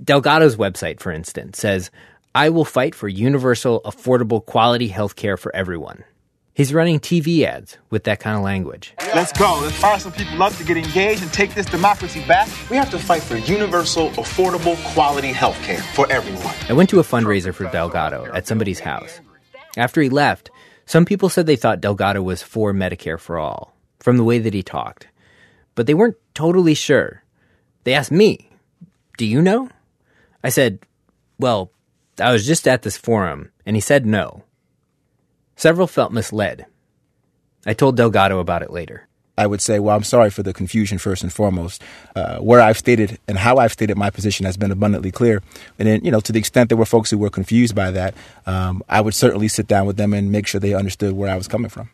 Delgado's 0.00 0.54
website, 0.54 1.00
for 1.00 1.10
instance, 1.10 1.58
says, 1.58 1.90
I 2.36 2.50
will 2.50 2.64
fight 2.64 2.94
for 2.94 3.08
universal, 3.08 3.80
affordable, 3.84 4.46
quality 4.46 4.90
healthcare 4.90 5.36
for 5.36 5.52
everyone. 5.56 6.04
He's 6.54 6.72
running 6.72 7.00
TV 7.00 7.42
ads 7.44 7.78
with 7.90 8.04
that 8.04 8.20
kind 8.20 8.36
of 8.36 8.44
language. 8.44 8.94
Let's 9.12 9.32
go. 9.32 9.58
Let's 9.60 9.74
fire 9.74 9.98
some 9.98 10.12
people 10.12 10.40
up 10.40 10.52
to 10.54 10.64
get 10.64 10.76
engaged 10.76 11.20
and 11.20 11.32
take 11.32 11.52
this 11.52 11.66
democracy 11.66 12.24
back. 12.28 12.48
We 12.70 12.76
have 12.76 12.90
to 12.92 12.98
fight 12.98 13.22
for 13.22 13.36
universal, 13.36 14.10
affordable, 14.10 14.76
quality 14.94 15.32
health 15.32 15.60
care 15.62 15.82
for 15.82 16.10
everyone. 16.12 16.54
I 16.68 16.72
went 16.74 16.90
to 16.90 17.00
a 17.00 17.02
fundraiser 17.02 17.52
for 17.52 17.68
Delgado 17.70 18.32
at 18.32 18.46
somebody's 18.46 18.78
house. 18.78 19.20
After 19.76 20.00
he 20.00 20.08
left, 20.08 20.52
some 20.86 21.04
people 21.04 21.28
said 21.28 21.46
they 21.46 21.56
thought 21.56 21.80
Delgado 21.80 22.22
was 22.22 22.40
for 22.40 22.72
Medicare 22.72 23.18
for 23.18 23.36
all, 23.36 23.74
from 23.98 24.16
the 24.16 24.24
way 24.24 24.38
that 24.38 24.54
he 24.54 24.62
talked. 24.62 25.08
But 25.74 25.88
they 25.88 25.94
weren't 25.94 26.16
totally 26.34 26.74
sure. 26.74 27.24
They 27.82 27.94
asked 27.94 28.12
me, 28.12 28.48
Do 29.18 29.26
you 29.26 29.42
know? 29.42 29.70
I 30.44 30.50
said, 30.50 30.78
Well, 31.36 31.72
I 32.20 32.30
was 32.30 32.46
just 32.46 32.68
at 32.68 32.82
this 32.82 32.96
forum, 32.96 33.50
and 33.66 33.74
he 33.76 33.80
said 33.80 34.06
no. 34.06 34.44
Several 35.56 35.86
felt 35.86 36.12
misled. 36.12 36.66
I 37.66 37.74
told 37.74 37.96
Delgado 37.96 38.38
about 38.38 38.62
it 38.62 38.70
later. 38.70 39.08
I 39.36 39.46
would 39.46 39.60
say, 39.60 39.80
well, 39.80 39.96
I'm 39.96 40.04
sorry 40.04 40.30
for 40.30 40.42
the 40.42 40.52
confusion 40.52 40.98
first 40.98 41.22
and 41.22 41.32
foremost. 41.32 41.82
Uh, 42.14 42.38
where 42.38 42.60
I've 42.60 42.78
stated 42.78 43.18
and 43.26 43.36
how 43.36 43.56
I've 43.56 43.72
stated 43.72 43.96
my 43.96 44.10
position 44.10 44.46
has 44.46 44.56
been 44.56 44.70
abundantly 44.70 45.10
clear. 45.10 45.42
And 45.78 45.88
then, 45.88 46.04
you 46.04 46.10
know, 46.10 46.20
to 46.20 46.32
the 46.32 46.38
extent 46.38 46.68
there 46.68 46.78
were 46.78 46.84
folks 46.84 47.10
who 47.10 47.18
were 47.18 47.30
confused 47.30 47.74
by 47.74 47.90
that, 47.90 48.14
um, 48.46 48.82
I 48.88 49.00
would 49.00 49.14
certainly 49.14 49.48
sit 49.48 49.66
down 49.66 49.86
with 49.86 49.96
them 49.96 50.12
and 50.12 50.30
make 50.30 50.46
sure 50.46 50.60
they 50.60 50.74
understood 50.74 51.14
where 51.14 51.30
I 51.30 51.36
was 51.36 51.48
coming 51.48 51.68
from. 51.68 51.90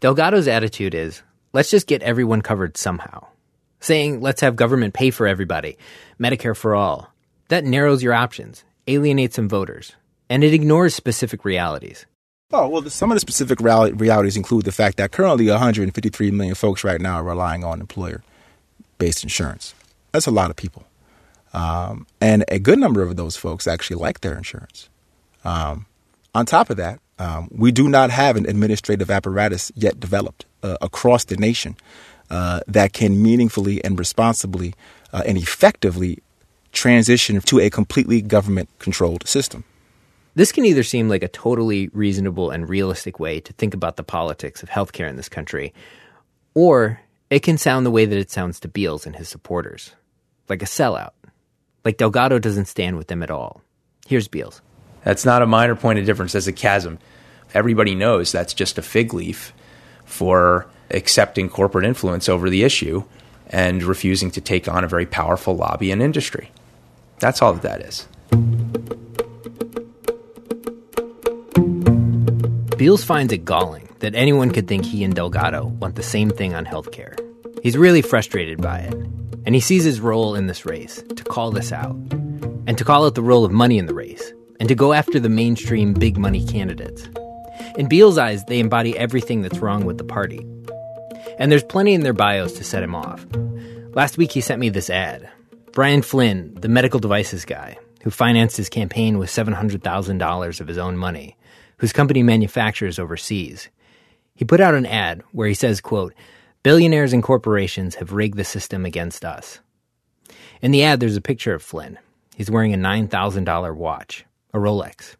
Delgado's 0.00 0.46
attitude 0.46 0.94
is 0.94 1.22
let's 1.52 1.70
just 1.70 1.86
get 1.86 2.02
everyone 2.02 2.42
covered 2.42 2.76
somehow. 2.76 3.26
Saying 3.80 4.20
let's 4.20 4.42
have 4.42 4.56
government 4.56 4.92
pay 4.92 5.10
for 5.10 5.26
everybody, 5.26 5.78
Medicare 6.20 6.56
for 6.56 6.74
all. 6.74 7.12
That 7.48 7.64
narrows 7.64 8.02
your 8.02 8.12
options, 8.12 8.64
alienates 8.86 9.36
some 9.36 9.48
voters, 9.48 9.94
and 10.28 10.44
it 10.44 10.52
ignores 10.52 10.94
specific 10.94 11.44
realities. 11.44 12.04
Oh, 12.50 12.66
well, 12.66 12.88
some 12.88 13.10
of 13.10 13.16
the 13.16 13.20
specific 13.20 13.58
reali- 13.58 13.98
realities 14.00 14.34
include 14.34 14.64
the 14.64 14.72
fact 14.72 14.96
that 14.96 15.12
currently 15.12 15.48
153 15.48 16.30
million 16.30 16.54
folks 16.54 16.82
right 16.82 16.98
now 16.98 17.16
are 17.16 17.24
relying 17.24 17.62
on 17.62 17.78
employer 17.78 18.22
based 18.96 19.22
insurance. 19.22 19.74
That's 20.12 20.26
a 20.26 20.30
lot 20.30 20.48
of 20.48 20.56
people. 20.56 20.86
Um, 21.52 22.06
and 22.22 22.46
a 22.48 22.58
good 22.58 22.78
number 22.78 23.02
of 23.02 23.16
those 23.16 23.36
folks 23.36 23.66
actually 23.66 24.00
like 24.00 24.22
their 24.22 24.34
insurance. 24.34 24.88
Um, 25.44 25.84
on 26.34 26.46
top 26.46 26.70
of 26.70 26.78
that, 26.78 27.00
um, 27.18 27.48
we 27.50 27.70
do 27.70 27.86
not 27.86 28.10
have 28.10 28.36
an 28.36 28.48
administrative 28.48 29.10
apparatus 29.10 29.70
yet 29.74 30.00
developed 30.00 30.46
uh, 30.62 30.78
across 30.80 31.24
the 31.24 31.36
nation 31.36 31.76
uh, 32.30 32.60
that 32.66 32.94
can 32.94 33.22
meaningfully 33.22 33.84
and 33.84 33.98
responsibly 33.98 34.74
uh, 35.12 35.22
and 35.26 35.36
effectively 35.36 36.22
transition 36.72 37.42
to 37.42 37.60
a 37.60 37.68
completely 37.68 38.22
government 38.22 38.70
controlled 38.78 39.28
system. 39.28 39.64
This 40.38 40.52
can 40.52 40.64
either 40.64 40.84
seem 40.84 41.08
like 41.08 41.24
a 41.24 41.28
totally 41.28 41.88
reasonable 41.88 42.50
and 42.50 42.68
realistic 42.68 43.18
way 43.18 43.40
to 43.40 43.52
think 43.54 43.74
about 43.74 43.96
the 43.96 44.04
politics 44.04 44.62
of 44.62 44.70
healthcare 44.70 45.10
in 45.10 45.16
this 45.16 45.28
country, 45.28 45.74
or 46.54 47.00
it 47.28 47.40
can 47.40 47.58
sound 47.58 47.84
the 47.84 47.90
way 47.90 48.04
that 48.04 48.16
it 48.16 48.30
sounds 48.30 48.60
to 48.60 48.68
Beals 48.68 49.04
and 49.04 49.16
his 49.16 49.28
supporters 49.28 49.96
like 50.48 50.62
a 50.62 50.64
sellout. 50.64 51.10
Like 51.84 51.96
Delgado 51.96 52.38
doesn't 52.38 52.66
stand 52.66 52.96
with 52.96 53.08
them 53.08 53.24
at 53.24 53.32
all. 53.32 53.62
Here's 54.06 54.28
Beals. 54.28 54.62
That's 55.02 55.24
not 55.24 55.42
a 55.42 55.46
minor 55.46 55.74
point 55.74 55.98
of 55.98 56.06
difference, 56.06 56.34
that's 56.34 56.46
a 56.46 56.52
chasm. 56.52 57.00
Everybody 57.52 57.96
knows 57.96 58.30
that's 58.30 58.54
just 58.54 58.78
a 58.78 58.82
fig 58.82 59.12
leaf 59.12 59.52
for 60.04 60.68
accepting 60.92 61.48
corporate 61.48 61.84
influence 61.84 62.28
over 62.28 62.48
the 62.48 62.62
issue 62.62 63.02
and 63.48 63.82
refusing 63.82 64.30
to 64.30 64.40
take 64.40 64.68
on 64.68 64.84
a 64.84 64.88
very 64.88 65.04
powerful 65.04 65.56
lobby 65.56 65.90
and 65.90 66.00
industry. 66.00 66.52
That's 67.18 67.42
all 67.42 67.54
that 67.54 67.62
that 67.62 67.80
is. 67.80 68.06
Beals 72.78 73.02
finds 73.02 73.32
it 73.32 73.44
galling 73.44 73.88
that 73.98 74.14
anyone 74.14 74.52
could 74.52 74.68
think 74.68 74.84
he 74.84 75.02
and 75.02 75.12
Delgado 75.12 75.66
want 75.66 75.96
the 75.96 76.02
same 76.04 76.30
thing 76.30 76.54
on 76.54 76.64
healthcare. 76.64 77.18
He's 77.60 77.76
really 77.76 78.02
frustrated 78.02 78.62
by 78.62 78.78
it, 78.78 78.94
and 79.44 79.52
he 79.56 79.60
sees 79.60 79.82
his 79.82 79.98
role 79.98 80.36
in 80.36 80.46
this 80.46 80.64
race 80.64 81.02
to 81.16 81.24
call 81.24 81.50
this 81.50 81.72
out, 81.72 81.96
and 82.68 82.78
to 82.78 82.84
call 82.84 83.04
out 83.04 83.16
the 83.16 83.22
role 83.22 83.44
of 83.44 83.50
money 83.50 83.78
in 83.78 83.86
the 83.86 83.94
race, 83.94 84.32
and 84.60 84.68
to 84.68 84.76
go 84.76 84.92
after 84.92 85.18
the 85.18 85.28
mainstream 85.28 85.92
big 85.92 86.18
money 86.18 86.46
candidates. 86.46 87.08
In 87.76 87.88
Beals' 87.88 88.16
eyes, 88.16 88.44
they 88.44 88.60
embody 88.60 88.96
everything 88.96 89.42
that's 89.42 89.58
wrong 89.58 89.84
with 89.84 89.98
the 89.98 90.04
party. 90.04 90.46
And 91.36 91.50
there's 91.50 91.64
plenty 91.64 91.94
in 91.94 92.02
their 92.02 92.12
bios 92.12 92.52
to 92.52 92.64
set 92.64 92.84
him 92.84 92.94
off. 92.94 93.26
Last 93.92 94.18
week, 94.18 94.30
he 94.30 94.40
sent 94.40 94.60
me 94.60 94.68
this 94.68 94.88
ad 94.88 95.28
Brian 95.72 96.02
Flynn, 96.02 96.54
the 96.54 96.68
medical 96.68 97.00
devices 97.00 97.44
guy, 97.44 97.76
who 98.02 98.10
financed 98.10 98.56
his 98.56 98.68
campaign 98.68 99.18
with 99.18 99.30
$700,000 99.30 100.60
of 100.60 100.68
his 100.68 100.78
own 100.78 100.96
money, 100.96 101.36
whose 101.78 101.92
company 101.92 102.22
manufactures 102.22 102.98
overseas. 102.98 103.68
He 104.34 104.44
put 104.44 104.60
out 104.60 104.74
an 104.74 104.86
ad 104.86 105.22
where 105.32 105.48
he 105.48 105.54
says, 105.54 105.80
quote, 105.80 106.14
Billionaires 106.62 107.12
and 107.12 107.22
corporations 107.22 107.96
have 107.96 108.12
rigged 108.12 108.36
the 108.36 108.44
system 108.44 108.84
against 108.84 109.24
us. 109.24 109.60
In 110.60 110.70
the 110.70 110.82
ad, 110.82 111.00
there's 111.00 111.16
a 111.16 111.20
picture 111.20 111.54
of 111.54 111.62
Flynn. 111.62 111.98
He's 112.36 112.50
wearing 112.50 112.74
a 112.74 112.76
$9,000 112.76 113.74
watch, 113.74 114.24
a 114.52 114.58
Rolex. 114.58 115.16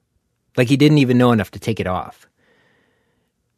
Like 0.56 0.68
he 0.68 0.76
didn't 0.76 0.98
even 0.98 1.18
know 1.18 1.32
enough 1.32 1.52
to 1.52 1.60
take 1.60 1.80
it 1.80 1.86
off. 1.86 2.28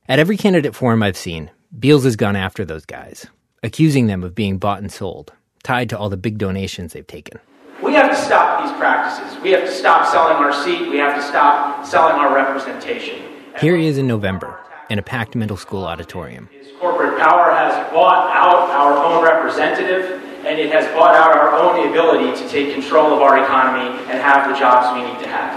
At 0.09 0.19
every 0.19 0.37
candidate 0.37 0.75
forum 0.75 1.03
I've 1.03 1.17
seen, 1.17 1.51
Beals 1.79 2.05
has 2.05 2.17
gone 2.17 2.37
after 2.37 2.65
those 2.65 2.85
guys, 2.85 3.27
accusing 3.63 4.07
them 4.07 4.23
of 4.23 4.35
being 4.35 4.59
bought 4.59 4.81
and 4.81 4.91
sold, 4.91 5.33
tied 5.63 5.89
to 5.91 5.99
all 5.99 6.09
the 6.09 6.17
big 6.17 6.37
donations 6.37 6.93
they've 6.93 7.07
taken. 7.07 7.39
We 7.83 7.95
have 7.95 8.11
to 8.11 8.16
stop 8.16 8.62
these 8.62 8.76
practices. 8.78 9.41
We 9.41 9.51
have 9.53 9.64
to 9.64 9.70
stop 9.72 10.07
selling 10.07 10.37
our 10.37 10.53
seat. 10.53 10.91
We 10.91 10.99
have 10.99 11.16
to 11.16 11.22
stop 11.22 11.87
selling 11.87 12.16
our 12.16 12.35
representation. 12.35 13.22
Here 13.59 13.74
he 13.76 13.87
is 13.87 13.97
in 13.97 14.07
November 14.07 14.61
in 14.91 14.99
a 14.99 15.03
packed 15.03 15.35
middle 15.35 15.57
school 15.57 15.85
auditorium. 15.85 16.51
Corporate 16.78 17.18
power 17.18 17.53
has 17.53 17.72
bought 17.93 18.31
out 18.37 18.70
our 18.70 19.03
own 19.03 19.24
representative, 19.24 20.22
and 20.45 20.59
it 20.59 20.70
has 20.72 20.87
bought 20.95 21.14
out 21.14 21.37
our 21.37 21.55
own 21.55 21.89
ability 21.89 22.39
to 22.43 22.49
take 22.51 22.74
control 22.74 23.14
of 23.14 23.22
our 23.22 23.43
economy 23.43 23.97
and 24.11 24.20
have 24.20 24.51
the 24.51 24.59
jobs 24.59 24.95
we 24.97 25.11
need 25.11 25.22
to 25.22 25.28
have. 25.28 25.57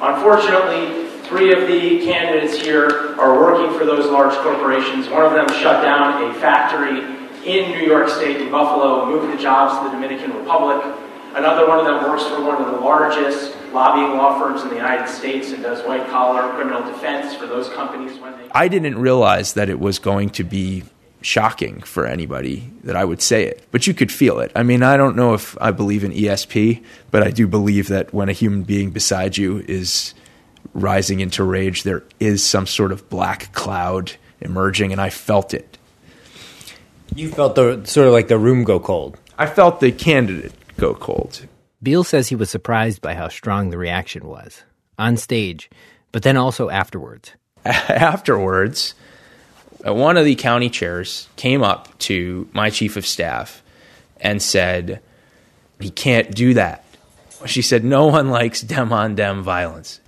Unfortunately, 0.00 1.08
three 1.28 1.52
of 1.52 1.66
the 1.66 2.04
candidates 2.04 2.56
here 2.56 3.16
are 3.18 3.38
working 3.38 3.76
for 3.76 3.84
those 3.84 4.10
large 4.10 4.34
corporations. 4.42 5.08
One 5.08 5.24
of 5.24 5.32
them 5.32 5.48
shut 5.60 5.82
down 5.82 6.30
a 6.30 6.34
factory 6.34 7.00
in 7.44 7.70
New 7.72 7.86
York 7.86 8.08
State, 8.08 8.38
in 8.38 8.50
Buffalo, 8.50 9.06
moved 9.06 9.36
the 9.36 9.42
jobs 9.42 9.78
to 9.78 9.84
the 9.84 9.90
Dominican 9.90 10.36
Republic. 10.38 10.82
Another 11.34 11.66
one 11.66 11.80
of 11.80 11.84
them 11.84 12.08
works 12.08 12.22
for 12.24 12.40
one 12.42 12.62
of 12.62 12.70
the 12.70 12.80
largest 12.80 13.56
lobbying 13.72 14.16
law 14.16 14.38
firms 14.38 14.62
in 14.62 14.68
the 14.68 14.76
United 14.76 15.08
States 15.08 15.50
and 15.50 15.62
does 15.62 15.84
white 15.84 16.06
collar 16.08 16.52
criminal 16.54 16.82
defense 16.84 17.34
for 17.34 17.46
those 17.46 17.68
companies 17.70 18.18
when 18.20 18.32
they. 18.38 18.48
I 18.52 18.68
didn't 18.68 18.98
realize 18.98 19.54
that 19.54 19.68
it 19.68 19.80
was 19.80 19.98
going 19.98 20.30
to 20.30 20.44
be 20.44 20.84
shocking 21.22 21.80
for 21.80 22.06
anybody 22.06 22.70
that 22.84 22.94
I 22.94 23.04
would 23.04 23.20
say 23.20 23.44
it, 23.44 23.66
but 23.72 23.86
you 23.86 23.94
could 23.94 24.12
feel 24.12 24.38
it. 24.38 24.52
I 24.54 24.62
mean, 24.62 24.84
I 24.84 24.96
don't 24.96 25.16
know 25.16 25.34
if 25.34 25.60
I 25.60 25.72
believe 25.72 26.04
in 26.04 26.12
ESP, 26.12 26.84
but 27.10 27.22
I 27.22 27.30
do 27.30 27.48
believe 27.48 27.88
that 27.88 28.14
when 28.14 28.28
a 28.28 28.32
human 28.32 28.62
being 28.62 28.90
beside 28.90 29.36
you 29.36 29.64
is 29.66 30.14
rising 30.72 31.18
into 31.18 31.42
rage, 31.42 31.82
there 31.82 32.04
is 32.20 32.44
some 32.44 32.66
sort 32.66 32.92
of 32.92 33.08
black 33.08 33.52
cloud 33.52 34.12
emerging, 34.40 34.92
and 34.92 35.00
I 35.00 35.10
felt 35.10 35.52
it. 35.52 35.78
You 37.14 37.30
felt 37.30 37.56
the 37.56 37.84
sort 37.86 38.06
of 38.06 38.12
like 38.12 38.28
the 38.28 38.38
room 38.38 38.62
go 38.62 38.78
cold. 38.78 39.18
I 39.36 39.46
felt 39.46 39.80
the 39.80 39.90
candidate 39.90 40.52
go 40.78 40.94
cold. 40.94 41.46
Beal 41.82 42.04
says 42.04 42.28
he 42.28 42.36
was 42.36 42.50
surprised 42.50 43.02
by 43.02 43.14
how 43.14 43.28
strong 43.28 43.70
the 43.70 43.78
reaction 43.78 44.26
was 44.26 44.62
on 44.98 45.16
stage, 45.16 45.70
but 46.12 46.22
then 46.22 46.36
also 46.36 46.70
afterwards. 46.70 47.32
Afterwards, 47.64 48.94
uh, 49.86 49.94
one 49.94 50.18
of 50.18 50.26
the 50.26 50.34
county 50.34 50.68
chairs 50.68 51.28
came 51.36 51.62
up 51.62 51.98
to 51.98 52.46
my 52.52 52.68
chief 52.68 52.96
of 52.96 53.06
staff 53.06 53.62
and 54.20 54.42
said, 54.42 55.00
He 55.80 55.88
can't 55.88 56.34
do 56.34 56.52
that. 56.54 56.84
She 57.46 57.62
said, 57.62 57.84
No 57.84 58.06
one 58.06 58.28
likes 58.28 58.60
dem 58.60 58.92
on 58.92 59.14
dem 59.14 59.42
violence. 59.42 60.00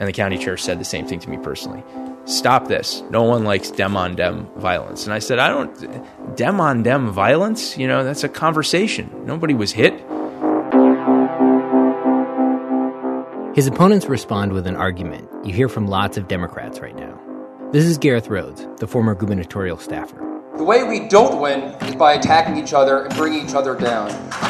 And 0.00 0.08
the 0.08 0.12
county 0.12 0.38
chair 0.38 0.56
said 0.56 0.80
the 0.80 0.84
same 0.84 1.06
thing 1.06 1.20
to 1.20 1.28
me 1.28 1.36
personally. 1.36 1.84
Stop 2.24 2.68
this. 2.68 3.02
No 3.10 3.22
one 3.22 3.44
likes 3.44 3.70
dem 3.70 3.96
on 3.96 4.16
dem 4.16 4.48
violence. 4.56 5.04
And 5.04 5.12
I 5.12 5.18
said, 5.18 5.38
I 5.38 5.48
don't, 5.48 6.36
dem 6.36 6.58
on 6.58 6.82
dem 6.82 7.10
violence? 7.10 7.76
You 7.76 7.86
know, 7.86 8.02
that's 8.02 8.24
a 8.24 8.28
conversation. 8.28 9.10
Nobody 9.26 9.52
was 9.52 9.72
hit. 9.72 9.92
His 13.54 13.66
opponents 13.66 14.06
respond 14.06 14.52
with 14.52 14.66
an 14.66 14.76
argument 14.76 15.28
you 15.44 15.52
hear 15.52 15.68
from 15.68 15.86
lots 15.86 16.16
of 16.16 16.28
Democrats 16.28 16.80
right 16.80 16.96
now. 16.96 17.18
This 17.72 17.84
is 17.84 17.98
Gareth 17.98 18.28
Rhodes, 18.28 18.66
the 18.78 18.86
former 18.86 19.14
gubernatorial 19.14 19.76
staffer. 19.76 20.16
The 20.56 20.64
way 20.64 20.82
we 20.82 21.08
don't 21.08 21.40
win 21.40 21.74
is 21.82 21.94
by 21.94 22.14
attacking 22.14 22.56
each 22.56 22.72
other 22.72 23.04
and 23.04 23.14
bringing 23.16 23.46
each 23.46 23.54
other 23.54 23.74
down. 23.74 24.08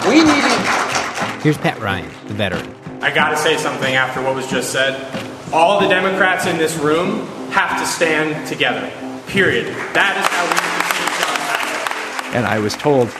We 0.08 0.16
need 0.16 0.42
to. 0.42 1.40
Here's 1.42 1.58
Pat 1.58 1.80
Ryan, 1.80 2.08
the 2.28 2.34
veteran. 2.34 2.74
I 3.02 3.10
gotta 3.10 3.36
say 3.36 3.56
something 3.56 3.94
after 3.94 4.22
what 4.22 4.34
was 4.34 4.48
just 4.48 4.70
said. 4.70 5.29
All 5.52 5.80
the 5.80 5.88
Democrats 5.88 6.46
in 6.46 6.58
this 6.58 6.76
room 6.76 7.26
have 7.50 7.76
to 7.80 7.84
stand 7.84 8.46
together. 8.46 8.88
Period. 9.26 9.66
That 9.94 10.16
is 10.16 10.26
how 10.28 10.44
we 10.46 10.54
defeat 10.54 11.10
John 11.18 12.32
Biden. 12.32 12.36
And 12.36 12.46
I 12.46 12.60
was 12.60 12.76
told, 12.76 13.10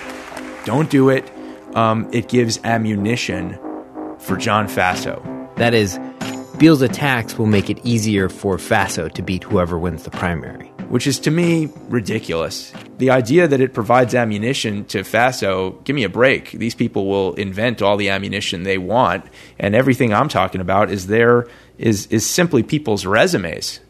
don't 0.65 0.89
do 0.89 1.09
it. 1.09 1.29
Um, 1.75 2.09
it 2.13 2.29
gives 2.29 2.61
ammunition 2.63 3.59
for 4.21 4.37
John 4.37 4.69
Faso. 4.69 5.57
That 5.57 5.75
is, 5.75 5.99
Beal's 6.59 6.83
attacks 6.83 7.37
will 7.37 7.47
make 7.47 7.69
it 7.69 7.85
easier 7.85 8.29
for 8.29 8.59
Faso 8.59 9.11
to 9.11 9.23
beat 9.23 9.43
whoever 9.43 9.77
wins 9.77 10.05
the 10.05 10.11
primary. 10.11 10.69
Which 10.89 11.09
is 11.09 11.19
to 11.21 11.33
me 11.33 11.69
ridiculous. 11.89 12.73
The 12.99 13.11
idea 13.11 13.49
that 13.49 13.61
it 13.61 13.75
provides 13.75 14.15
ammunition 14.15 14.85
to 14.87 15.01
Faso, 15.01 15.83
give 15.85 15.97
me 15.97 16.05
a 16.05 16.09
break. 16.09 16.53
These 16.53 16.75
people 16.75 17.07
will 17.07 17.35
invent 17.35 17.83
all 17.83 17.97
the 17.97 18.11
ammunition 18.11 18.63
they 18.63 18.79
want, 18.79 19.25
and 19.59 19.75
everything 19.75 20.13
I'm 20.13 20.29
talking 20.29 20.61
about 20.61 20.91
is 20.91 21.07
there 21.09 21.49
is 21.81 22.07
is 22.07 22.29
simply 22.29 22.63
people's 22.63 23.07
resumes. 23.07 23.81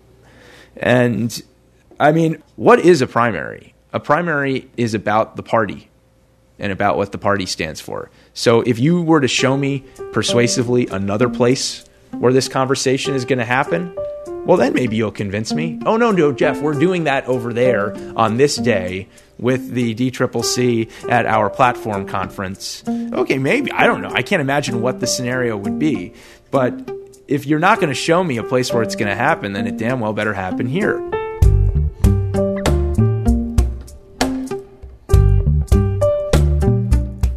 And 0.76 1.42
I 1.98 2.12
mean, 2.12 2.42
what 2.56 2.78
is 2.78 3.02
a 3.02 3.06
primary? 3.06 3.74
A 3.92 4.00
primary 4.00 4.70
is 4.76 4.94
about 4.94 5.36
the 5.36 5.42
party 5.42 5.90
and 6.58 6.70
about 6.70 6.96
what 6.96 7.10
the 7.10 7.18
party 7.18 7.46
stands 7.46 7.80
for. 7.80 8.10
So 8.32 8.60
if 8.60 8.78
you 8.78 9.02
were 9.02 9.20
to 9.20 9.28
show 9.28 9.56
me 9.56 9.80
persuasively 10.12 10.86
another 10.86 11.28
place 11.28 11.84
where 12.12 12.32
this 12.32 12.48
conversation 12.48 13.14
is 13.14 13.24
going 13.24 13.38
to 13.38 13.44
happen, 13.44 13.96
well, 14.44 14.56
then 14.56 14.72
maybe 14.72 14.96
you'll 14.96 15.10
convince 15.10 15.52
me. 15.52 15.80
Oh, 15.84 15.96
no, 15.96 16.12
no, 16.12 16.32
Jeff, 16.32 16.60
we're 16.60 16.78
doing 16.78 17.04
that 17.04 17.26
over 17.26 17.52
there 17.52 17.94
on 18.16 18.36
this 18.36 18.56
day 18.56 19.08
with 19.38 19.70
the 19.70 19.94
DCCC 19.94 21.10
at 21.10 21.26
our 21.26 21.50
platform 21.50 22.06
conference. 22.06 22.84
Okay, 22.88 23.38
maybe. 23.38 23.72
I 23.72 23.86
don't 23.86 24.02
know. 24.02 24.10
I 24.12 24.22
can't 24.22 24.40
imagine 24.40 24.82
what 24.82 25.00
the 25.00 25.06
scenario 25.06 25.56
would 25.56 25.78
be. 25.78 26.14
But 26.50 26.99
if 27.30 27.46
you're 27.46 27.60
not 27.60 27.78
going 27.78 27.88
to 27.88 27.94
show 27.94 28.24
me 28.24 28.36
a 28.38 28.42
place 28.42 28.72
where 28.72 28.82
it's 28.82 28.96
going 28.96 29.08
to 29.08 29.14
happen, 29.14 29.52
then 29.52 29.66
it 29.66 29.78
damn 29.78 30.00
well 30.00 30.12
better 30.12 30.34
happen 30.34 30.66
here. 30.66 30.98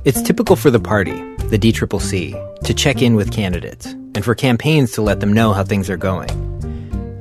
It's 0.03 0.21
typical 0.23 0.55
for 0.55 0.71
the 0.71 0.79
party, 0.79 1.13
the 1.47 1.59
DCCC, 1.59 2.63
to 2.63 2.73
check 2.73 3.01
in 3.03 3.15
with 3.15 3.31
candidates 3.31 3.85
and 3.85 4.25
for 4.25 4.33
campaigns 4.33 4.91
to 4.93 5.03
let 5.03 5.19
them 5.19 5.31
know 5.31 5.53
how 5.53 5.63
things 5.63 5.89
are 5.91 5.97
going. 5.97 6.31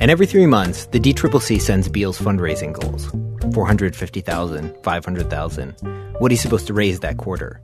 And 0.00 0.10
every 0.10 0.26
three 0.26 0.46
months, 0.46 0.86
the 0.86 0.98
DCCC 0.98 1.60
sends 1.60 1.88
Beal's 1.88 2.18
fundraising 2.18 2.72
goals 2.72 3.06
450,000, 3.52 4.74
500,000, 4.82 5.74
what 6.18 6.30
he's 6.30 6.40
supposed 6.40 6.66
to 6.68 6.72
raise 6.72 7.00
that 7.00 7.18
quarter. 7.18 7.60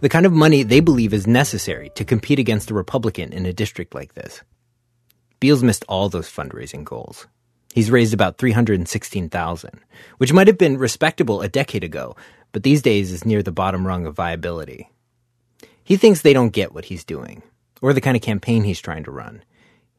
The 0.00 0.08
kind 0.08 0.26
of 0.26 0.32
money 0.32 0.62
they 0.62 0.80
believe 0.80 1.14
is 1.14 1.26
necessary 1.26 1.90
to 1.94 2.04
compete 2.04 2.38
against 2.38 2.70
a 2.70 2.74
Republican 2.74 3.32
in 3.32 3.46
a 3.46 3.52
district 3.52 3.94
like 3.94 4.14
this. 4.14 4.42
Beals 5.40 5.62
missed 5.62 5.84
all 5.88 6.08
those 6.08 6.30
fundraising 6.30 6.84
goals. 6.84 7.26
He's 7.74 7.90
raised 7.90 8.14
about 8.14 8.38
316,000, 8.38 9.80
which 10.18 10.32
might 10.32 10.46
have 10.46 10.56
been 10.56 10.78
respectable 10.78 11.42
a 11.42 11.48
decade 11.48 11.84
ago, 11.84 12.16
but 12.52 12.62
these 12.62 12.80
days 12.80 13.12
is 13.12 13.26
near 13.26 13.42
the 13.42 13.52
bottom 13.52 13.86
rung 13.86 14.06
of 14.06 14.16
viability. 14.16 14.90
He 15.84 15.96
thinks 15.96 16.22
they 16.22 16.32
don't 16.32 16.54
get 16.54 16.72
what 16.72 16.86
he's 16.86 17.04
doing, 17.04 17.42
or 17.82 17.92
the 17.92 18.00
kind 18.00 18.16
of 18.16 18.22
campaign 18.22 18.64
he's 18.64 18.80
trying 18.80 19.04
to 19.04 19.10
run. 19.10 19.44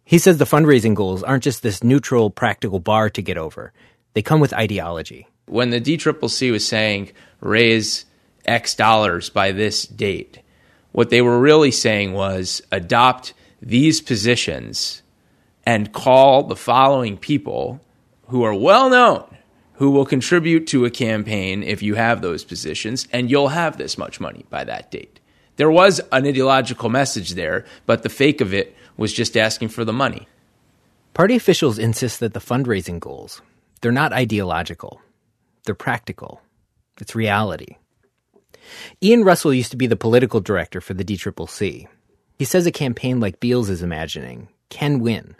He 0.04 0.18
says 0.18 0.38
the 0.38 0.46
fundraising 0.46 0.96
goals 0.96 1.22
aren't 1.22 1.44
just 1.44 1.62
this 1.62 1.84
neutral, 1.84 2.32
practical 2.32 2.80
bar 2.80 3.12
to 3.12 3.22
get 3.22 3.38
over. 3.38 3.74
They 4.14 4.24
come 4.24 4.40
with 4.40 4.54
ideology. 4.54 5.28
When 5.46 5.70
the 5.70 5.80
DCCC 5.80 6.52
was 6.52 6.68
saying 6.68 7.12
raise 7.42 8.06
X 8.48 8.76
dollars 8.76 9.30
by 9.30 9.52
this 9.52 9.86
date, 9.86 10.40
what 10.92 11.10
they 11.10 11.22
were 11.22 11.40
really 11.40 11.72
saying 11.72 12.14
was 12.14 12.62
adopt 12.72 13.34
these 13.62 14.02
positions 14.02 15.02
and 15.66 15.92
call 15.92 16.44
the 16.44 16.56
following 16.56 17.18
people 17.18 17.82
who 18.28 18.44
are 18.44 18.54
well 18.54 18.90
known 18.90 19.38
who 19.78 19.92
will 19.92 20.06
contribute 20.06 20.66
to 20.68 20.86
a 20.86 20.90
campaign 20.90 21.62
if 21.62 21.84
you 21.84 21.96
have 21.96 22.22
those 22.22 22.44
positions, 22.44 23.08
and 23.12 23.30
you'll 23.30 23.50
have 23.50 23.78
this 23.78 23.98
much 23.98 24.20
money 24.20 24.44
by 24.50 24.64
that 24.64 24.90
date. 24.90 25.20
There 25.58 25.70
was 25.70 26.00
an 26.12 26.26
ideological 26.26 26.90
message 26.90 27.32
there, 27.32 27.66
but 27.86 28.02
the 28.02 28.10
fake 28.10 28.42
of 28.42 28.54
it 28.54 28.76
was 28.98 29.14
just 29.14 29.38
asking 29.38 29.70
for 29.70 29.86
the 29.86 29.94
money. 29.94 30.28
Party 31.14 31.36
officials 31.36 31.78
insist 31.78 32.20
that 32.20 32.34
the 32.34 32.40
fundraising 32.40 33.00
goals, 33.00 33.42
they're 33.82 33.92
not 33.92 34.14
ideological. 34.14 35.00
They're 35.66 35.76
practical. 35.76 36.42
It's 37.00 37.16
reality. 37.16 37.78
Ian 39.02 39.24
Russell 39.24 39.54
used 39.54 39.72
to 39.72 39.78
be 39.78 39.88
the 39.88 39.96
political 39.96 40.40
director 40.40 40.82
for 40.82 40.94
the 40.94 41.06
DCCC. 41.06 41.88
He 42.38 42.46
says 42.46 42.66
a 42.66 42.72
campaign 42.72 43.20
like 43.20 43.40
Beals 43.40 43.70
is 43.70 43.82
imagining 43.82 44.50
can 44.70 45.00
win, 45.00 45.36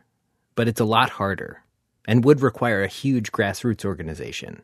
but 0.56 0.68
it's 0.68 0.80
a 0.80 0.86
lot 0.86 1.10
harder 1.12 1.64
and 2.08 2.24
would 2.24 2.42
require 2.42 2.84
a 2.84 2.88
huge 2.88 3.32
grassroots 3.32 3.84
organization. 3.84 4.62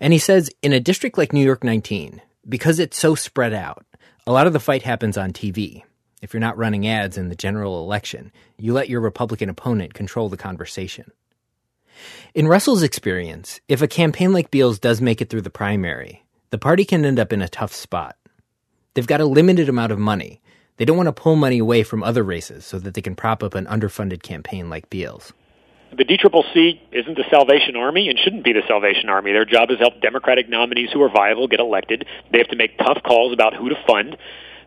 And 0.00 0.12
he 0.12 0.18
says 0.18 0.50
in 0.62 0.72
a 0.72 0.80
district 0.80 1.18
like 1.18 1.32
New 1.32 1.44
York 1.44 1.62
19, 1.62 2.22
because 2.48 2.78
it's 2.78 2.98
so 2.98 3.14
spread 3.14 3.52
out, 3.52 3.84
a 4.26 4.32
lot 4.32 4.46
of 4.46 4.52
the 4.52 4.60
fight 4.60 4.82
happens 4.82 5.18
on 5.18 5.32
TV. 5.32 5.82
If 6.22 6.32
you're 6.32 6.40
not 6.40 6.56
running 6.56 6.88
ads 6.88 7.18
in 7.18 7.28
the 7.28 7.36
general 7.36 7.84
election, 7.84 8.32
you 8.56 8.72
let 8.72 8.88
your 8.88 9.00
Republican 9.00 9.50
opponent 9.50 9.92
control 9.92 10.30
the 10.30 10.38
conversation. 10.38 11.12
In 12.34 12.48
Russell's 12.48 12.82
experience, 12.82 13.60
if 13.68 13.82
a 13.82 13.86
campaign 13.86 14.32
like 14.32 14.50
Beals 14.50 14.78
does 14.78 15.00
make 15.00 15.20
it 15.20 15.28
through 15.28 15.42
the 15.42 15.50
primary, 15.50 16.23
the 16.54 16.58
party 16.58 16.84
can 16.84 17.04
end 17.04 17.18
up 17.18 17.32
in 17.32 17.42
a 17.42 17.48
tough 17.48 17.72
spot. 17.72 18.14
They've 18.94 19.04
got 19.04 19.20
a 19.20 19.26
limited 19.26 19.68
amount 19.68 19.90
of 19.90 19.98
money. 19.98 20.40
They 20.76 20.84
don't 20.84 20.96
want 20.96 21.08
to 21.08 21.12
pull 21.12 21.34
money 21.34 21.58
away 21.58 21.82
from 21.82 22.04
other 22.04 22.22
races 22.22 22.64
so 22.64 22.78
that 22.78 22.94
they 22.94 23.02
can 23.02 23.16
prop 23.16 23.42
up 23.42 23.56
an 23.56 23.66
underfunded 23.66 24.22
campaign 24.22 24.70
like 24.70 24.88
Beals 24.88 25.32
the 25.96 26.04
DCCC 26.04 26.80
isn't 26.92 27.16
the 27.16 27.24
Salvation 27.28 27.74
Army 27.74 28.08
and 28.08 28.18
shouldn't 28.18 28.44
be 28.44 28.52
the 28.52 28.62
Salvation 28.68 29.08
Army. 29.08 29.32
Their 29.32 29.44
job 29.44 29.70
is 29.70 29.78
to 29.78 29.82
help 29.82 30.00
Democratic 30.00 30.48
nominees 30.48 30.90
who 30.92 31.02
are 31.02 31.08
viable 31.08 31.48
get 31.48 31.60
elected. 31.60 32.06
They 32.30 32.38
have 32.38 32.48
to 32.48 32.56
make 32.56 32.78
tough 32.78 32.98
calls 33.04 33.32
about 33.32 33.54
who 33.54 33.68
to 33.68 33.76
fund. 33.86 34.16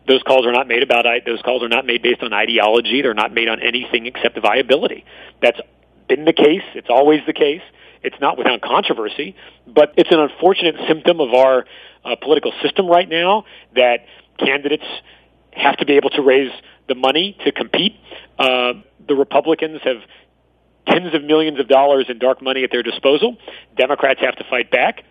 Those 0.06 0.22
calls 0.22 0.46
are 0.46 0.52
not 0.52 0.68
made 0.68 0.82
about 0.82 1.04
those 1.26 1.42
calls 1.42 1.62
are 1.62 1.68
not 1.68 1.84
made 1.84 2.02
based 2.02 2.22
on 2.22 2.32
ideology. 2.32 3.02
They're 3.02 3.14
not 3.14 3.32
made 3.32 3.48
on 3.48 3.60
anything 3.60 4.06
except 4.06 4.38
viability. 4.40 5.04
That's 5.42 5.60
been 6.08 6.24
the 6.24 6.32
case. 6.32 6.64
It's 6.74 6.88
always 6.88 7.20
the 7.26 7.34
case. 7.34 7.62
It's 8.02 8.16
not 8.20 8.38
without 8.38 8.60
controversy, 8.60 9.34
but 9.66 9.94
it's 9.96 10.10
an 10.10 10.20
unfortunate 10.20 10.76
symptom 10.86 11.20
of 11.20 11.34
our 11.34 11.64
uh, 12.04 12.16
political 12.16 12.52
system 12.62 12.86
right 12.86 13.08
now 13.08 13.44
that 13.74 14.06
candidates 14.38 14.84
have 15.52 15.76
to 15.78 15.86
be 15.86 15.94
able 15.94 16.10
to 16.10 16.22
raise 16.22 16.52
the 16.88 16.94
money 16.94 17.36
to 17.44 17.52
compete. 17.52 17.96
Uh, 18.38 18.74
the 19.06 19.14
Republicans 19.14 19.80
have 19.84 19.98
tens 20.86 21.14
of 21.14 21.22
millions 21.24 21.60
of 21.60 21.68
dollars 21.68 22.06
in 22.08 22.18
dark 22.18 22.42
money 22.42 22.64
at 22.64 22.70
their 22.70 22.82
disposal. 22.82 23.36
Democrats 23.76 24.20
have 24.20 24.36
to 24.36 24.44
fight 24.48 24.70
back. 24.70 25.04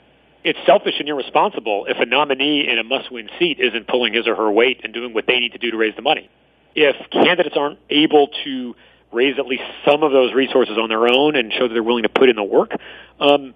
It's 0.44 0.60
selfish 0.66 0.96
and 1.00 1.10
irresponsible 1.10 1.86
if 1.90 1.98
a 2.00 2.06
nominee 2.06 2.68
in 2.70 2.80
a 2.80 2.84
must 2.84 3.12
win 3.12 3.30
seat 3.38 3.60
isn't 3.60 3.88
pulling 3.88 4.14
his 4.14 4.28
or 4.28 4.36
her 4.36 4.52
weight 4.52 4.82
and 4.84 4.94
doing 4.94 5.14
what 5.14 5.26
they 5.28 5.40
need 5.40 5.52
to 5.52 5.58
do 5.58 5.72
to 5.72 5.78
raise 5.78 5.96
the 5.96 6.02
money. 6.02 6.30
If 6.74 6.96
candidates 7.12 7.56
aren't 7.58 7.80
able 7.90 8.30
to 8.44 8.76
raise 9.12 9.40
at 9.40 9.46
least 9.46 9.64
some 9.86 10.04
of 10.04 10.12
those 10.12 10.34
resources 10.34 10.78
on 10.78 10.90
their 10.90 11.08
own 11.08 11.36
and 11.36 11.52
show 11.54 11.68
that 11.68 11.74
they're 11.74 11.84
willing 11.84 12.04
to 12.04 12.10
put 12.10 12.30
in 12.30 12.36
the 12.36 12.44
work, 12.44 12.72
um, 13.20 13.54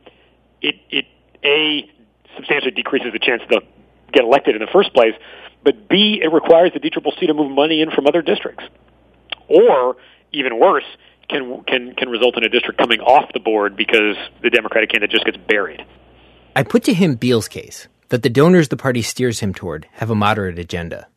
it, 0.61 0.75
it 0.89 1.05
A, 1.43 1.89
substantially 2.35 2.71
decreases 2.71 3.11
the 3.11 3.19
chance 3.19 3.41
they'll 3.49 3.67
get 4.11 4.23
elected 4.23 4.55
in 4.55 4.61
the 4.61 4.71
first 4.71 4.93
place, 4.93 5.13
but 5.63 5.87
B, 5.87 6.19
it 6.21 6.31
requires 6.31 6.71
the 6.73 6.79
DCCC 6.79 7.27
to 7.27 7.33
move 7.33 7.51
money 7.51 7.81
in 7.81 7.91
from 7.91 8.07
other 8.07 8.21
districts. 8.21 8.63
Or, 9.47 9.97
even 10.31 10.59
worse, 10.59 10.85
can 11.29 11.63
can 11.63 11.93
can 11.95 12.09
result 12.09 12.37
in 12.37 12.43
a 12.43 12.49
district 12.49 12.77
coming 12.79 12.99
off 12.99 13.31
the 13.33 13.39
board 13.39 13.75
because 13.75 14.15
the 14.41 14.49
Democratic 14.49 14.89
candidate 14.91 15.11
just 15.11 15.25
gets 15.25 15.37
buried. 15.37 15.85
I 16.55 16.63
put 16.63 16.83
to 16.85 16.93
him 16.93 17.15
Beal's 17.15 17.47
case 17.47 17.87
that 18.09 18.23
the 18.23 18.29
donors 18.29 18.67
the 18.67 18.77
party 18.77 19.01
steers 19.01 19.39
him 19.39 19.53
toward 19.53 19.87
have 19.93 20.09
a 20.09 20.15
moderate 20.15 20.59
agenda. 20.59 21.07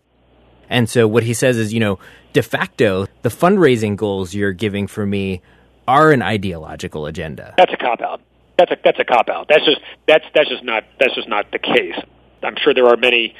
And 0.70 0.88
so 0.88 1.06
what 1.06 1.24
he 1.24 1.34
says 1.34 1.56
is, 1.56 1.74
you 1.74 1.80
know, 1.80 1.98
de 2.34 2.42
facto, 2.42 3.06
the 3.22 3.30
fundraising 3.30 3.96
goals 3.96 4.34
you're 4.34 4.52
giving 4.52 4.86
for 4.86 5.06
me 5.06 5.40
are 5.88 6.12
an 6.12 6.20
ideological 6.20 7.06
agenda. 7.06 7.54
That's 7.56 7.72
a 7.72 7.78
cop 7.78 8.02
out. 8.02 8.20
That's 8.58 8.70
a 8.70 8.76
that's 8.84 8.98
a 9.00 9.04
cop 9.04 9.28
out. 9.30 9.48
That's 9.48 9.64
just 9.64 9.80
that's 10.06 10.24
that's 10.34 10.50
just 10.50 10.62
not 10.62 10.84
that's 11.00 11.14
just 11.14 11.28
not 11.28 11.50
the 11.50 11.58
case. 11.58 11.96
I'm 12.42 12.56
sure 12.62 12.74
there 12.74 12.86
are 12.86 12.96
many 12.96 13.34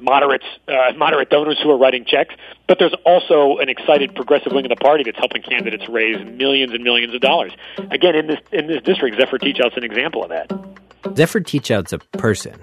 moderate 0.00 0.42
uh, 0.66 0.92
moderate 0.96 1.30
donors 1.30 1.58
who 1.62 1.70
are 1.70 1.78
writing 1.78 2.04
checks, 2.04 2.34
but 2.66 2.78
there's 2.78 2.94
also 3.06 3.58
an 3.58 3.68
excited 3.68 4.14
progressive 4.14 4.52
wing 4.52 4.64
of 4.64 4.70
the 4.70 4.76
party 4.76 5.04
that's 5.04 5.18
helping 5.18 5.42
candidates 5.42 5.88
raise 5.88 6.18
millions 6.26 6.72
and 6.72 6.82
millions 6.82 7.14
of 7.14 7.20
dollars. 7.20 7.52
Again, 7.90 8.14
in 8.14 8.26
this 8.26 8.40
in 8.50 8.66
this 8.66 8.82
district, 8.82 9.18
Zephyr 9.18 9.38
Teachout's 9.38 9.76
an 9.76 9.84
example 9.84 10.24
of 10.24 10.30
that. 10.30 10.50
Zephyr 11.16 11.40
Teachout's 11.40 11.92
a 11.92 11.98
person. 11.98 12.54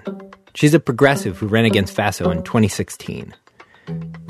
She's 0.54 0.74
a 0.74 0.80
progressive 0.80 1.38
who 1.38 1.46
ran 1.46 1.64
against 1.64 1.96
Faso 1.96 2.30
in 2.32 2.42
2016. 2.42 3.34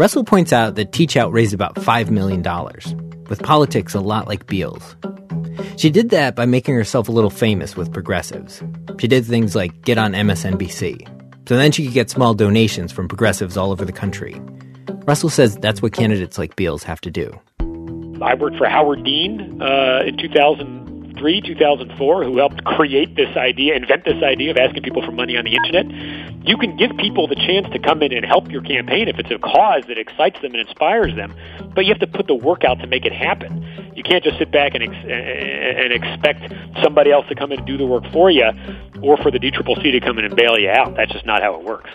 Russell 0.01 0.25
points 0.25 0.51
out 0.51 0.77
that 0.77 0.93
Teachout 0.93 1.31
raised 1.31 1.53
about 1.53 1.75
$5 1.75 2.09
million, 2.09 2.43
with 3.29 3.43
politics 3.43 3.93
a 3.93 4.01
lot 4.01 4.27
like 4.27 4.47
Beals. 4.47 4.97
She 5.77 5.91
did 5.91 6.09
that 6.09 6.35
by 6.35 6.47
making 6.47 6.75
herself 6.75 7.11
a 7.11 7.13
little 7.13 7.29
famous 7.29 7.77
with 7.77 7.93
progressives. 7.93 8.63
She 8.99 9.09
did 9.09 9.27
things 9.27 9.55
like 9.55 9.83
get 9.83 9.99
on 9.99 10.15
MSNBC, 10.15 11.07
so 11.47 11.55
then 11.55 11.71
she 11.71 11.85
could 11.85 11.93
get 11.93 12.09
small 12.09 12.33
donations 12.33 12.93
from 12.93 13.09
progressives 13.09 13.59
all 13.59 13.73
over 13.73 13.85
the 13.85 13.93
country. 13.93 14.41
Russell 15.05 15.29
says 15.29 15.57
that's 15.57 15.83
what 15.83 15.93
candidates 15.93 16.39
like 16.39 16.57
Beals 16.57 16.83
have 16.83 17.03
to 17.03 17.11
do. 17.11 17.39
I 18.23 18.33
worked 18.37 18.57
for 18.57 18.71
Howard 18.71 19.05
Dean 19.05 19.61
uh, 19.61 20.01
in 20.07 20.17
2003, 21.21 21.41
2004, 21.43 22.25
who 22.25 22.39
helped 22.39 22.65
create 22.65 23.15
this 23.15 23.37
idea, 23.37 23.75
invent 23.75 24.05
this 24.05 24.23
idea 24.23 24.51
of 24.51 24.57
asking 24.57 24.83
people 24.83 25.05
for 25.05 25.13
money 25.13 25.37
on 25.37 25.45
the 25.45 25.55
internet. 25.55 25.87
You 26.47 26.57
can 26.57 26.77
give 26.77 26.97
people 26.97 27.29
the 27.29 27.35
chance 27.35 27.69
to 27.73 27.79
come 27.79 28.03
in 28.03 28.13
and 28.13 28.25
help 28.25 28.51
your 28.51 28.63
campaign 28.63 29.09
if 29.09 29.19
it's 29.19 29.31
a 29.31 29.39
cause 29.39 29.85
that 29.89 29.99
excites 29.99 30.41
them 30.41 30.55
and 30.55 30.67
inspires 30.67 31.15
them, 31.15 31.35
but 31.75 31.85
you 31.85 31.93
have 31.93 32.01
to 32.01 32.07
put 32.07 32.27
the 32.27 32.35
work 32.35 32.65
out 32.65 32.79
to 32.81 32.87
make 32.87 33.05
it 33.05 33.13
happen. 33.13 33.63
You 33.95 34.03
can't 34.03 34.25
just 34.25 34.39
sit 34.39 34.51
back 34.51 34.75
and, 34.75 34.83
ex- 34.83 34.95
and 34.95 35.93
expect 35.93 36.55
somebody 36.83 37.13
else 37.13 37.27
to 37.29 37.35
come 37.35 37.53
in 37.53 37.59
and 37.59 37.67
do 37.67 37.77
the 37.77 37.87
work 37.87 38.05
for 38.13 38.31
you, 38.31 38.49
or 39.03 39.19
for 39.19 39.31
the 39.31 39.39
DCCC 39.39 39.93
to 39.93 40.01
come 40.01 40.19
in 40.19 40.25
and 40.25 40.35
bail 40.35 40.59
you 40.59 40.71
out. 40.71 40.97
That's 40.97 41.13
just 41.13 41.27
not 41.27 41.43
how 41.43 41.55
it 41.61 41.65
works. 41.65 41.91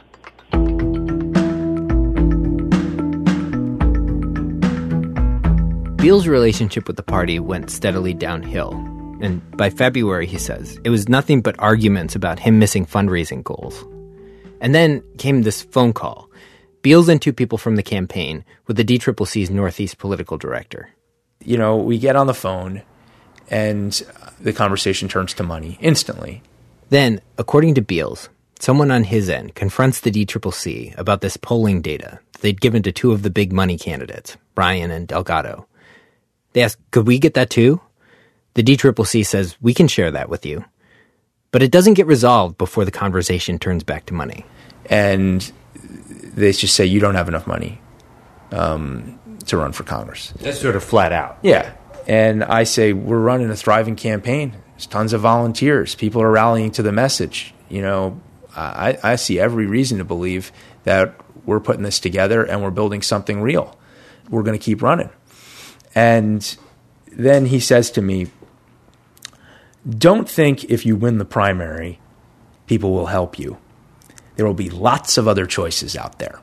Beal's 5.97 6.27
relationship 6.27 6.85
with 6.87 6.97
the 6.97 7.03
party 7.03 7.39
went 7.39 7.71
steadily 7.71 8.13
downhill. 8.13 8.94
And 9.21 9.41
by 9.57 9.69
February, 9.69 10.27
he 10.27 10.37
says, 10.37 10.79
it 10.83 10.89
was 10.89 11.07
nothing 11.09 11.41
but 11.41 11.55
arguments 11.59 12.15
about 12.15 12.39
him 12.39 12.59
missing 12.59 12.85
fundraising 12.85 13.43
goals. 13.43 13.83
And 14.61 14.75
then 14.75 15.03
came 15.17 15.41
this 15.41 15.61
phone 15.61 15.93
call. 15.93 16.29
Beals 16.81 17.09
and 17.09 17.21
two 17.21 17.33
people 17.33 17.57
from 17.57 17.75
the 17.75 17.83
campaign 17.83 18.45
with 18.67 18.77
the 18.77 18.85
DCCC's 18.85 19.49
Northeast 19.49 19.97
political 19.97 20.37
director 20.37 20.89
you 21.45 21.57
know, 21.57 21.77
we 21.77 21.97
get 21.97 22.15
on 22.15 22.27
the 22.27 22.33
phone 22.33 22.81
and 23.49 24.03
the 24.41 24.53
conversation 24.53 25.07
turns 25.07 25.33
to 25.35 25.43
money 25.43 25.77
instantly. 25.79 26.41
Then, 26.89 27.21
according 27.37 27.75
to 27.75 27.81
Beals, 27.81 28.29
someone 28.59 28.91
on 28.91 29.03
his 29.03 29.29
end 29.29 29.55
confronts 29.55 29.99
the 29.99 30.11
DCCC 30.11 30.97
about 30.97 31.21
this 31.21 31.37
polling 31.37 31.81
data 31.81 32.19
they'd 32.41 32.59
given 32.59 32.83
to 32.83 32.91
two 32.91 33.11
of 33.11 33.23
the 33.23 33.29
big 33.29 33.53
money 33.53 33.77
candidates, 33.77 34.37
Ryan 34.55 34.91
and 34.91 35.07
Delgado. 35.07 35.65
They 36.53 36.61
ask, 36.61 36.77
could 36.91 37.07
we 37.07 37.17
get 37.17 37.33
that 37.35 37.49
too? 37.49 37.81
The 38.55 38.63
DCCC 38.63 39.25
says, 39.25 39.55
we 39.61 39.73
can 39.73 39.87
share 39.87 40.11
that 40.11 40.29
with 40.29 40.45
you. 40.45 40.65
But 41.51 41.63
it 41.63 41.71
doesn't 41.71 41.93
get 41.93 42.07
resolved 42.07 42.57
before 42.57 42.83
the 42.83 42.91
conversation 42.91 43.59
turns 43.59 43.83
back 43.83 44.07
to 44.07 44.13
money. 44.13 44.45
And 44.87 45.49
they 46.33 46.51
just 46.51 46.73
say, 46.73 46.85
you 46.85 46.99
don't 46.99 47.15
have 47.15 47.29
enough 47.29 47.47
money. 47.47 47.79
Um, 48.51 49.19
to 49.47 49.57
run 49.57 49.71
for 49.71 49.83
Congress. 49.83 50.33
That's 50.39 50.59
sort 50.59 50.75
of 50.75 50.83
flat 50.83 51.11
out. 51.11 51.39
Yeah. 51.41 51.73
And 52.07 52.43
I 52.43 52.63
say, 52.63 52.93
we're 52.93 53.19
running 53.19 53.49
a 53.49 53.55
thriving 53.55 53.95
campaign. 53.95 54.55
There's 54.71 54.87
tons 54.87 55.13
of 55.13 55.21
volunteers. 55.21 55.95
People 55.95 56.21
are 56.21 56.31
rallying 56.31 56.71
to 56.71 56.83
the 56.83 56.91
message. 56.91 57.53
You 57.69 57.81
know, 57.81 58.21
I, 58.55 58.97
I 59.03 59.15
see 59.15 59.39
every 59.39 59.65
reason 59.65 59.97
to 59.99 60.03
believe 60.03 60.51
that 60.83 61.15
we're 61.45 61.59
putting 61.59 61.83
this 61.83 61.99
together 61.99 62.43
and 62.43 62.61
we're 62.63 62.71
building 62.71 63.01
something 63.01 63.41
real. 63.41 63.77
We're 64.29 64.43
going 64.43 64.57
to 64.57 64.63
keep 64.63 64.81
running. 64.81 65.09
And 65.93 66.55
then 67.11 67.45
he 67.45 67.59
says 67.59 67.91
to 67.91 68.01
me, 68.01 68.27
Don't 69.87 70.29
think 70.29 70.63
if 70.65 70.85
you 70.85 70.95
win 70.95 71.17
the 71.17 71.25
primary, 71.25 71.99
people 72.67 72.91
will 72.91 73.07
help 73.07 73.37
you. 73.37 73.57
There 74.35 74.45
will 74.45 74.53
be 74.53 74.69
lots 74.69 75.17
of 75.17 75.27
other 75.27 75.45
choices 75.45 75.95
out 75.95 76.19
there. 76.19 76.39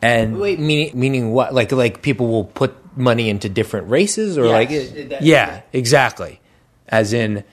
And 0.00 0.38
wait, 0.38 0.58
meaning 0.60 0.98
meaning 0.98 1.32
what? 1.32 1.52
Like 1.52 1.72
like 1.72 2.02
people 2.02 2.28
will 2.28 2.44
put 2.44 2.74
money 2.96 3.28
into 3.28 3.48
different 3.48 3.90
races, 3.90 4.38
or 4.38 4.46
yes. 4.46 4.52
like 4.52 5.20
yeah, 5.20 5.62
exactly. 5.72 6.40
As 6.88 7.12
in, 7.12 7.44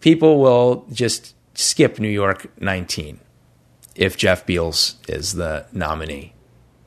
people 0.00 0.40
will 0.40 0.86
just 0.92 1.34
skip 1.54 1.98
New 1.98 2.08
York 2.08 2.50
19 2.60 3.20
if 3.94 4.16
Jeff 4.16 4.46
Beals 4.46 4.96
is 5.08 5.34
the 5.34 5.66
nominee. 5.72 6.32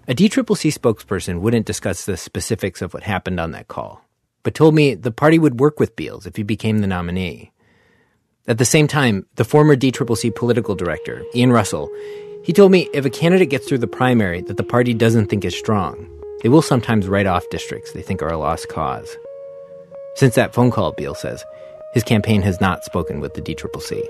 A 0.07 0.13
DCCC 0.13 0.77
spokesperson 0.77 1.39
wouldn't 1.39 1.65
discuss 1.65 2.05
the 2.05 2.17
specifics 2.17 2.81
of 2.81 2.93
what 2.93 3.03
happened 3.03 3.39
on 3.39 3.51
that 3.51 3.67
call, 3.67 4.02
but 4.43 4.53
told 4.53 4.75
me 4.75 4.93
the 4.93 5.11
party 5.11 5.39
would 5.39 5.59
work 5.59 5.79
with 5.79 5.95
Beals 5.95 6.25
if 6.25 6.35
he 6.35 6.43
became 6.43 6.79
the 6.79 6.87
nominee. 6.87 7.51
At 8.45 8.57
the 8.57 8.65
same 8.65 8.87
time, 8.87 9.25
the 9.35 9.45
former 9.45 9.75
DCCC 9.75 10.35
political 10.35 10.75
director, 10.75 11.23
Ian 11.33 11.51
Russell, 11.51 11.89
he 12.43 12.51
told 12.51 12.73
me 12.73 12.89
if 12.93 13.05
a 13.05 13.09
candidate 13.09 13.49
gets 13.49 13.67
through 13.67 13.77
the 13.77 13.87
primary 13.87 14.41
that 14.41 14.57
the 14.57 14.63
party 14.63 14.93
doesn't 14.93 15.27
think 15.27 15.45
is 15.45 15.57
strong, 15.57 16.09
they 16.41 16.49
will 16.49 16.61
sometimes 16.61 17.07
write 17.07 17.25
off 17.25 17.49
districts 17.49 17.93
they 17.93 18.01
think 18.01 18.21
are 18.21 18.27
a 18.27 18.37
lost 18.37 18.67
cause. 18.67 19.15
Since 20.15 20.35
that 20.35 20.53
phone 20.53 20.71
call, 20.71 20.91
Beal 20.91 21.15
says, 21.15 21.43
his 21.93 22.03
campaign 22.03 22.41
has 22.41 22.59
not 22.59 22.83
spoken 22.83 23.21
with 23.21 23.33
the 23.35 23.41
DCCC. 23.41 24.03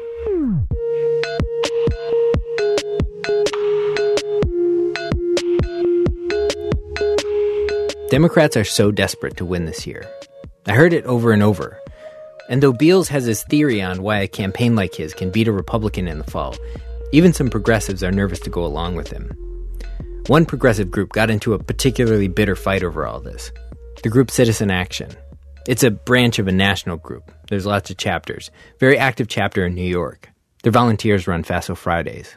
Democrats 8.14 8.56
are 8.56 8.64
so 8.64 8.92
desperate 8.92 9.38
to 9.38 9.44
win 9.44 9.66
this 9.66 9.88
year. 9.88 10.08
I 10.68 10.74
heard 10.74 10.94
it 10.94 11.04
over 11.06 11.32
and 11.32 11.42
over. 11.42 11.80
And 12.48 12.62
though 12.62 12.72
Beals 12.72 13.08
has 13.10 13.26
his 13.26 13.42
theory 13.42 13.82
on 13.82 14.04
why 14.04 14.20
a 14.20 14.28
campaign 14.28 14.76
like 14.76 14.94
his 14.94 15.16
can 15.16 15.32
beat 15.32 15.48
a 15.48 15.52
Republican 15.52 16.08
in 16.08 16.20
the 16.20 16.24
fall, 16.30 16.56
even 17.12 17.34
some 17.34 17.50
progressives 17.50 18.04
are 18.04 18.12
nervous 18.12 18.40
to 18.42 18.52
go 18.52 18.64
along 18.64 18.94
with 18.94 19.08
him. 19.08 19.32
One 20.28 20.46
progressive 20.46 20.92
group 20.92 21.12
got 21.12 21.32
into 21.32 21.56
a 21.56 21.64
particularly 21.64 22.28
bitter 22.28 22.56
fight 22.56 22.84
over 22.84 23.08
all 23.08 23.20
this 23.20 23.52
the 24.04 24.10
group 24.10 24.30
Citizen 24.30 24.70
Action. 24.70 25.10
It's 25.68 25.82
a 25.82 25.90
branch 25.90 26.38
of 26.38 26.48
a 26.48 26.52
national 26.52 26.98
group. 26.98 27.32
There's 27.50 27.66
lots 27.66 27.90
of 27.90 27.98
chapters. 27.98 28.52
Very 28.80 28.96
active 28.96 29.28
chapter 29.28 29.66
in 29.66 29.74
New 29.74 29.82
York. 29.82 30.30
Their 30.62 30.72
volunteers 30.72 31.26
run 31.26 31.44
FASO 31.44 31.76
Fridays. 31.76 32.36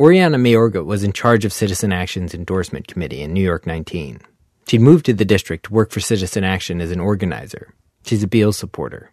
Oriana 0.00 0.38
Mayorga 0.38 0.84
was 0.84 1.04
in 1.04 1.12
charge 1.12 1.44
of 1.44 1.52
Citizen 1.52 1.92
Action's 1.92 2.34
endorsement 2.34 2.88
committee 2.88 3.22
in 3.22 3.32
New 3.32 3.44
York 3.44 3.64
19. 3.64 4.22
She'd 4.66 4.80
moved 4.80 5.06
to 5.06 5.14
the 5.14 5.24
district 5.24 5.66
to 5.66 5.72
work 5.72 5.90
for 5.90 6.00
Citizen 6.00 6.42
Action 6.44 6.80
as 6.80 6.90
an 6.90 7.00
organizer. 7.00 7.72
She's 8.04 8.22
a 8.22 8.28
Beals 8.28 8.56
supporter. 8.56 9.12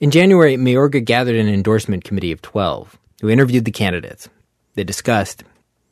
In 0.00 0.10
January, 0.10 0.56
Mayorga 0.56 1.04
gathered 1.04 1.36
an 1.36 1.48
endorsement 1.48 2.04
committee 2.04 2.32
of 2.32 2.42
12 2.42 2.98
who 3.20 3.30
interviewed 3.30 3.64
the 3.64 3.70
candidates. 3.70 4.28
They 4.74 4.84
discussed, 4.84 5.44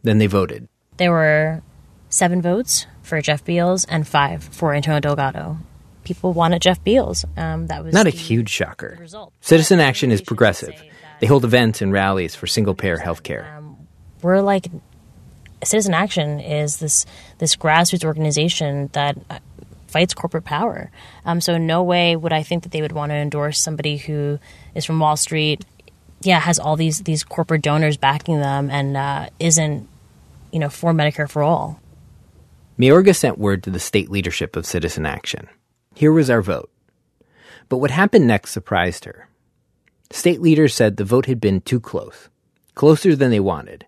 then 0.02 0.18
they 0.18 0.26
voted. 0.26 0.68
There 0.96 1.12
were 1.12 1.62
seven 2.08 2.42
votes 2.42 2.86
for 3.02 3.20
Jeff 3.22 3.44
Beals 3.44 3.84
and 3.84 4.06
five 4.06 4.42
for 4.42 4.74
Antonio 4.74 5.00
Delgado. 5.00 5.58
People 6.02 6.32
wanted 6.32 6.60
Jeff 6.60 6.82
Beals. 6.82 7.24
Um, 7.36 7.68
that 7.68 7.84
was 7.84 7.94
not 7.94 8.06
a 8.06 8.10
huge 8.10 8.48
shocker. 8.48 9.06
Citizen 9.40 9.78
Action 9.78 10.10
is 10.10 10.20
progressive. 10.20 10.82
They 11.20 11.26
hold 11.26 11.44
events 11.44 11.82
and 11.82 11.92
rallies 11.92 12.34
for 12.34 12.46
single 12.46 12.74
payer 12.74 12.96
health 12.96 13.22
care. 13.22 13.54
Um, 13.56 13.86
we're 14.22 14.40
like 14.40 14.66
Citizen 15.62 15.94
Action 15.94 16.40
is 16.40 16.78
this 16.78 17.04
this 17.40 17.56
grassroots 17.56 18.04
organization 18.04 18.88
that 18.92 19.18
uh, 19.28 19.38
fights 19.88 20.14
corporate 20.14 20.44
power. 20.44 20.90
Um, 21.24 21.40
so 21.40 21.54
in 21.54 21.66
no 21.66 21.82
way 21.82 22.14
would 22.14 22.32
I 22.32 22.42
think 22.42 22.62
that 22.62 22.72
they 22.72 22.82
would 22.82 22.92
want 22.92 23.10
to 23.10 23.16
endorse 23.16 23.58
somebody 23.58 23.96
who 23.96 24.38
is 24.74 24.84
from 24.84 25.00
Wall 25.00 25.16
Street. 25.16 25.64
Yeah, 26.22 26.38
has 26.38 26.58
all 26.58 26.76
these 26.76 27.00
these 27.00 27.24
corporate 27.24 27.62
donors 27.62 27.96
backing 27.96 28.38
them 28.38 28.70
and 28.70 28.96
uh, 28.96 29.30
isn't 29.40 29.88
you 30.52 30.58
know 30.58 30.68
for 30.68 30.92
Medicare 30.92 31.28
for 31.28 31.42
all. 31.42 31.80
Mayorga 32.78 33.14
sent 33.14 33.38
word 33.38 33.62
to 33.64 33.70
the 33.70 33.80
state 33.80 34.10
leadership 34.10 34.56
of 34.56 34.64
Citizen 34.64 35.04
Action. 35.04 35.48
Here 35.94 36.12
was 36.12 36.30
our 36.30 36.40
vote. 36.40 36.70
But 37.68 37.78
what 37.78 37.90
happened 37.90 38.26
next 38.26 38.52
surprised 38.52 39.04
her. 39.04 39.28
State 40.10 40.40
leaders 40.40 40.74
said 40.74 40.96
the 40.96 41.04
vote 41.04 41.26
had 41.26 41.40
been 41.40 41.60
too 41.60 41.78
close, 41.78 42.28
closer 42.74 43.14
than 43.14 43.30
they 43.30 43.38
wanted, 43.38 43.86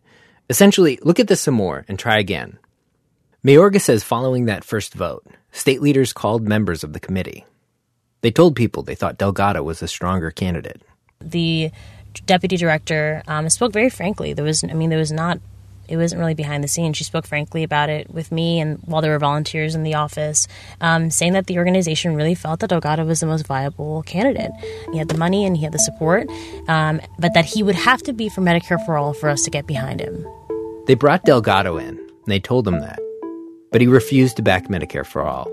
Essentially, 0.53 0.99
look 1.03 1.19
at 1.19 1.29
this 1.29 1.41
some 1.41 1.55
more 1.55 1.87
and 1.89 1.99
try 1.99 2.19
again. 2.19 2.59
Mayorga 3.45 3.81
says 3.81 4.05
following 4.05 4.45
that 4.45 4.63
first 4.63 4.95
vote, 4.95 5.27
state 5.51 5.83
leaders 5.83 6.13
called 6.13 6.47
members 6.47 6.85
of 6.85 6.93
the 6.93 7.01
committee. 7.01 7.45
They 8.21 8.31
told 8.31 8.55
people 8.55 8.85
they 8.85 8.95
thought 8.95 9.19
Delgado 9.19 9.65
was 9.65 9.83
a 9.83 9.89
stronger 9.89 10.31
candidate. 10.31 10.81
The 11.21 11.73
deputy 12.25 12.57
director 12.57 13.21
um, 13.27 13.49
spoke 13.49 13.73
very 13.73 13.91
frankly. 13.91 14.33
There 14.33 14.45
was, 14.45 14.63
I 14.63 14.75
mean, 14.75 14.91
there 14.91 14.99
was 14.99 15.11
not 15.11 15.41
it 15.89 15.97
wasn't 15.97 16.21
really 16.21 16.35
behind 16.35 16.63
the 16.63 16.69
scenes. 16.69 16.97
She 16.97 17.03
spoke 17.03 17.27
frankly 17.27 17.65
about 17.65 17.91
it 17.91 18.09
with 18.09 18.31
me 18.31 18.61
and 18.61 18.79
while 18.85 19.03
there 19.03 19.11
were 19.11 19.19
volunteers 19.19 19.75
in 19.75 19.83
the 19.83 19.95
office, 19.95 20.47
um, 20.81 21.11
saying 21.11 21.33
that 21.33 21.49
the 21.49 21.59
organization 21.59 22.15
really 22.15 22.37
felt 22.37 22.61
that 22.61 22.71
Delgado 22.71 23.05
was 23.05 23.19
the 23.19 23.27
most 23.27 23.45
viable 23.49 24.05
candidate. 24.05 24.53
He 24.93 24.99
had 24.99 25.09
the 25.09 25.19
money 25.19 25.45
and 25.45 25.57
he 25.57 25.65
had 25.65 25.73
the 25.73 25.81
support, 25.81 26.29
um, 26.69 27.01
but 27.19 27.35
that 27.35 27.45
he 27.45 27.65
would 27.65 27.75
have 27.75 28.05
to 28.05 28.13
be 28.13 28.29
for 28.29 28.41
Medicare 28.41 28.83
for 28.87 28.97
all 28.97 29.13
for 29.13 29.29
us 29.29 29.43
to 29.43 29.51
get 29.51 29.67
behind 29.67 29.99
him. 29.99 30.25
They 30.87 30.95
brought 30.95 31.25
Delgado 31.25 31.77
in, 31.77 31.99
and 31.99 32.27
they 32.27 32.41
told 32.41 32.67
him 32.67 32.79
that, 32.79 33.02
but 33.73 33.81
he 33.81 33.87
refused 33.89 34.37
to 34.37 34.43
back 34.43 34.69
Medicare 34.69 35.07
for 35.07 35.23
all. 35.23 35.51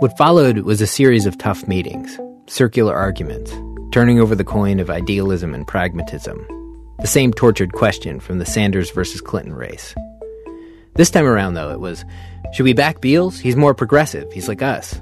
What 0.00 0.18
followed 0.18 0.58
was 0.58 0.80
a 0.80 0.86
series 0.86 1.24
of 1.24 1.38
tough 1.38 1.66
meetings, 1.66 2.18
circular 2.46 2.94
arguments, 2.94 3.52
turning 3.92 4.20
over 4.20 4.34
the 4.34 4.44
coin 4.44 4.78
of 4.78 4.90
idealism 4.90 5.54
and 5.54 5.66
pragmatism 5.66 6.46
the 7.00 7.06
same 7.06 7.32
tortured 7.32 7.72
question 7.72 8.18
from 8.18 8.38
the 8.38 8.46
Sanders 8.46 8.90
versus 8.90 9.20
Clinton 9.20 9.54
race. 9.54 9.94
This 10.94 11.10
time 11.10 11.26
around, 11.26 11.54
though, 11.54 11.70
it 11.70 11.78
was 11.78 12.04
should 12.52 12.64
we 12.64 12.72
back 12.72 13.00
Beals? 13.00 13.38
He's 13.38 13.54
more 13.54 13.74
progressive. 13.74 14.32
He's 14.32 14.48
like 14.48 14.62
us. 14.62 15.00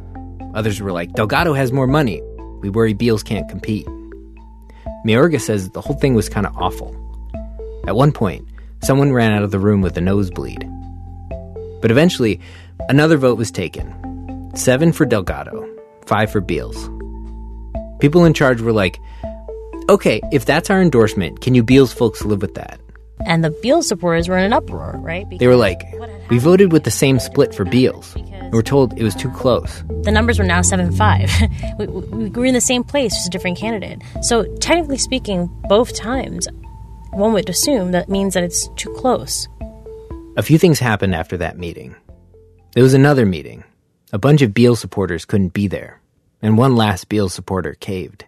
Others 0.54 0.80
were 0.80 0.92
like, 0.92 1.12
Delgado 1.12 1.54
has 1.54 1.72
more 1.72 1.86
money. 1.86 2.20
We 2.60 2.68
worry 2.68 2.92
Beals 2.92 3.22
can't 3.22 3.48
compete. 3.48 3.86
Mayorga 5.06 5.40
says 5.40 5.70
the 5.70 5.80
whole 5.80 5.96
thing 5.96 6.14
was 6.14 6.28
kind 6.28 6.46
of 6.46 6.56
awful. 6.56 6.94
At 7.86 7.96
one 7.96 8.12
point, 8.12 8.46
someone 8.82 9.12
ran 9.12 9.32
out 9.32 9.42
of 9.42 9.50
the 9.50 9.58
room 9.58 9.80
with 9.80 9.96
a 9.96 10.00
nosebleed. 10.00 10.68
But 11.80 11.90
eventually, 11.90 12.40
another 12.88 13.16
vote 13.16 13.38
was 13.38 13.50
taken 13.50 13.92
seven 14.54 14.92
for 14.92 15.04
Delgado, 15.04 15.68
five 16.06 16.30
for 16.30 16.40
Beals. 16.40 16.90
People 18.00 18.24
in 18.24 18.34
charge 18.34 18.60
were 18.60 18.72
like, 18.72 18.98
okay, 19.88 20.20
if 20.32 20.44
that's 20.44 20.70
our 20.70 20.80
endorsement, 20.80 21.40
can 21.40 21.54
you 21.54 21.62
Beals 21.62 21.92
folks 21.92 22.24
live 22.24 22.42
with 22.42 22.54
that? 22.54 22.80
And 23.24 23.42
the 23.42 23.50
Beals 23.62 23.88
supporters 23.88 24.28
were 24.28 24.36
in 24.38 24.44
an 24.44 24.52
uproar, 24.52 24.98
right? 24.98 25.28
Because 25.28 25.40
they 25.40 25.46
were 25.46 25.56
like, 25.56 25.82
we 26.30 26.38
voted 26.38 26.72
with 26.72 26.84
the 26.84 26.90
same 26.90 27.18
split 27.18 27.54
for 27.54 27.64
Beals. 27.64 28.14
And 28.14 28.52
we're 28.52 28.62
told 28.62 28.98
it 28.98 29.02
was 29.02 29.14
too 29.14 29.30
close. 29.30 29.82
The 30.02 30.12
numbers 30.12 30.38
were 30.38 30.44
now 30.44 30.62
7 30.62 30.92
5. 30.92 31.30
we, 31.78 31.86
we 31.86 32.28
were 32.30 32.44
in 32.44 32.54
the 32.54 32.60
same 32.60 32.84
place, 32.84 33.12
just 33.14 33.26
a 33.26 33.30
different 33.30 33.58
candidate. 33.58 34.02
So, 34.22 34.44
technically 34.56 34.98
speaking, 34.98 35.50
both 35.68 35.94
times, 35.94 36.46
one 37.12 37.32
would 37.32 37.48
assume 37.48 37.92
that 37.92 38.08
means 38.08 38.34
that 38.34 38.44
it's 38.44 38.68
too 38.76 38.92
close. 38.94 39.48
A 40.38 40.42
few 40.42 40.58
things 40.58 40.78
happened 40.78 41.14
after 41.14 41.38
that 41.38 41.56
meeting. 41.56 41.96
There 42.74 42.82
was 42.82 42.92
another 42.92 43.24
meeting. 43.24 43.64
A 44.12 44.18
bunch 44.18 44.42
of 44.42 44.52
Beals 44.52 44.78
supporters 44.78 45.24
couldn't 45.24 45.54
be 45.54 45.66
there, 45.66 46.02
and 46.42 46.58
one 46.58 46.76
last 46.76 47.08
Beals 47.08 47.32
supporter 47.32 47.72
caved. 47.72 48.26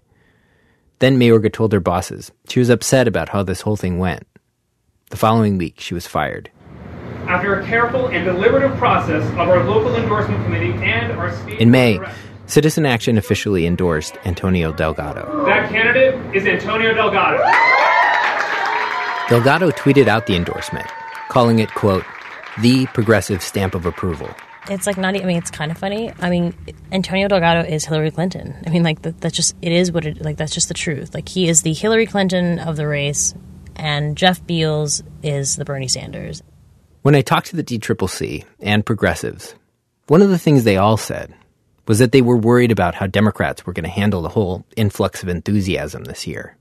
Then 1.00 1.18
Mayorga 1.18 1.52
told 1.52 1.70
her 1.74 1.80
bosses 1.80 2.32
she 2.48 2.60
was 2.60 2.70
upset 2.70 3.06
about 3.06 3.28
how 3.28 3.42
this 3.42 3.60
whole 3.60 3.76
thing 3.76 3.98
went. 3.98 4.26
The 5.10 5.18
following 5.18 5.58
week, 5.58 5.80
she 5.80 5.92
was 5.92 6.06
fired. 6.06 6.50
After 7.26 7.60
a 7.60 7.66
careful 7.66 8.06
and 8.06 8.24
deliberative 8.24 8.78
process 8.78 9.22
of 9.32 9.40
our 9.40 9.62
local 9.64 9.94
endorsement 9.94 10.42
committee 10.46 10.72
and 10.82 11.12
our 11.12 11.36
state. 11.36 11.60
In 11.60 11.70
May, 11.70 12.00
Citizen 12.46 12.86
Action 12.86 13.18
officially 13.18 13.66
endorsed 13.66 14.16
Antonio 14.24 14.72
Delgado. 14.72 15.44
That 15.44 15.68
candidate 15.68 16.34
is 16.34 16.46
Antonio 16.46 16.94
Delgado. 16.94 17.36
Delgado 19.28 19.70
tweeted 19.72 20.08
out 20.08 20.26
the 20.26 20.36
endorsement, 20.36 20.86
calling 21.28 21.58
it, 21.58 21.70
quote, 21.74 22.04
the 22.60 22.86
progressive 22.86 23.42
stamp 23.42 23.74
of 23.74 23.86
approval 23.86 24.28
it's 24.70 24.86
like 24.86 24.96
not. 24.96 25.16
I 25.16 25.24
mean, 25.24 25.36
it's 25.36 25.50
kind 25.50 25.70
of 25.70 25.78
funny. 25.78 26.12
I 26.20 26.30
mean, 26.30 26.54
Antonio 26.92 27.28
Delgado 27.28 27.68
is 27.68 27.84
Hillary 27.84 28.10
Clinton. 28.10 28.54
I 28.66 28.70
mean, 28.70 28.82
like 28.82 29.02
that's 29.02 29.34
just 29.34 29.56
it 29.62 29.72
is 29.72 29.92
what 29.92 30.04
it 30.04 30.20
like. 30.20 30.36
That's 30.36 30.54
just 30.54 30.68
the 30.68 30.74
truth. 30.74 31.14
Like 31.14 31.28
he 31.28 31.48
is 31.48 31.62
the 31.62 31.72
Hillary 31.72 32.06
Clinton 32.06 32.58
of 32.58 32.76
the 32.76 32.86
race, 32.86 33.34
and 33.76 34.16
Jeff 34.16 34.44
Beals 34.46 35.02
is 35.22 35.56
the 35.56 35.64
Bernie 35.64 35.88
Sanders. 35.88 36.42
When 37.02 37.14
I 37.14 37.22
talked 37.22 37.48
to 37.48 37.56
the 37.56 37.64
DCCC 37.64 38.44
and 38.60 38.84
progressives, 38.84 39.54
one 40.08 40.22
of 40.22 40.30
the 40.30 40.38
things 40.38 40.64
they 40.64 40.76
all 40.76 40.96
said 40.96 41.34
was 41.86 42.00
that 42.00 42.12
they 42.12 42.22
were 42.22 42.36
worried 42.36 42.70
about 42.70 42.94
how 42.94 43.06
Democrats 43.06 43.64
were 43.64 43.72
going 43.72 43.84
to 43.84 43.90
handle 43.90 44.20
the 44.20 44.28
whole 44.28 44.66
influx 44.76 45.22
of 45.22 45.28
enthusiasm 45.28 46.04
this 46.04 46.26
year. 46.26 46.56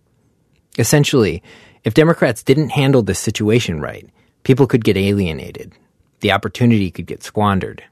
Essentially, 0.78 1.44
if 1.84 1.94
Democrats 1.94 2.44
didn't 2.44 2.70
handle 2.70 3.02
this 3.02 3.20
situation 3.20 3.82
right, 3.82 4.08
people 4.48 4.66
could 4.66 4.86
get 4.86 4.96
alienated. 4.96 5.74
The 6.22 6.32
opportunity 6.32 6.90
could 6.90 7.06
get 7.06 7.22
squandered. 7.22 7.84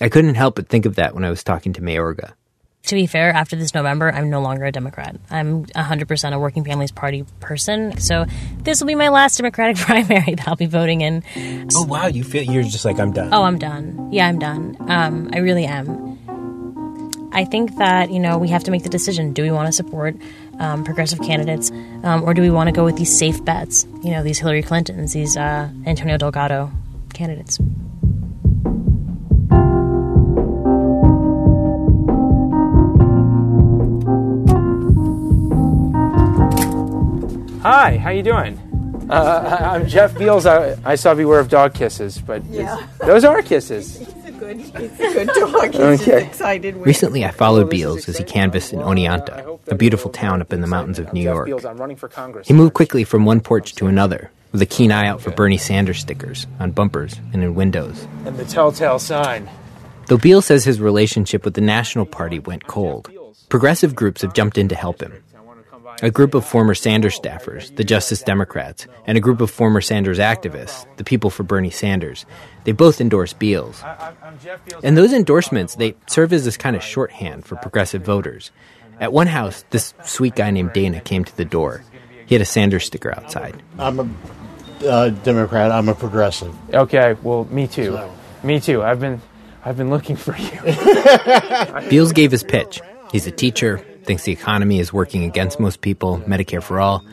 I 0.00 0.08
couldn't 0.08 0.36
help 0.36 0.54
but 0.54 0.68
think 0.68 0.86
of 0.86 0.94
that 0.94 1.16
when 1.16 1.24
I 1.24 1.30
was 1.30 1.42
talking 1.42 1.72
to 1.72 1.80
Mayorga. 1.80 2.34
To 2.84 2.94
be 2.94 3.08
fair, 3.08 3.32
after 3.32 3.56
this 3.56 3.74
November, 3.74 4.12
I'm 4.12 4.30
no 4.30 4.40
longer 4.40 4.66
a 4.66 4.70
Democrat. 4.70 5.16
I'm 5.30 5.64
100% 5.64 6.32
a 6.32 6.38
Working 6.38 6.64
Families 6.64 6.92
Party 6.92 7.24
person. 7.40 7.98
So 7.98 8.24
this 8.62 8.80
will 8.80 8.86
be 8.86 8.94
my 8.94 9.08
last 9.08 9.36
Democratic 9.36 9.76
primary 9.84 10.36
that 10.36 10.46
I'll 10.46 10.54
be 10.54 10.66
voting 10.66 11.00
in. 11.00 11.24
Oh, 11.74 11.84
wow. 11.84 12.06
You 12.06 12.22
feel 12.22 12.44
you're 12.44 12.62
just 12.62 12.84
like, 12.84 13.00
I'm 13.00 13.10
done. 13.10 13.30
Oh, 13.34 13.42
I'm 13.42 13.58
done. 13.58 14.10
Yeah, 14.12 14.28
I'm 14.28 14.38
done. 14.38 14.76
Um, 14.88 15.28
I 15.32 15.38
really 15.38 15.64
am. 15.66 16.18
I 17.32 17.44
think 17.44 17.76
that 17.76 18.10
you 18.10 18.18
know 18.18 18.38
we 18.38 18.48
have 18.48 18.64
to 18.64 18.70
make 18.70 18.84
the 18.84 18.88
decision: 18.88 19.32
do 19.32 19.42
we 19.42 19.50
want 19.50 19.66
to 19.66 19.72
support 19.72 20.16
um, 20.58 20.84
progressive 20.84 21.20
candidates, 21.20 21.70
um, 22.02 22.22
or 22.24 22.34
do 22.34 22.42
we 22.42 22.50
want 22.50 22.68
to 22.68 22.72
go 22.72 22.84
with 22.84 22.96
these 22.96 23.16
safe 23.16 23.44
bets? 23.44 23.86
You 24.02 24.10
know, 24.10 24.22
these 24.22 24.38
Hillary 24.38 24.62
Clintons, 24.62 25.12
these 25.12 25.36
uh, 25.36 25.68
Antonio 25.86 26.16
Delgado 26.18 26.70
candidates. 27.14 27.58
Hi, 37.62 37.96
how 37.98 38.10
you 38.10 38.22
doing? 38.22 38.56
Uh, 39.10 39.56
I'm 39.60 39.86
Jeff 39.86 40.16
Beals. 40.16 40.46
I, 40.46 40.76
I 40.84 40.94
saw 40.94 41.14
Beware 41.14 41.40
of 41.40 41.48
Dog 41.48 41.74
Kisses, 41.74 42.18
but 42.20 42.44
Yeah. 42.46 42.86
those 43.00 43.24
are 43.24 43.42
kisses. 43.42 43.98
It's 44.40 44.68
a 44.68 44.72
good, 44.72 44.82
it's 44.84 45.00
a 45.00 45.12
good 45.12 45.28
dog. 45.28 45.72
He's 45.72 45.80
Okay. 45.80 45.96
just 46.20 46.26
excited. 46.26 46.74
When 46.76 46.84
Recently, 46.84 47.24
I 47.24 47.30
followed 47.30 47.68
Beals 47.70 48.08
as 48.08 48.16
he 48.18 48.24
canvassed 48.24 48.72
in 48.72 48.80
Oneonta, 48.80 49.58
a 49.68 49.74
beautiful 49.74 50.10
town 50.10 50.40
up 50.40 50.52
in 50.52 50.60
the 50.60 50.66
mountains 50.66 50.98
of 50.98 51.12
New 51.12 51.20
York. 51.22 51.46
Beals, 51.46 51.64
I'm 51.64 51.76
running 51.78 51.96
for 51.96 52.08
Congress. 52.08 52.46
He 52.46 52.54
moved 52.54 52.74
quickly 52.74 53.04
from 53.04 53.24
one 53.24 53.40
porch 53.40 53.74
to 53.76 53.86
another, 53.86 54.30
with 54.52 54.62
a 54.62 54.66
keen 54.66 54.92
eye 54.92 55.06
out 55.06 55.20
for 55.20 55.30
Bernie 55.30 55.56
Sanders 55.58 55.98
stickers 55.98 56.46
on 56.60 56.70
bumpers 56.70 57.16
and 57.32 57.42
in 57.42 57.54
windows. 57.54 58.06
And 58.24 58.36
the 58.36 58.44
telltale 58.44 58.98
sign. 58.98 59.48
Though 60.06 60.18
Beal 60.18 60.40
says 60.40 60.64
his 60.64 60.80
relationship 60.80 61.44
with 61.44 61.54
the 61.54 61.60
National 61.60 62.06
Party 62.06 62.38
went 62.38 62.66
cold, 62.66 63.10
progressive 63.48 63.94
groups 63.94 64.22
have 64.22 64.32
jumped 64.34 64.56
in 64.56 64.68
to 64.68 64.74
help 64.74 65.02
him. 65.02 65.12
A 66.00 66.10
group 66.12 66.34
of 66.34 66.44
former 66.44 66.76
Sanders 66.76 67.18
staffers, 67.18 67.74
the 67.74 67.82
Justice 67.82 68.22
Democrats, 68.22 68.86
and 69.06 69.18
a 69.18 69.20
group 69.20 69.40
of 69.40 69.50
former 69.50 69.80
Sanders 69.80 70.18
activists, 70.18 70.86
the 70.96 71.02
People 71.02 71.28
for 71.28 71.42
Bernie 71.42 71.70
Sanders, 71.70 72.24
they 72.62 72.70
both 72.70 73.00
endorse 73.00 73.32
Beals. 73.32 73.82
And 74.84 74.96
those 74.96 75.12
endorsements, 75.12 75.74
they 75.74 75.96
serve 76.06 76.32
as 76.32 76.44
this 76.44 76.56
kind 76.56 76.76
of 76.76 76.84
shorthand 76.84 77.46
for 77.46 77.56
progressive 77.56 78.02
voters. 78.02 78.52
At 79.00 79.12
one 79.12 79.26
house, 79.26 79.64
this 79.70 79.92
sweet 80.04 80.36
guy 80.36 80.52
named 80.52 80.72
Dana 80.72 81.00
came 81.00 81.24
to 81.24 81.36
the 81.36 81.44
door. 81.44 81.82
He 82.26 82.34
had 82.34 82.42
a 82.42 82.44
Sanders 82.44 82.84
sticker 82.84 83.12
outside. 83.16 83.60
I'm 83.76 83.98
a 83.98 84.86
uh, 84.86 85.08
Democrat. 85.08 85.72
I'm 85.72 85.88
a 85.88 85.94
progressive. 85.94 86.54
Okay, 86.72 87.16
well, 87.22 87.44
me 87.46 87.66
too. 87.66 87.98
Me 88.44 88.60
too. 88.60 88.82
I've 88.84 89.00
been, 89.00 89.20
I've 89.64 89.76
been 89.76 89.90
looking 89.90 90.14
for 90.14 90.36
you. 90.36 91.88
Beals 91.90 92.12
gave 92.12 92.30
his 92.30 92.44
pitch. 92.44 92.80
He's 93.10 93.26
a 93.26 93.32
teacher, 93.32 93.84
thinks 94.08 94.24
the 94.24 94.32
economy 94.32 94.80
is 94.80 94.90
working 94.90 95.22
against 95.24 95.60
most 95.60 95.82
people, 95.82 96.18
Medicare 96.26 96.62
for 96.62 96.80
all. 96.80 97.04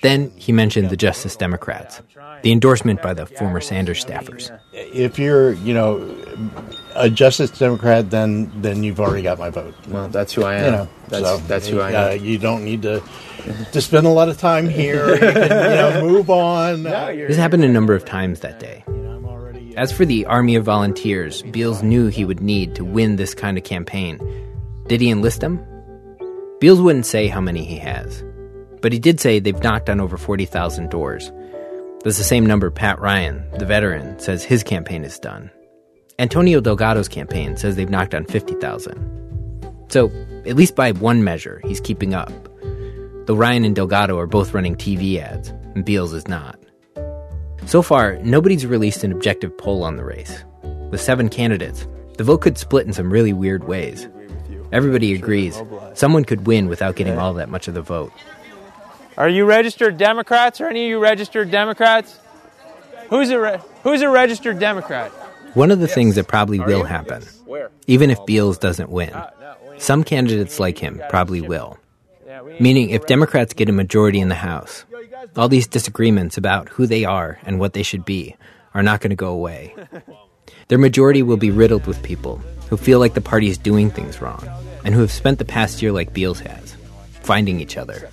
Then 0.00 0.30
he 0.36 0.52
mentioned 0.52 0.88
the 0.88 0.96
Justice 0.96 1.36
Democrats, 1.36 2.00
the 2.42 2.50
endorsement 2.50 3.02
by 3.02 3.12
the 3.12 3.26
former 3.26 3.60
Sanders 3.60 4.02
staffers. 4.02 4.50
If 4.72 5.18
you're, 5.18 5.52
you 5.52 5.74
know, 5.74 6.16
a 6.94 7.10
Justice 7.10 7.50
Democrat, 7.50 8.10
then 8.10 8.50
then 8.62 8.82
you've 8.82 9.00
already 9.00 9.22
got 9.22 9.38
my 9.38 9.50
vote. 9.50 9.74
Well, 9.88 10.08
that's 10.08 10.32
who 10.32 10.42
I 10.44 10.54
am. 10.54 10.64
You 10.64 10.70
know, 10.70 10.88
That's- 11.08 11.40
so, 11.40 11.46
that's 11.46 11.68
who 11.68 11.80
I 11.80 11.92
uh, 11.92 12.08
am. 12.12 12.24
You 12.24 12.38
don't 12.38 12.64
need 12.64 12.82
to 12.82 13.02
to 13.72 13.80
spend 13.82 14.06
a 14.06 14.10
lot 14.10 14.30
of 14.30 14.38
time 14.38 14.66
here. 14.66 15.14
You 15.14 15.18
can, 15.20 15.42
you 15.42 15.48
know, 15.48 16.02
move 16.08 16.30
on. 16.30 16.82
This 17.30 17.36
happened 17.36 17.64
a 17.64 17.68
number 17.68 17.94
of 17.94 18.04
times 18.06 18.40
that 18.40 18.58
day. 18.58 18.82
As 19.76 19.92
for 19.92 20.04
the 20.04 20.24
army 20.26 20.56
of 20.56 20.64
volunteers 20.64 21.42
Beals 21.42 21.82
knew 21.82 22.08
he 22.08 22.24
would 22.24 22.40
need 22.40 22.74
to 22.74 22.84
win 22.84 23.16
this 23.16 23.34
kind 23.34 23.56
of 23.58 23.64
campaign, 23.64 24.18
did 24.88 25.00
he 25.00 25.10
enlist 25.10 25.40
them? 25.40 25.64
Beals 26.60 26.82
wouldn't 26.82 27.06
say 27.06 27.26
how 27.26 27.40
many 27.40 27.64
he 27.64 27.78
has, 27.78 28.22
but 28.82 28.92
he 28.92 28.98
did 28.98 29.18
say 29.18 29.40
they've 29.40 29.62
knocked 29.62 29.88
on 29.88 29.98
over 29.98 30.18
40,000 30.18 30.90
doors. 30.90 31.32
That's 32.04 32.18
the 32.18 32.24
same 32.24 32.44
number 32.44 32.70
Pat 32.70 33.00
Ryan, 33.00 33.42
the 33.58 33.64
veteran, 33.64 34.18
says 34.18 34.44
his 34.44 34.62
campaign 34.62 35.02
has 35.04 35.18
done. 35.18 35.50
Antonio 36.18 36.60
Delgado's 36.60 37.08
campaign 37.08 37.56
says 37.56 37.76
they've 37.76 37.88
knocked 37.88 38.14
on 38.14 38.26
50,000. 38.26 39.86
So, 39.88 40.10
at 40.44 40.54
least 40.54 40.76
by 40.76 40.92
one 40.92 41.24
measure, 41.24 41.62
he's 41.64 41.80
keeping 41.80 42.12
up. 42.12 42.30
Though 43.24 43.36
Ryan 43.36 43.64
and 43.64 43.74
Delgado 43.74 44.18
are 44.18 44.26
both 44.26 44.52
running 44.52 44.76
TV 44.76 45.18
ads, 45.18 45.48
and 45.74 45.82
Beals 45.82 46.12
is 46.12 46.28
not. 46.28 46.58
So 47.64 47.80
far, 47.80 48.18
nobody's 48.18 48.66
released 48.66 49.02
an 49.02 49.12
objective 49.12 49.56
poll 49.56 49.82
on 49.82 49.96
the 49.96 50.04
race. 50.04 50.44
With 50.90 51.00
seven 51.00 51.30
candidates, 51.30 51.88
the 52.18 52.24
vote 52.24 52.42
could 52.42 52.58
split 52.58 52.86
in 52.86 52.92
some 52.92 53.10
really 53.10 53.32
weird 53.32 53.64
ways. 53.64 54.10
Everybody 54.72 55.14
agrees 55.14 55.60
someone 55.94 56.24
could 56.24 56.46
win 56.46 56.68
without 56.68 56.96
getting 56.96 57.18
all 57.18 57.34
that 57.34 57.48
much 57.48 57.68
of 57.68 57.74
the 57.74 57.82
vote. 57.82 58.12
Are 59.16 59.28
you 59.28 59.44
registered 59.44 59.98
Democrats? 59.98 60.60
Or 60.60 60.68
any 60.68 60.84
of 60.84 60.90
you 60.90 60.98
registered 60.98 61.50
Democrats? 61.50 62.18
Who's 63.10 63.30
a 63.30 63.40
re- 63.40 63.60
Who's 63.82 64.02
a 64.02 64.08
registered 64.08 64.58
Democrat? 64.58 65.10
One 65.54 65.70
of 65.70 65.80
the 65.80 65.88
things 65.88 66.14
that 66.14 66.28
probably 66.28 66.60
will 66.60 66.84
happen, 66.84 67.24
even 67.88 68.10
if 68.10 68.24
Beals 68.24 68.56
doesn't 68.58 68.88
win, 68.88 69.12
some 69.78 70.04
candidates 70.04 70.60
like 70.60 70.78
him 70.78 71.02
probably 71.08 71.40
will. 71.40 71.76
Meaning, 72.60 72.90
if 72.90 73.06
Democrats 73.06 73.52
get 73.52 73.68
a 73.68 73.72
majority 73.72 74.20
in 74.20 74.28
the 74.28 74.36
House, 74.36 74.84
all 75.36 75.48
these 75.48 75.66
disagreements 75.66 76.38
about 76.38 76.68
who 76.68 76.86
they 76.86 77.04
are 77.04 77.38
and 77.42 77.58
what 77.58 77.72
they 77.72 77.82
should 77.82 78.04
be 78.04 78.36
are 78.74 78.82
not 78.82 79.00
going 79.00 79.10
to 79.10 79.16
go 79.16 79.30
away. 79.32 79.74
Their 80.68 80.78
majority 80.78 81.22
will 81.22 81.36
be 81.36 81.50
riddled 81.50 81.86
with 81.86 82.02
people 82.02 82.40
who 82.70 82.76
feel 82.76 83.00
like 83.00 83.14
the 83.14 83.20
party 83.20 83.48
is 83.48 83.58
doing 83.58 83.90
things 83.90 84.22
wrong 84.22 84.48
and 84.84 84.94
who 84.94 85.00
have 85.00 85.10
spent 85.10 85.38
the 85.38 85.44
past 85.44 85.82
year 85.82 85.90
like 85.90 86.14
Beals 86.14 86.38
has, 86.40 86.76
finding 87.22 87.60
each 87.60 87.76
other. 87.76 88.08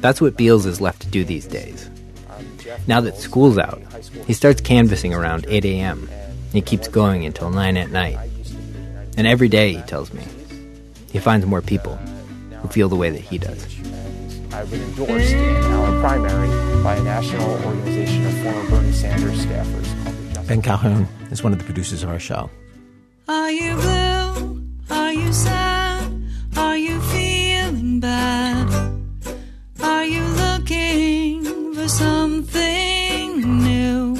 That's 0.00 0.20
what 0.22 0.38
Beals 0.38 0.64
is 0.64 0.80
left 0.80 1.02
to 1.02 1.08
do 1.08 1.22
these 1.22 1.46
days. 1.46 1.90
Now 2.86 3.02
that 3.02 3.18
school's 3.18 3.58
out, 3.58 3.82
he 4.26 4.32
starts 4.32 4.62
canvassing 4.62 5.12
around 5.12 5.44
8 5.48 5.64
a.m. 5.66 6.08
He 6.52 6.62
keeps 6.62 6.88
going 6.88 7.26
until 7.26 7.50
9 7.50 7.76
at 7.76 7.90
night. 7.90 8.18
And 9.18 9.26
every 9.26 9.48
day, 9.48 9.74
he 9.74 9.82
tells 9.82 10.12
me, 10.12 10.24
he 11.10 11.18
finds 11.18 11.44
more 11.46 11.62
people 11.62 11.96
who 12.60 12.68
feel 12.68 12.88
the 12.88 12.96
way 12.96 13.10
that 13.10 13.20
he 13.20 13.38
does. 13.38 13.64
I've 14.52 14.70
been 14.70 14.80
endorsed 14.80 15.32
in 15.32 15.64
our 15.72 16.00
primary 16.00 16.82
by 16.82 16.96
a 16.96 17.02
national 17.02 17.50
organization 17.66 18.26
of 18.26 18.32
former 18.38 18.70
Bernie 18.70 18.92
Sanders 18.92 19.44
staffers 19.44 20.04
called 20.04 20.16
the 20.16 20.24
Justice 20.28 20.48
Ben 20.48 20.62
Calhoun 20.62 21.08
is 21.30 21.42
one 21.42 21.52
of 21.52 21.58
the 21.58 21.64
producers 21.64 22.02
of 22.02 22.08
our 22.08 22.18
show. 22.18 22.48
Are 23.28 23.50
you 23.50 23.74
blue? 23.74 24.62
Are 24.88 25.12
you 25.12 25.32
sad? 25.32 26.12
Are 26.56 26.76
you 26.76 27.00
feeling 27.00 27.98
bad? 27.98 28.70
Are 29.82 30.04
you 30.04 30.22
looking 30.22 31.74
for 31.74 31.88
something 31.88 33.64
new? 33.64 34.16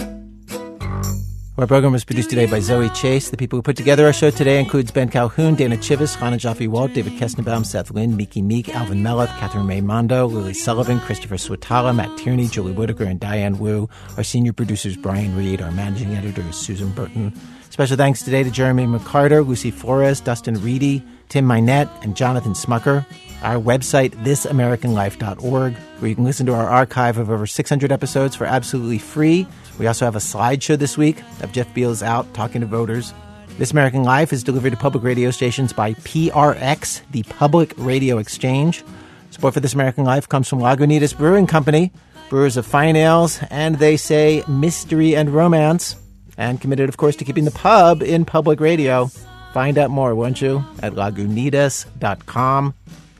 Our 1.57 1.69
program 1.69 1.93
was 1.93 2.05
produced 2.05 2.31
today 2.31 2.47
by 2.47 2.59
Zoe 2.59 2.89
Chase. 2.91 3.31
The 3.31 3.37
people 3.37 3.57
who 3.57 3.63
put 3.63 3.77
together 3.77 4.07
our 4.07 4.13
show 4.13 4.31
today 4.31 4.59
includes 4.59 4.91
Ben 4.91 5.09
Calhoun, 5.09 5.55
Dana 5.55 5.77
Chivvis, 5.77 6.17
Hannah 6.17 6.37
Jaffe 6.37 6.67
Walt, 6.67 6.93
David 6.93 7.13
Kestenbaum, 7.13 7.65
Seth 7.65 7.93
Lind, 7.93 8.17
Miki 8.17 8.43
Meek, 8.43 8.75
Alvin 8.75 9.05
Melathe, 9.05 9.39
Catherine 9.39 9.69
Raimondo, 9.69 10.27
Lily 10.27 10.53
Sullivan, 10.53 10.99
Christopher 10.99 11.37
Swetala, 11.37 11.95
Matt 11.95 12.19
Tierney, 12.19 12.49
Julie 12.49 12.73
Whitaker, 12.73 13.05
and 13.05 13.21
Diane 13.21 13.61
Wu. 13.61 13.89
Our 14.17 14.25
senior 14.25 14.53
producers, 14.53 14.97
Brian 14.97 15.37
Reed. 15.37 15.63
Our 15.63 15.71
managing 15.71 16.13
editor 16.17 16.43
is 16.43 16.57
Susan 16.57 16.91
Burton. 16.91 17.33
Special 17.77 17.99
thanks 17.99 18.23
today 18.23 18.43
to 18.43 18.51
Jeremy 18.51 18.87
McCarter, 18.87 19.47
Lucy 19.47 19.71
Flores, 19.71 20.23
Dustin 20.23 20.55
Reedy, 20.63 21.03
Tim 21.29 21.47
Minette, 21.47 21.91
and 22.01 22.17
Jonathan 22.17 22.55
Smucker. 22.55 23.05
Our 23.43 23.61
website, 23.61 24.13
thisamericanlife.org, 24.25 25.75
where 25.75 26.09
you 26.09 26.15
can 26.15 26.25
listen 26.25 26.47
to 26.47 26.55
our 26.55 26.67
archive 26.67 27.19
of 27.19 27.29
over 27.29 27.47
600 27.47 27.93
episodes 27.93 28.35
for 28.35 28.47
absolutely 28.47 28.97
free. 28.97 29.47
We 29.79 29.87
also 29.87 30.07
have 30.07 30.17
a 30.17 30.21
slideshow 30.21 30.79
this 30.79 30.97
week 30.97 31.21
of 31.43 31.53
Jeff 31.53 31.75
Beals 31.75 32.03
out 32.03 32.33
talking 32.33 32.63
to 32.63 32.67
voters. 32.67 33.13
This 33.59 33.73
American 33.73 34.05
Life 34.05 34.33
is 34.33 34.43
delivered 34.43 34.71
to 34.71 34.79
public 34.79 35.05
radio 35.05 35.31
stations 35.31 35.75
by 35.75 35.93
PRX, 35.93 37.03
the 37.11 37.25
Public 37.25 37.75
Radio 37.77 38.17
Exchange. 38.17 38.85
Support 39.33 39.53
for 39.53 39.61
This 39.61 39.75
American 39.75 40.05
Life 40.05 40.31
comes 40.31 40.49
from 40.49 40.61
Lagunitas 40.61 41.15
Brewing 41.15 41.47
Company, 41.47 41.93
brewers 42.31 42.57
of 42.57 42.65
fine 42.65 42.97
ales, 42.97 43.39
and 43.51 43.79
they 43.79 43.99
say 43.99 44.43
mystery 44.49 45.15
and 45.15 45.29
romance, 45.29 45.97
and 46.37 46.61
committed, 46.61 46.89
of 46.89 46.97
course, 46.97 47.17
to 47.17 47.25
keeping 47.25 47.45
the 47.45 47.51
pub 47.51 48.03
in 48.03 48.25
public 48.25 48.61
radio. 48.61 49.07
Find 49.53 49.79
out 49.79 49.91
more, 49.91 50.15
won't 50.15 50.43
you, 50.43 50.65
at 50.83 50.93
lagunitas.com. 50.93 52.75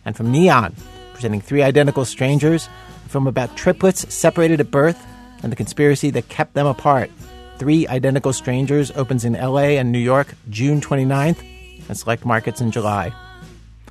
And 0.05 0.17
from 0.17 0.31
Neon, 0.31 0.75
presenting 1.13 1.41
Three 1.41 1.63
Identical 1.63 2.05
Strangers, 2.05 2.69
film 3.09 3.27
about 3.27 3.57
triplets 3.57 4.13
separated 4.13 4.61
at 4.61 4.71
birth 4.71 5.03
and 5.43 5.51
the 5.51 5.57
conspiracy 5.57 6.11
that 6.11 6.29
kept 6.29 6.55
them 6.55 6.67
apart. 6.67 7.11
Three 7.59 7.89
Identical 7.89 8.33
Strangers 8.33 8.91
opens 8.93 9.25
in 9.25 9.33
LA 9.33 9.79
and 9.79 9.91
New 9.91 9.99
York 9.99 10.35
June 10.51 10.81
29th 10.81 11.43
and 11.89 11.97
select 11.97 12.25
markets 12.25 12.61
in 12.61 12.71
July. 12.71 13.13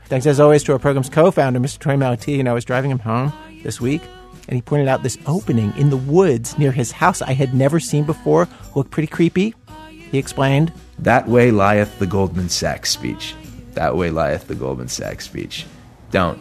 Thanks 0.05 0.27
as 0.27 0.39
always 0.39 0.63
to 0.63 0.73
our 0.73 0.79
program's 0.79 1.09
co 1.09 1.31
founder, 1.31 1.59
Mr. 1.59 1.79
Torey 1.79 1.97
Malatia. 1.97 2.47
I 2.47 2.53
was 2.53 2.63
driving 2.63 2.91
him 2.91 2.99
home 2.99 3.33
this 3.63 3.81
week 3.81 4.01
and 4.47 4.55
he 4.55 4.61
pointed 4.61 4.87
out 4.87 5.03
this 5.03 5.17
opening 5.25 5.73
in 5.77 5.89
the 5.89 5.97
woods 5.97 6.57
near 6.57 6.71
his 6.71 6.91
house 6.91 7.21
I 7.21 7.33
had 7.33 7.53
never 7.53 7.79
seen 7.79 8.03
before. 8.03 8.47
Looked 8.75 8.91
pretty 8.91 9.07
creepy. 9.07 9.53
He 9.89 10.17
explained. 10.17 10.71
That 10.99 11.27
way 11.27 11.51
lieth 11.51 11.99
the 11.99 12.07
Goldman 12.07 12.49
Sachs 12.49 12.89
speech. 12.89 13.35
That 13.73 13.97
way 13.97 14.09
lieth 14.09 14.47
the 14.47 14.55
Goldman 14.55 14.87
Sachs 14.87 15.25
speech. 15.25 15.65
Don't. 16.11 16.39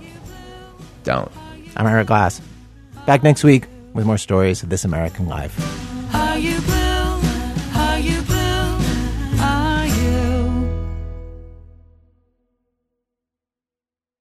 Don't. 1.02 1.30
I'm 1.76 1.86
Ira 1.86 2.04
Glass. 2.04 2.40
Back 3.06 3.22
next 3.22 3.42
week 3.42 3.66
with 3.92 4.06
more 4.06 4.18
stories 4.18 4.62
of 4.62 4.68
This 4.68 4.84
American 4.84 5.26
Life. 5.26 5.54